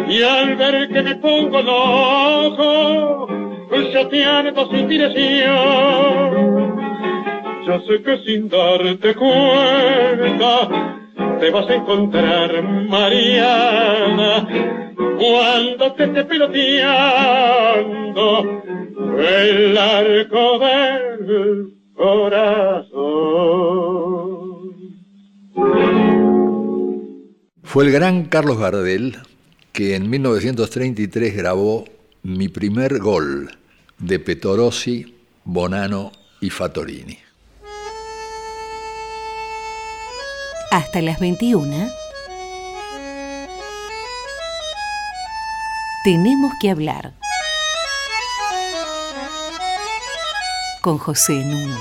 y 0.08 0.22
al 0.22 0.56
ver 0.56 0.90
que 0.90 1.02
me 1.02 1.16
pongo 1.16 1.62
loco, 1.62 3.28
ya 3.92 4.40
ando 4.40 4.70
sin 4.70 4.88
dirección. 4.88 6.63
Yo 7.66 7.80
sé 7.88 8.02
que 8.04 8.18
sin 8.26 8.50
darte 8.50 9.16
cuenta 9.16 10.70
te 11.40 11.50
vas 11.50 11.70
a 11.70 11.76
encontrar 11.76 12.62
Mariana 12.90 14.48
cuando 15.18 15.94
te 15.94 16.04
esté 16.04 16.26
peloteando 16.26 17.04
el 19.18 19.78
arco 19.78 20.60
del 20.60 21.74
corazón. 21.96 22.84
Fue 27.64 27.86
el 27.86 27.92
gran 27.92 28.26
Carlos 28.26 28.60
Gardel 28.60 29.16
que 29.72 29.96
en 29.96 30.10
1933 30.10 31.36
grabó 31.36 31.86
Mi 32.24 32.50
primer 32.50 33.00
gol 33.00 33.50
de 34.00 34.20
Petorossi, 34.20 35.16
Bonano 35.46 36.12
y 36.42 36.50
Fatorini. 36.50 37.18
Hasta 40.74 41.04
las 41.04 41.20
21. 41.20 41.88
Tenemos 46.04 46.52
que 46.60 46.72
hablar 46.72 47.14
con 50.82 50.98
José 50.98 51.34
Nuno. 51.46 51.78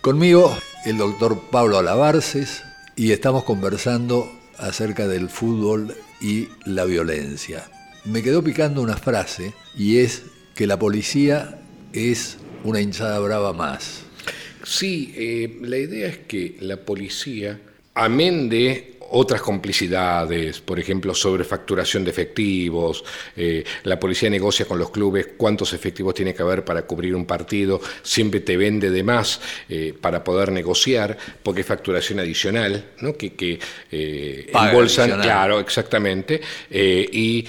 Conmigo 0.00 0.52
el 0.84 0.98
doctor 0.98 1.40
Pablo 1.52 1.78
Alabarces 1.78 2.64
y 2.96 3.12
estamos 3.12 3.44
conversando 3.44 4.28
acerca 4.58 5.06
del 5.06 5.30
fútbol 5.30 5.96
y 6.20 6.48
la 6.64 6.84
violencia. 6.84 7.70
Me 8.04 8.24
quedó 8.24 8.42
picando 8.42 8.82
una 8.82 8.96
frase 8.96 9.54
y 9.76 9.98
es 9.98 10.24
que 10.56 10.66
la 10.66 10.76
policía 10.76 11.60
es 11.92 12.38
una 12.66 12.80
hinchada 12.80 13.18
brava 13.20 13.52
más. 13.52 14.02
Sí, 14.64 15.14
eh, 15.16 15.58
la 15.62 15.78
idea 15.78 16.08
es 16.08 16.18
que 16.18 16.56
la 16.60 16.76
policía, 16.76 17.60
amén 17.94 18.48
de 18.48 18.95
otras 19.10 19.40
complicidades, 19.40 20.60
por 20.60 20.78
ejemplo, 20.78 21.14
sobrefacturación 21.14 22.04
de 22.04 22.10
efectivos, 22.10 23.04
eh, 23.36 23.64
la 23.84 23.98
policía 23.98 24.30
negocia 24.30 24.66
con 24.66 24.78
los 24.78 24.90
clubes 24.90 25.28
cuántos 25.36 25.72
efectivos 25.72 26.14
tiene 26.14 26.34
que 26.34 26.42
haber 26.42 26.64
para 26.64 26.82
cubrir 26.82 27.14
un 27.14 27.26
partido, 27.26 27.80
siempre 28.02 28.40
te 28.40 28.56
vende 28.56 28.90
de 28.90 29.02
más 29.02 29.40
eh, 29.68 29.94
para 30.00 30.22
poder 30.24 30.52
negociar, 30.52 31.16
porque 31.42 31.60
es 31.62 31.66
facturación 31.66 32.20
adicional, 32.20 32.92
¿no? 33.00 33.16
que, 33.16 33.34
que 33.34 33.58
eh, 33.90 34.50
embolsan, 34.52 35.20
claro, 35.20 35.60
exactamente, 35.60 36.40
y 36.70 37.46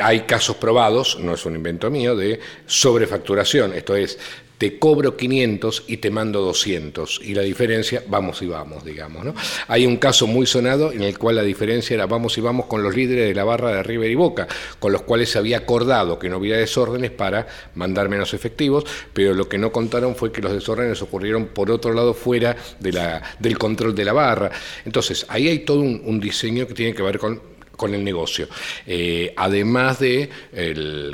hay 0.00 0.20
casos 0.20 0.56
probados, 0.56 1.18
no 1.20 1.34
es 1.34 1.44
un 1.46 1.56
invento 1.56 1.90
mío, 1.90 2.16
de 2.16 2.40
sobrefacturación, 2.66 3.74
esto 3.74 3.96
es, 3.96 4.18
te 4.58 4.78
cobro 4.78 5.16
500 5.16 5.84
y 5.88 5.96
te 5.98 6.10
mando 6.10 6.40
200. 6.40 7.20
Y 7.24 7.34
la 7.34 7.42
diferencia, 7.42 8.02
vamos 8.08 8.42
y 8.42 8.46
vamos, 8.46 8.84
digamos. 8.84 9.24
¿no? 9.24 9.34
Hay 9.68 9.86
un 9.86 9.96
caso 9.96 10.26
muy 10.26 10.46
sonado 10.46 10.92
en 10.92 11.02
el 11.02 11.18
cual 11.18 11.36
la 11.36 11.42
diferencia 11.42 11.94
era 11.94 12.06
vamos 12.06 12.38
y 12.38 12.40
vamos 12.40 12.66
con 12.66 12.82
los 12.82 12.94
líderes 12.94 13.28
de 13.28 13.34
la 13.34 13.44
barra 13.44 13.72
de 13.72 13.82
River 13.82 14.10
y 14.10 14.14
Boca, 14.14 14.46
con 14.78 14.92
los 14.92 15.02
cuales 15.02 15.30
se 15.30 15.38
había 15.38 15.58
acordado 15.58 16.18
que 16.18 16.28
no 16.28 16.38
hubiera 16.38 16.58
desórdenes 16.58 17.10
para 17.10 17.46
mandar 17.74 18.08
menos 18.08 18.34
efectivos, 18.34 18.84
pero 19.12 19.34
lo 19.34 19.48
que 19.48 19.58
no 19.58 19.72
contaron 19.72 20.14
fue 20.14 20.32
que 20.32 20.40
los 20.40 20.52
desórdenes 20.52 21.00
ocurrieron 21.02 21.46
por 21.46 21.70
otro 21.70 21.92
lado 21.92 22.14
fuera 22.14 22.56
de 22.80 22.92
la, 22.92 23.22
del 23.38 23.58
control 23.58 23.94
de 23.94 24.04
la 24.04 24.12
barra. 24.12 24.50
Entonces, 24.84 25.26
ahí 25.28 25.48
hay 25.48 25.60
todo 25.60 25.80
un 25.80 26.20
diseño 26.20 26.66
que 26.66 26.74
tiene 26.74 26.94
que 26.94 27.02
ver 27.02 27.18
con 27.18 27.53
con 27.76 27.94
el 27.94 28.04
negocio. 28.04 28.48
Eh, 28.86 29.32
además 29.36 30.00
de 30.00 30.28
eh, 30.52 31.12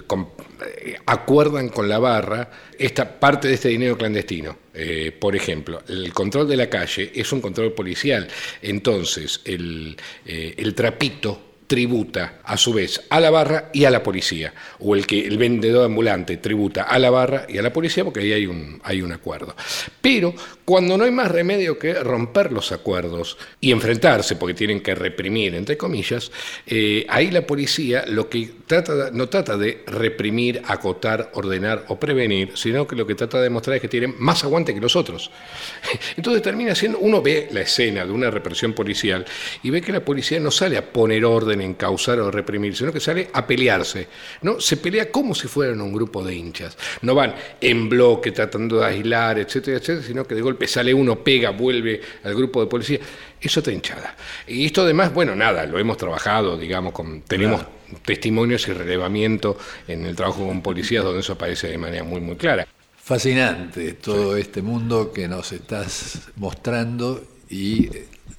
acuerdan 1.06 1.68
con 1.68 1.88
la 1.88 1.98
barra 1.98 2.50
esta 2.78 3.18
parte 3.18 3.48
de 3.48 3.54
este 3.54 3.68
dinero 3.68 3.96
clandestino. 3.96 4.56
Eh, 4.72 5.12
por 5.18 5.34
ejemplo, 5.34 5.82
el 5.88 6.12
control 6.12 6.48
de 6.48 6.56
la 6.56 6.70
calle 6.70 7.10
es 7.14 7.32
un 7.32 7.40
control 7.40 7.72
policial. 7.72 8.28
Entonces, 8.62 9.40
el, 9.44 9.96
el 10.24 10.74
trapito 10.74 11.50
tributa 11.70 12.40
a 12.42 12.56
su 12.56 12.72
vez 12.72 13.00
a 13.10 13.20
la 13.20 13.30
barra 13.30 13.70
y 13.72 13.84
a 13.84 13.90
la 13.90 14.02
policía, 14.02 14.52
o 14.80 14.96
el 14.96 15.06
que 15.06 15.24
el 15.24 15.38
vendedor 15.38 15.84
ambulante 15.84 16.36
tributa 16.38 16.82
a 16.82 16.98
la 16.98 17.10
barra 17.10 17.46
y 17.48 17.58
a 17.58 17.62
la 17.62 17.72
policía 17.72 18.02
porque 18.02 18.18
ahí 18.18 18.32
hay 18.32 18.46
un, 18.46 18.80
hay 18.82 19.02
un 19.02 19.12
acuerdo. 19.12 19.54
Pero 20.00 20.34
cuando 20.70 20.96
no 20.96 21.02
hay 21.02 21.10
más 21.10 21.28
remedio 21.28 21.76
que 21.76 21.94
romper 21.94 22.52
los 22.52 22.70
acuerdos 22.70 23.36
y 23.60 23.72
enfrentarse, 23.72 24.36
porque 24.36 24.54
tienen 24.54 24.80
que 24.80 24.94
reprimir, 24.94 25.56
entre 25.56 25.76
comillas, 25.76 26.30
eh, 26.64 27.04
ahí 27.08 27.32
la 27.32 27.44
policía 27.44 28.04
lo 28.06 28.28
que 28.28 28.48
trata, 28.68 29.10
no 29.12 29.28
trata 29.28 29.56
de 29.56 29.82
reprimir, 29.88 30.62
acotar, 30.64 31.32
ordenar 31.34 31.86
o 31.88 31.98
prevenir, 31.98 32.52
sino 32.54 32.86
que 32.86 32.94
lo 32.94 33.04
que 33.04 33.16
trata 33.16 33.38
de 33.38 33.42
demostrar 33.42 33.74
es 33.74 33.82
que 33.82 33.88
tienen 33.88 34.14
más 34.20 34.44
aguante 34.44 34.72
que 34.72 34.80
los 34.80 34.94
otros. 34.94 35.32
Entonces 36.16 36.40
termina 36.40 36.72
siendo, 36.76 37.00
uno 37.00 37.20
ve 37.20 37.48
la 37.50 37.62
escena 37.62 38.06
de 38.06 38.12
una 38.12 38.30
represión 38.30 38.72
policial 38.72 39.24
y 39.64 39.70
ve 39.70 39.82
que 39.82 39.90
la 39.90 40.04
policía 40.04 40.38
no 40.38 40.52
sale 40.52 40.76
a 40.76 40.92
poner 40.92 41.24
orden 41.24 41.62
en 41.62 41.70
encausar 41.70 42.20
o 42.20 42.30
reprimir, 42.30 42.76
sino 42.76 42.92
que 42.92 43.00
sale 43.00 43.28
a 43.32 43.44
pelearse. 43.44 44.06
¿no? 44.42 44.60
Se 44.60 44.76
pelea 44.76 45.10
como 45.10 45.34
si 45.34 45.48
fueran 45.48 45.80
un 45.80 45.92
grupo 45.92 46.22
de 46.22 46.32
hinchas. 46.32 46.78
No 47.02 47.16
van 47.16 47.34
en 47.60 47.88
bloque 47.88 48.30
tratando 48.30 48.78
de 48.78 48.86
aislar, 48.86 49.36
etcétera, 49.36 49.78
etcétera, 49.78 50.06
sino 50.06 50.24
que 50.24 50.36
de 50.36 50.42
golpe 50.42 50.59
sale 50.66 50.92
uno, 50.92 51.22
pega, 51.22 51.50
vuelve 51.50 52.00
al 52.24 52.34
grupo 52.34 52.60
de 52.60 52.66
policía. 52.66 52.98
Eso 53.40 53.60
está 53.60 53.72
hinchada. 53.72 54.16
Y 54.46 54.66
esto 54.66 54.82
además, 54.82 55.12
bueno, 55.12 55.34
nada, 55.34 55.64
lo 55.66 55.78
hemos 55.78 55.96
trabajado, 55.96 56.56
digamos, 56.56 56.92
con, 56.92 57.22
tenemos 57.22 57.62
testimonios 58.04 58.68
y 58.68 58.72
relevamiento 58.72 59.56
en 59.88 60.06
el 60.06 60.14
trabajo 60.14 60.46
con 60.46 60.62
policías 60.62 61.04
donde 61.04 61.20
eso 61.20 61.32
aparece 61.32 61.68
de 61.68 61.78
manera 61.78 62.04
muy, 62.04 62.20
muy 62.20 62.36
clara. 62.36 62.66
Fascinante 63.02 63.94
todo 63.94 64.36
este 64.36 64.62
mundo 64.62 65.12
que 65.12 65.26
nos 65.26 65.52
estás 65.52 66.28
mostrando 66.36 67.24
y 67.48 67.88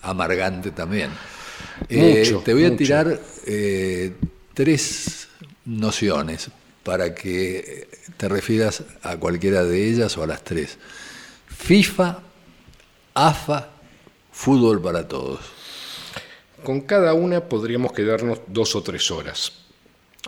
amargante 0.01 0.71
también. 0.71 1.09
Eh, 1.89 2.37
te 2.43 2.53
voy 2.53 2.65
a 2.65 2.75
tirar 2.75 3.19
eh, 3.45 4.13
tres 4.53 5.27
nociones 5.65 6.49
para 6.83 7.13
que 7.13 7.87
te 8.17 8.29
refieras 8.29 8.83
a 9.03 9.17
cualquiera 9.17 9.63
de 9.63 9.89
ellas 9.89 10.17
o 10.17 10.23
a 10.23 10.27
las 10.27 10.43
tres. 10.43 10.77
FIFA, 11.61 12.19
AFA, 13.13 13.69
fútbol 14.31 14.81
para 14.81 15.07
todos. 15.07 15.39
Con 16.63 16.81
cada 16.81 17.13
una 17.13 17.47
podríamos 17.47 17.93
quedarnos 17.93 18.41
dos 18.47 18.75
o 18.75 18.81
tres 18.81 19.09
horas. 19.11 19.53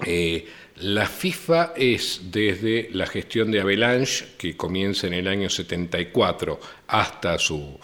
Eh, 0.05 0.47
la 0.77 1.07
FIFA 1.07 1.73
es 1.75 2.21
desde 2.31 2.89
la 2.93 3.07
gestión 3.07 3.51
de 3.51 3.59
Avalanche, 3.59 4.35
que 4.37 4.55
comienza 4.55 5.07
en 5.07 5.15
el 5.15 5.27
año 5.27 5.49
74, 5.49 6.59
hasta 6.87 7.37
su 7.39 7.79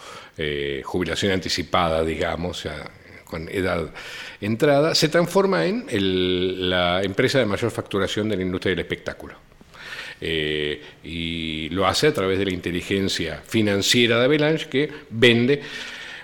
jubilación 0.84 1.32
anticipada, 1.32 2.02
digamos, 2.04 2.66
con 3.24 3.48
edad 3.48 3.90
entrada, 4.40 4.94
se 4.94 5.08
transforma 5.08 5.66
en 5.66 6.70
la 6.70 7.02
empresa 7.02 7.40
de 7.40 7.46
mayor 7.46 7.70
facturación 7.72 8.28
de 8.28 8.36
la 8.36 8.42
industria 8.42 8.70
del 8.70 8.80
espectáculo. 8.80 9.49
Eh, 10.20 10.82
y 11.02 11.68
lo 11.70 11.86
hace 11.86 12.08
a 12.08 12.14
través 12.14 12.38
de 12.38 12.44
la 12.44 12.52
inteligencia 12.52 13.42
financiera 13.46 14.18
de 14.18 14.24
Avalanche 14.24 14.68
que 14.68 14.90
vende 15.08 15.62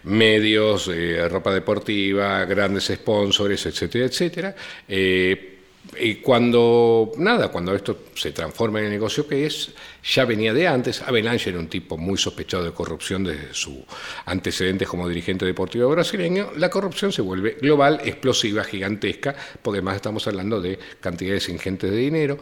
medios, 0.05 0.89
eh, 0.89 1.29
ropa 1.29 1.53
deportiva, 1.53 2.45
grandes 2.45 2.93
sponsors, 2.95 3.67
etcétera, 3.67 4.05
etcétera. 4.05 4.57
Eh, 4.89 5.53
y 6.01 6.17
cuando, 6.17 7.13
nada, 7.17 7.49
cuando 7.49 7.75
esto 7.75 8.05
se 8.15 8.33
transforma 8.33 8.81
en 8.81 8.87
el 8.87 8.91
negocio 8.91 9.27
que 9.27 9.47
es, 9.47 9.71
ya 10.07 10.25
venía 10.25 10.55
de 10.55 10.69
antes. 10.69 11.03
Avalanche 11.03 11.51
era 11.51 11.59
un 11.59 11.69
tipo 11.69 11.97
muy 11.97 12.17
sospechado 12.17 12.65
de 12.65 12.73
corrupción 12.73 13.25
desde 13.25 13.53
su 13.53 13.85
antecedentes 14.27 14.89
como 14.89 15.09
dirigente 15.09 15.45
deportivo 15.45 15.89
brasileño. 15.91 16.53
La 16.57 16.71
corrupción 16.71 17.13
se 17.13 17.23
vuelve 17.23 17.57
global, 17.61 18.01
explosiva, 18.05 18.63
gigantesca, 18.65 19.35
porque 19.63 19.79
además 19.79 19.97
estamos 19.97 20.27
hablando 20.27 20.61
de 20.61 20.79
cantidades 21.01 21.49
ingentes 21.49 21.91
de 21.91 21.97
dinero. 21.97 22.39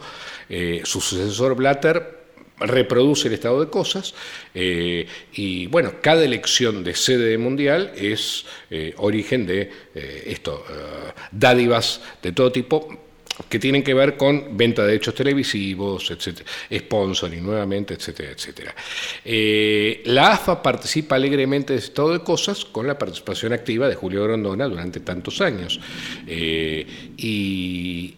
Eh, 0.49 0.81
su 0.83 1.01
sucesor 1.01 1.55
Blatter 1.55 2.25
reproduce 2.57 3.27
el 3.27 3.33
estado 3.33 3.59
de 3.59 3.69
cosas 3.69 4.13
eh, 4.53 5.05
y 5.33 5.67
bueno, 5.67 5.95
cada 6.01 6.23
elección 6.23 6.85
de 6.85 6.95
sede 6.95 7.25
de 7.31 7.37
mundial 7.37 7.91
es 7.97 8.45
eh, 8.69 8.93
origen 8.97 9.45
de 9.45 9.69
esto, 9.93 10.63
dádivas 11.31 12.01
de 12.21 12.31
todo 12.31 12.53
tipo 12.53 13.04
que 13.49 13.59
tienen 13.59 13.83
que 13.83 13.93
ver 13.93 14.15
con 14.17 14.55
venta 14.55 14.81
de 14.81 14.89
derechos 14.89 15.13
televisivos, 15.13 16.09
etcétera, 16.09 16.49
sponsoring 16.71 17.43
nuevamente, 17.43 17.93
etcétera, 17.93 18.31
etcétera. 18.31 18.75
Eh, 19.23 20.01
la 20.05 20.33
AFA 20.33 20.61
participa 20.61 21.15
alegremente 21.15 21.73
de 21.73 21.79
este 21.79 21.91
estado 21.91 22.13
de 22.13 22.19
cosas 22.19 22.63
con 22.65 22.87
la 22.87 22.97
participación 22.97 23.53
activa 23.53 23.89
de 23.89 23.95
Julio 23.95 24.23
Grondona 24.23 24.67
durante 24.67 25.01
tantos 25.01 25.41
años. 25.41 25.79
Eh, 26.27 26.85
y 27.17 28.15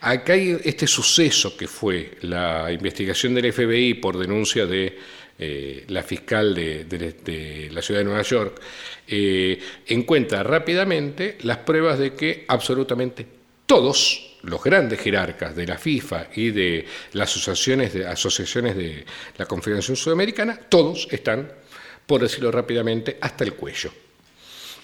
acá 0.00 0.34
hay 0.34 0.58
este 0.64 0.86
suceso 0.86 1.56
que 1.56 1.66
fue 1.66 2.12
la 2.22 2.70
investigación 2.72 3.34
del 3.34 3.52
FBI 3.52 3.94
por 3.94 4.18
denuncia 4.18 4.66
de 4.66 4.98
eh, 5.38 5.84
la 5.88 6.02
fiscal 6.02 6.54
de, 6.54 7.68
la 7.72 7.82
ciudad 7.82 8.00
de 8.00 8.04
Nueva 8.04 8.22
York, 8.22 8.60
encuentra 9.86 10.42
rápidamente 10.42 11.38
las 11.42 11.58
pruebas 11.58 11.98
de 11.98 12.14
que 12.14 12.44
absolutamente 12.46 13.41
todos 13.66 14.32
los 14.42 14.62
grandes 14.62 15.00
jerarcas 15.00 15.54
de 15.54 15.66
la 15.66 15.78
FIFA 15.78 16.28
y 16.34 16.50
de 16.50 16.86
las 17.12 17.30
asociaciones 17.30 17.94
de, 17.94 18.06
asociaciones 18.06 18.76
de 18.76 19.04
la 19.36 19.46
Confederación 19.46 19.96
Sudamericana, 19.96 20.58
todos 20.68 21.08
están, 21.10 21.50
por 22.06 22.20
decirlo 22.22 22.50
rápidamente, 22.50 23.18
hasta 23.20 23.44
el 23.44 23.54
cuello. 23.54 23.92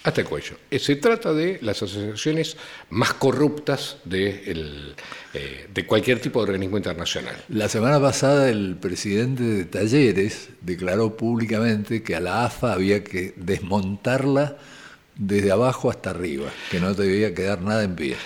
Hasta 0.05 0.20
el 0.20 0.29
cuello. 0.29 0.57
Eh, 0.70 0.79
se 0.79 0.97
trata 0.97 1.33
de 1.33 1.59
las 1.61 1.83
asociaciones 1.83 2.57
más 2.91 3.14
corruptas 3.14 3.97
de, 4.05 4.95
eh, 5.35 5.66
de 5.74 5.87
cualquier 5.87 6.20
tipo 6.20 6.39
de 6.39 6.45
organismo 6.45 6.76
internacional. 6.76 7.37
La 7.49 7.68
semana 7.68 8.01
pasada 8.01 8.49
el 8.49 8.76
presidente 8.76 9.43
de 9.43 9.64
Talleres 9.64 10.51
declaró 10.61 11.16
públicamente 11.16 12.03
que 12.05 12.14
a 12.14 12.20
la 12.20 12.45
AFA 12.45 12.74
había 12.74 13.03
que 13.03 13.35
desmontarla 13.37 14.57
desde 15.16 15.51
abajo 15.51 15.91
hasta 15.91 16.11
arriba, 16.11 16.49
que 16.70 16.79
no 16.79 16.95
debía 16.95 17.35
quedar 17.35 17.61
nada 17.61 17.83
en 17.83 17.97
pie. 17.97 18.16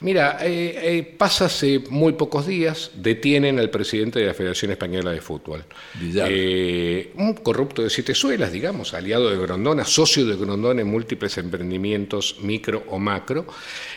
Mira, 0.00 0.38
eh, 0.40 0.96
eh, 0.98 1.02
pasa 1.02 1.44
hace 1.44 1.78
muy 1.90 2.14
pocos 2.14 2.46
días, 2.46 2.90
detienen 2.94 3.58
al 3.58 3.68
presidente 3.68 4.18
de 4.18 4.26
la 4.26 4.34
Federación 4.34 4.70
Española 4.70 5.10
de 5.10 5.20
Fútbol. 5.20 5.62
Eh, 6.02 7.12
un 7.16 7.34
corrupto 7.34 7.82
de 7.82 7.90
siete 7.90 8.14
suelas, 8.14 8.50
digamos, 8.50 8.94
aliado 8.94 9.28
de 9.28 9.36
Grondona, 9.36 9.84
socio 9.84 10.24
de 10.24 10.36
Grondona 10.36 10.80
en 10.80 10.86
múltiples 10.86 11.36
emprendimientos 11.36 12.36
micro 12.40 12.84
o 12.88 12.98
macro. 12.98 13.46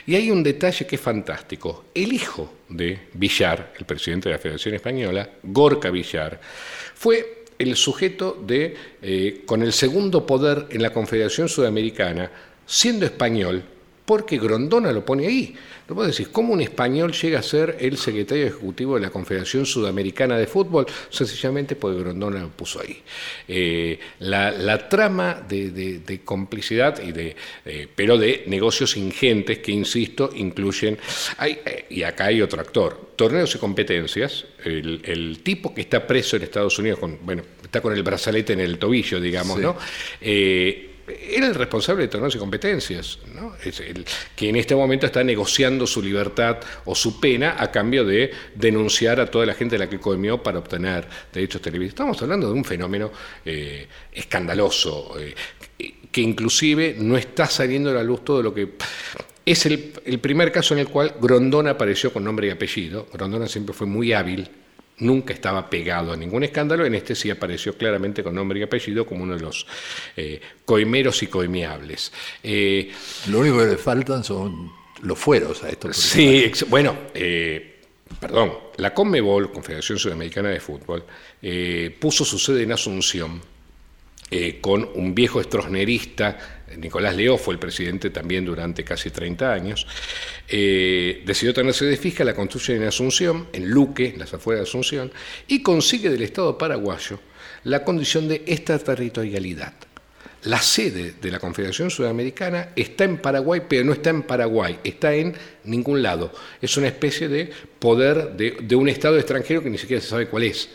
Y 0.06 0.16
hay 0.16 0.30
un 0.30 0.44
detalle 0.44 0.86
que 0.86 0.98
es 0.98 1.02
fantástico. 1.02 1.86
El 1.96 2.12
hijo 2.12 2.54
de 2.68 3.00
Villar, 3.14 3.74
el 3.80 3.86
presidente 3.86 4.28
de 4.28 4.36
la 4.36 4.40
Federación 4.40 4.76
Española, 4.76 5.30
Gorka 5.42 5.90
Villar, 5.90 6.42
fue 6.96 7.46
el 7.58 7.78
sujeto 7.78 8.44
de, 8.46 9.42
con 9.46 9.62
el 9.62 9.72
segundo 9.72 10.26
poder 10.26 10.68
en 10.70 10.82
la 10.82 10.90
Confederación 10.90 11.48
Sudamericana, 11.48 12.30
siendo 12.66 13.06
español, 13.06 13.64
porque 14.06 14.38
Grondona 14.38 14.92
lo 14.92 15.06
pone 15.06 15.28
ahí. 15.28 15.56
No 15.88 15.96
puedo 15.96 16.08
decir, 16.08 16.30
¿cómo 16.32 16.54
un 16.54 16.62
español 16.62 17.12
llega 17.14 17.40
a 17.40 17.44
ser 17.44 17.78
el 17.80 17.98
secretario 17.98 18.46
ejecutivo 18.46 18.96
de 18.96 19.02
la 19.02 19.10
Confederación 19.10 19.66
Sudamericana 19.66 20.38
de 20.38 20.48
Fútbol? 20.48 20.86
Sencillamente 21.10 21.76
porque 21.76 22.00
Grondona 22.00 22.40
lo 22.40 22.50
puso 22.50 22.82
ahí. 22.82 23.02
Eh, 23.48 24.00
la, 24.20 24.90
trama 24.90 25.42
de, 25.48 26.22
complicidad, 26.24 27.02
y 27.02 27.12
de, 27.12 27.36
eh, 27.66 27.88
pero 27.94 28.18
de 28.18 28.44
negocios 28.48 28.96
ingentes 28.98 29.60
que, 29.60 29.72
insisto, 29.72 30.30
incluyen... 30.36 30.98
Eh, 31.42 31.86
y 31.90 32.04
acá 32.04 32.26
hay 32.26 32.42
otro 32.42 32.62
actor. 32.62 33.12
Torneos 33.16 33.54
y 33.56 33.58
competencias, 33.58 34.46
el, 34.64 35.40
tipo 35.44 35.74
que 35.74 35.82
está 35.82 36.08
preso 36.08 36.38
en 36.38 36.44
Estados 36.44 36.78
Unidos, 36.80 37.00
con, 37.00 37.20
bueno, 37.24 37.44
está 37.62 37.82
con 37.82 37.94
el 37.94 38.04
brazalete 38.04 38.54
en 38.54 38.62
el 38.62 38.78
tobillo, 38.78 39.20
digamos, 39.20 39.60
¿no? 39.60 39.78
Era 41.08 41.48
el 41.48 41.56
responsable 41.56 42.04
de 42.04 42.08
torneos 42.08 42.36
y 42.36 42.38
competencias, 42.38 43.20
que 44.36 44.50
en 44.50 44.56
este 44.56 44.76
momento 44.76 45.06
está 45.06 45.24
negociando 45.24 45.86
su 45.86 46.02
libertad 46.02 46.58
o 46.86 46.96
su 46.96 47.20
pena 47.20 47.56
a 47.60 47.72
cambio 47.72 48.06
de 48.06 48.32
denunciar 48.56 49.20
a 49.20 49.26
toda 49.26 49.46
la 49.46 49.54
gente 49.54 49.76
a 49.76 49.80
la 49.80 49.90
que 49.90 50.00
comió 50.00 50.42
para 50.42 50.60
obtener 50.60 51.08
derechos 51.32 51.62
televisivos. 51.62 51.94
Estamos 51.94 52.22
hablando 52.22 52.48
de 52.48 52.54
un 52.54 52.64
fenómeno 52.64 53.12
eh, 53.44 53.88
escandaloso, 54.14 55.16
eh, 55.20 55.36
que 56.12 56.22
inclusive 56.22 56.96
no 56.98 57.18
está 57.18 57.48
saliendo 57.48 57.90
a 57.90 57.94
la 57.94 58.04
luz 58.04 58.24
todo 58.24 58.42
lo 58.42 58.54
que... 58.54 58.70
Es 59.46 59.66
el 59.66 60.20
primer 60.22 60.54
caso 60.54 60.74
en 60.74 60.80
el 60.80 60.88
cual 60.88 61.16
Grondona 61.20 61.72
apareció 61.72 62.14
con 62.14 62.24
nombre 62.24 62.48
y 62.48 62.50
apellido. 62.50 63.08
Grondona 63.12 63.46
siempre 63.50 63.74
fue 63.74 63.86
muy 63.86 64.14
hábil 64.14 64.50
nunca 65.00 65.34
estaba 65.34 65.70
pegado 65.70 66.14
a 66.14 66.18
ningún 66.18 66.44
escándalo, 66.44 66.86
en 66.86 66.96
este 66.96 67.16
sí 67.16 67.30
apareció 67.30 67.78
claramente 67.78 68.24
con 68.24 68.36
nombre 68.36 68.60
y 68.60 68.64
apellido 68.64 69.06
como 69.06 69.24
uno 69.24 69.36
de 69.36 69.42
los 69.42 69.66
eh, 70.16 70.40
coimeros 70.66 71.24
y 71.24 71.28
coimiables. 71.28 72.12
Eh, 72.44 72.92
Lo 73.30 73.40
único 73.40 73.60
que 73.60 73.66
le 73.66 73.78
faltan 73.78 74.24
son 74.24 74.72
los 75.02 75.18
fueros 75.18 75.64
a 75.64 75.70
estos. 75.70 75.98
Sí, 75.98 76.52
bueno, 76.70 76.96
eh, 77.14 77.82
perdón, 78.20 78.54
la 78.78 78.94
Conmebol, 78.94 79.52
Confederación 79.52 79.98
Sudamericana 79.98 80.50
de 80.50 80.60
Fútbol, 80.60 81.04
puso 82.00 82.24
su 82.24 82.40
sede 82.40 82.64
en 82.64 82.72
Asunción 82.72 83.42
con 84.62 84.90
un 84.96 85.14
viejo 85.14 85.42
estrosnerista 85.42 86.63
Nicolás 86.78 87.16
Leó 87.16 87.38
fue 87.38 87.54
el 87.54 87.60
presidente 87.60 88.10
también 88.10 88.46
durante 88.46 88.84
casi 88.84 89.10
30 89.10 89.52
años, 89.52 89.88
eh, 90.48 91.24
decidió 91.26 91.54
tenerse 91.54 91.86
de 91.86 91.98
fija, 91.98 92.24
la 92.24 92.34
construye 92.34 92.76
en 92.76 92.84
Asunción, 92.84 93.48
en 93.54 93.70
Luque, 93.70 94.10
en 94.10 94.20
las 94.20 94.34
afueras 94.34 94.64
de 94.64 94.70
Asunción, 94.70 95.12
y 95.48 95.62
consigue 95.62 96.10
del 96.10 96.24
Estado 96.24 96.58
paraguayo 96.58 97.20
la 97.64 97.84
condición 97.84 98.28
de 98.28 98.44
extraterritorialidad. 98.46 99.74
La 100.44 100.62
sede 100.62 101.14
de 101.22 101.32
la 101.32 101.40
Confederación 101.40 101.90
Sudamericana 101.90 102.70
está 102.76 103.06
en 103.06 103.18
Paraguay, 103.18 103.62
pero 103.68 103.86
no 103.86 103.94
está 103.94 104.10
en 104.10 104.24
Paraguay, 104.24 104.78
está 104.84 105.14
en 105.14 105.34
ningún 105.64 106.04
lado. 106.04 106.34
Es 106.62 106.76
una 106.76 106.88
especie 106.88 107.30
de 107.30 107.50
poder 107.80 108.34
de 108.34 108.76
un 108.76 108.90
Estado 108.90 109.18
extranjero 109.18 109.64
que 109.64 109.70
ni 109.70 109.78
siquiera 109.78 110.02
se 110.02 110.10
sabe 110.10 110.28
cuál 110.28 110.44
es. 110.44 110.70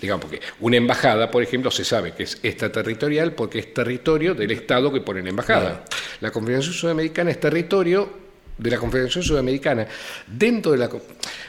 Digamos, 0.00 0.26
porque 0.26 0.40
una 0.60 0.76
embajada, 0.76 1.30
por 1.30 1.42
ejemplo, 1.42 1.70
se 1.70 1.84
sabe 1.84 2.12
que 2.12 2.22
es 2.22 2.38
extraterritorial 2.42 3.32
porque 3.32 3.58
es 3.58 3.74
territorio 3.74 4.34
del 4.34 4.52
Estado 4.52 4.92
que 4.92 5.00
pone 5.00 5.22
la 5.22 5.30
embajada. 5.30 5.84
La 6.20 6.30
Confederación 6.30 6.74
Sudamericana 6.74 7.30
es 7.30 7.40
territorio 7.40 8.28
de 8.58 8.70
la 8.70 8.78
Confederación 8.78 9.24
Sudamericana. 9.24 9.86
Dentro 10.26 10.72
de 10.72 10.78
la. 10.78 10.90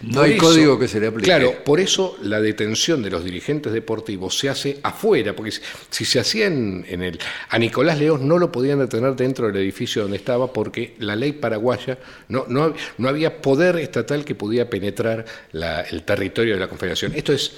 No 0.01 0.21
hay 0.21 0.37
código 0.37 0.79
que 0.79 0.87
se 0.87 0.99
le 0.99 1.07
aplique. 1.07 1.25
Claro, 1.25 1.63
por 1.65 1.79
eso 1.79 2.17
la 2.21 2.39
detención 2.39 3.01
de 3.01 3.09
los 3.09 3.23
dirigentes 3.23 3.73
deportivos 3.73 4.37
se 4.37 4.49
hace 4.49 4.79
afuera, 4.83 5.35
porque 5.35 5.51
si 5.89 6.05
se 6.05 6.19
hacía 6.19 6.45
en, 6.45 6.85
el. 6.87 7.19
A 7.49 7.57
Nicolás 7.57 7.99
León 7.99 8.27
no 8.27 8.37
lo 8.37 8.51
podían 8.51 8.79
detener 8.79 9.15
dentro 9.15 9.47
del 9.47 9.57
edificio 9.57 10.03
donde 10.03 10.17
estaba, 10.17 10.53
porque 10.53 10.95
la 10.99 11.15
ley 11.15 11.33
paraguaya 11.33 11.97
no, 12.29 12.45
no, 12.47 12.73
no 12.97 13.09
había 13.09 13.41
poder 13.41 13.77
estatal 13.77 14.23
que 14.23 14.35
pudiera 14.35 14.69
penetrar 14.69 15.25
el 15.53 16.03
territorio 16.03 16.53
de 16.53 16.59
la 16.59 16.67
Confederación. 16.67 17.13
Esto 17.15 17.33
es 17.33 17.53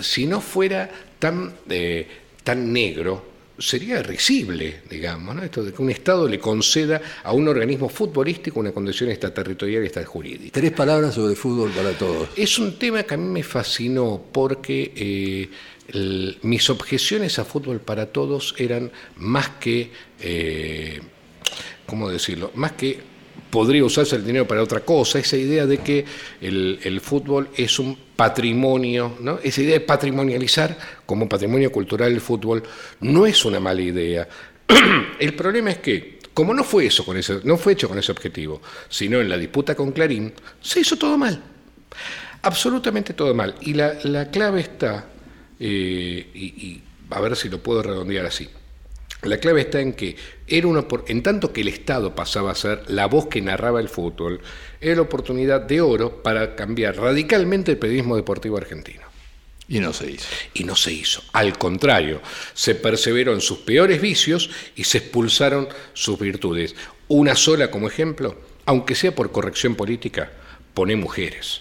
si 0.00 0.26
no 0.26 0.40
fuera 0.40 0.90
tan, 1.18 1.54
eh, 1.68 2.06
tan 2.42 2.72
negro, 2.72 3.32
sería 3.58 4.02
risible, 4.02 4.82
digamos, 4.90 5.36
¿no? 5.36 5.42
esto 5.44 5.62
de 5.62 5.72
que 5.72 5.82
un 5.82 5.90
Estado 5.90 6.26
le 6.26 6.38
conceda 6.38 7.00
a 7.22 7.32
un 7.32 7.46
organismo 7.46 7.88
futbolístico 7.88 8.60
una 8.60 8.72
condición 8.72 9.10
extraterritorial 9.10 9.84
y 9.84 10.04
jurídica. 10.04 10.52
Tres 10.52 10.72
palabras 10.72 11.14
sobre 11.14 11.36
fútbol 11.36 11.70
para 11.70 11.92
todos. 11.92 12.30
Es 12.36 12.58
un 12.58 12.78
tema 12.78 13.02
que 13.04 13.14
a 13.14 13.16
mí 13.16 13.28
me 13.28 13.42
fascinó 13.42 14.22
porque 14.32 14.92
eh, 14.96 16.38
mis 16.42 16.70
objeciones 16.70 17.38
a 17.38 17.44
fútbol 17.44 17.80
para 17.80 18.06
todos 18.06 18.54
eran 18.58 18.90
más 19.16 19.50
que, 19.60 19.90
eh, 20.20 21.00
¿cómo 21.86 22.08
decirlo? 22.08 22.50
Más 22.54 22.72
que 22.72 23.11
podría 23.52 23.84
usarse 23.84 24.16
el 24.16 24.24
dinero 24.24 24.48
para 24.48 24.62
otra 24.62 24.80
cosa, 24.80 25.18
esa 25.18 25.36
idea 25.36 25.66
de 25.66 25.76
que 25.76 26.06
el, 26.40 27.00
fútbol 27.02 27.50
es 27.54 27.78
un 27.78 27.98
patrimonio, 28.16 29.18
¿no? 29.20 29.40
esa 29.42 29.60
idea 29.60 29.74
de 29.74 29.80
patrimonializar 29.80 30.78
como 31.04 31.28
patrimonio 31.28 31.70
cultural 31.70 32.10
el 32.10 32.22
fútbol 32.22 32.62
no 33.00 33.26
es 33.26 33.44
una 33.44 33.60
mala 33.60 33.82
idea. 33.82 34.26
el 35.20 35.34
problema 35.34 35.70
es 35.70 35.78
que, 35.80 36.18
como 36.32 36.54
no 36.54 36.64
fue, 36.64 36.86
eso 36.86 37.04
con 37.04 37.18
ese, 37.18 37.40
no 37.44 37.58
fue 37.58 37.74
hecho 37.74 37.90
con 37.90 37.98
ese 37.98 38.10
objetivo, 38.10 38.62
sino 38.88 39.20
en 39.20 39.28
la 39.28 39.36
disputa 39.36 39.74
con 39.74 39.92
Clarín, 39.92 40.32
se 40.62 40.80
hizo 40.80 40.96
todo 40.96 41.18
mal. 41.18 41.42
Absolutamente 42.40 43.12
todo 43.12 43.34
mal. 43.34 43.54
Y 43.60 43.74
la, 43.74 44.30
clave 44.30 44.62
está, 44.62 45.04
eh, 45.60 46.26
y 46.34 46.80
a 47.10 47.20
ver 47.20 47.36
si 47.36 47.50
lo 47.50 47.58
puedo 47.62 47.82
redondear 47.82 48.24
así. 48.24 48.48
La 49.22 49.38
clave 49.38 49.60
está 49.60 49.80
en 49.80 49.92
que 49.92 50.16
era 50.48 50.66
una, 50.66 50.84
en 51.06 51.22
tanto 51.22 51.52
que 51.52 51.60
el 51.60 51.68
Estado 51.68 52.14
pasaba 52.14 52.50
a 52.50 52.56
ser 52.56 52.82
la 52.88 53.06
voz 53.06 53.26
que 53.26 53.40
narraba 53.40 53.80
el 53.80 53.88
fútbol, 53.88 54.40
era 54.80 54.96
la 54.96 55.02
oportunidad 55.02 55.60
de 55.60 55.80
oro 55.80 56.22
para 56.22 56.56
cambiar 56.56 56.96
radicalmente 56.96 57.70
el 57.70 57.78
periodismo 57.78 58.16
deportivo 58.16 58.56
argentino. 58.56 59.02
Y 59.68 59.78
no 59.78 59.92
se 59.92 60.10
hizo. 60.10 60.26
Y 60.54 60.64
no 60.64 60.74
se 60.74 60.92
hizo. 60.92 61.22
Al 61.32 61.56
contrario, 61.56 62.20
se 62.52 62.74
perseveró 62.74 63.32
en 63.32 63.40
sus 63.40 63.58
peores 63.58 64.02
vicios 64.02 64.50
y 64.74 64.84
se 64.84 64.98
expulsaron 64.98 65.68
sus 65.92 66.18
virtudes. 66.18 66.74
Una 67.06 67.36
sola 67.36 67.70
como 67.70 67.86
ejemplo, 67.86 68.36
aunque 68.66 68.96
sea 68.96 69.14
por 69.14 69.30
corrección 69.30 69.76
política, 69.76 70.32
pone 70.74 70.96
mujeres. 70.96 71.60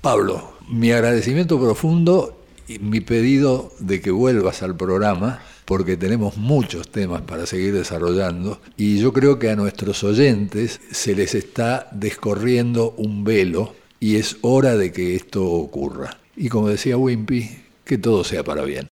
Pablo, 0.00 0.56
mi 0.68 0.92
agradecimiento 0.92 1.60
profundo 1.60 2.44
y 2.68 2.78
mi 2.78 3.00
pedido 3.00 3.72
de 3.80 4.00
que 4.00 4.12
vuelvas 4.12 4.62
al 4.62 4.76
programa 4.76 5.42
porque 5.72 5.96
tenemos 5.96 6.36
muchos 6.36 6.90
temas 6.90 7.22
para 7.22 7.46
seguir 7.46 7.72
desarrollando 7.72 8.60
y 8.76 8.98
yo 8.98 9.14
creo 9.14 9.38
que 9.38 9.48
a 9.48 9.56
nuestros 9.56 10.04
oyentes 10.04 10.82
se 10.90 11.16
les 11.16 11.34
está 11.34 11.88
descorriendo 11.92 12.90
un 12.98 13.24
velo 13.24 13.74
y 13.98 14.16
es 14.16 14.36
hora 14.42 14.76
de 14.76 14.92
que 14.92 15.16
esto 15.16 15.46
ocurra. 15.46 16.18
Y 16.36 16.50
como 16.50 16.68
decía 16.68 16.98
Wimpy, 16.98 17.48
que 17.86 17.96
todo 17.96 18.22
sea 18.22 18.44
para 18.44 18.64
bien. 18.64 18.80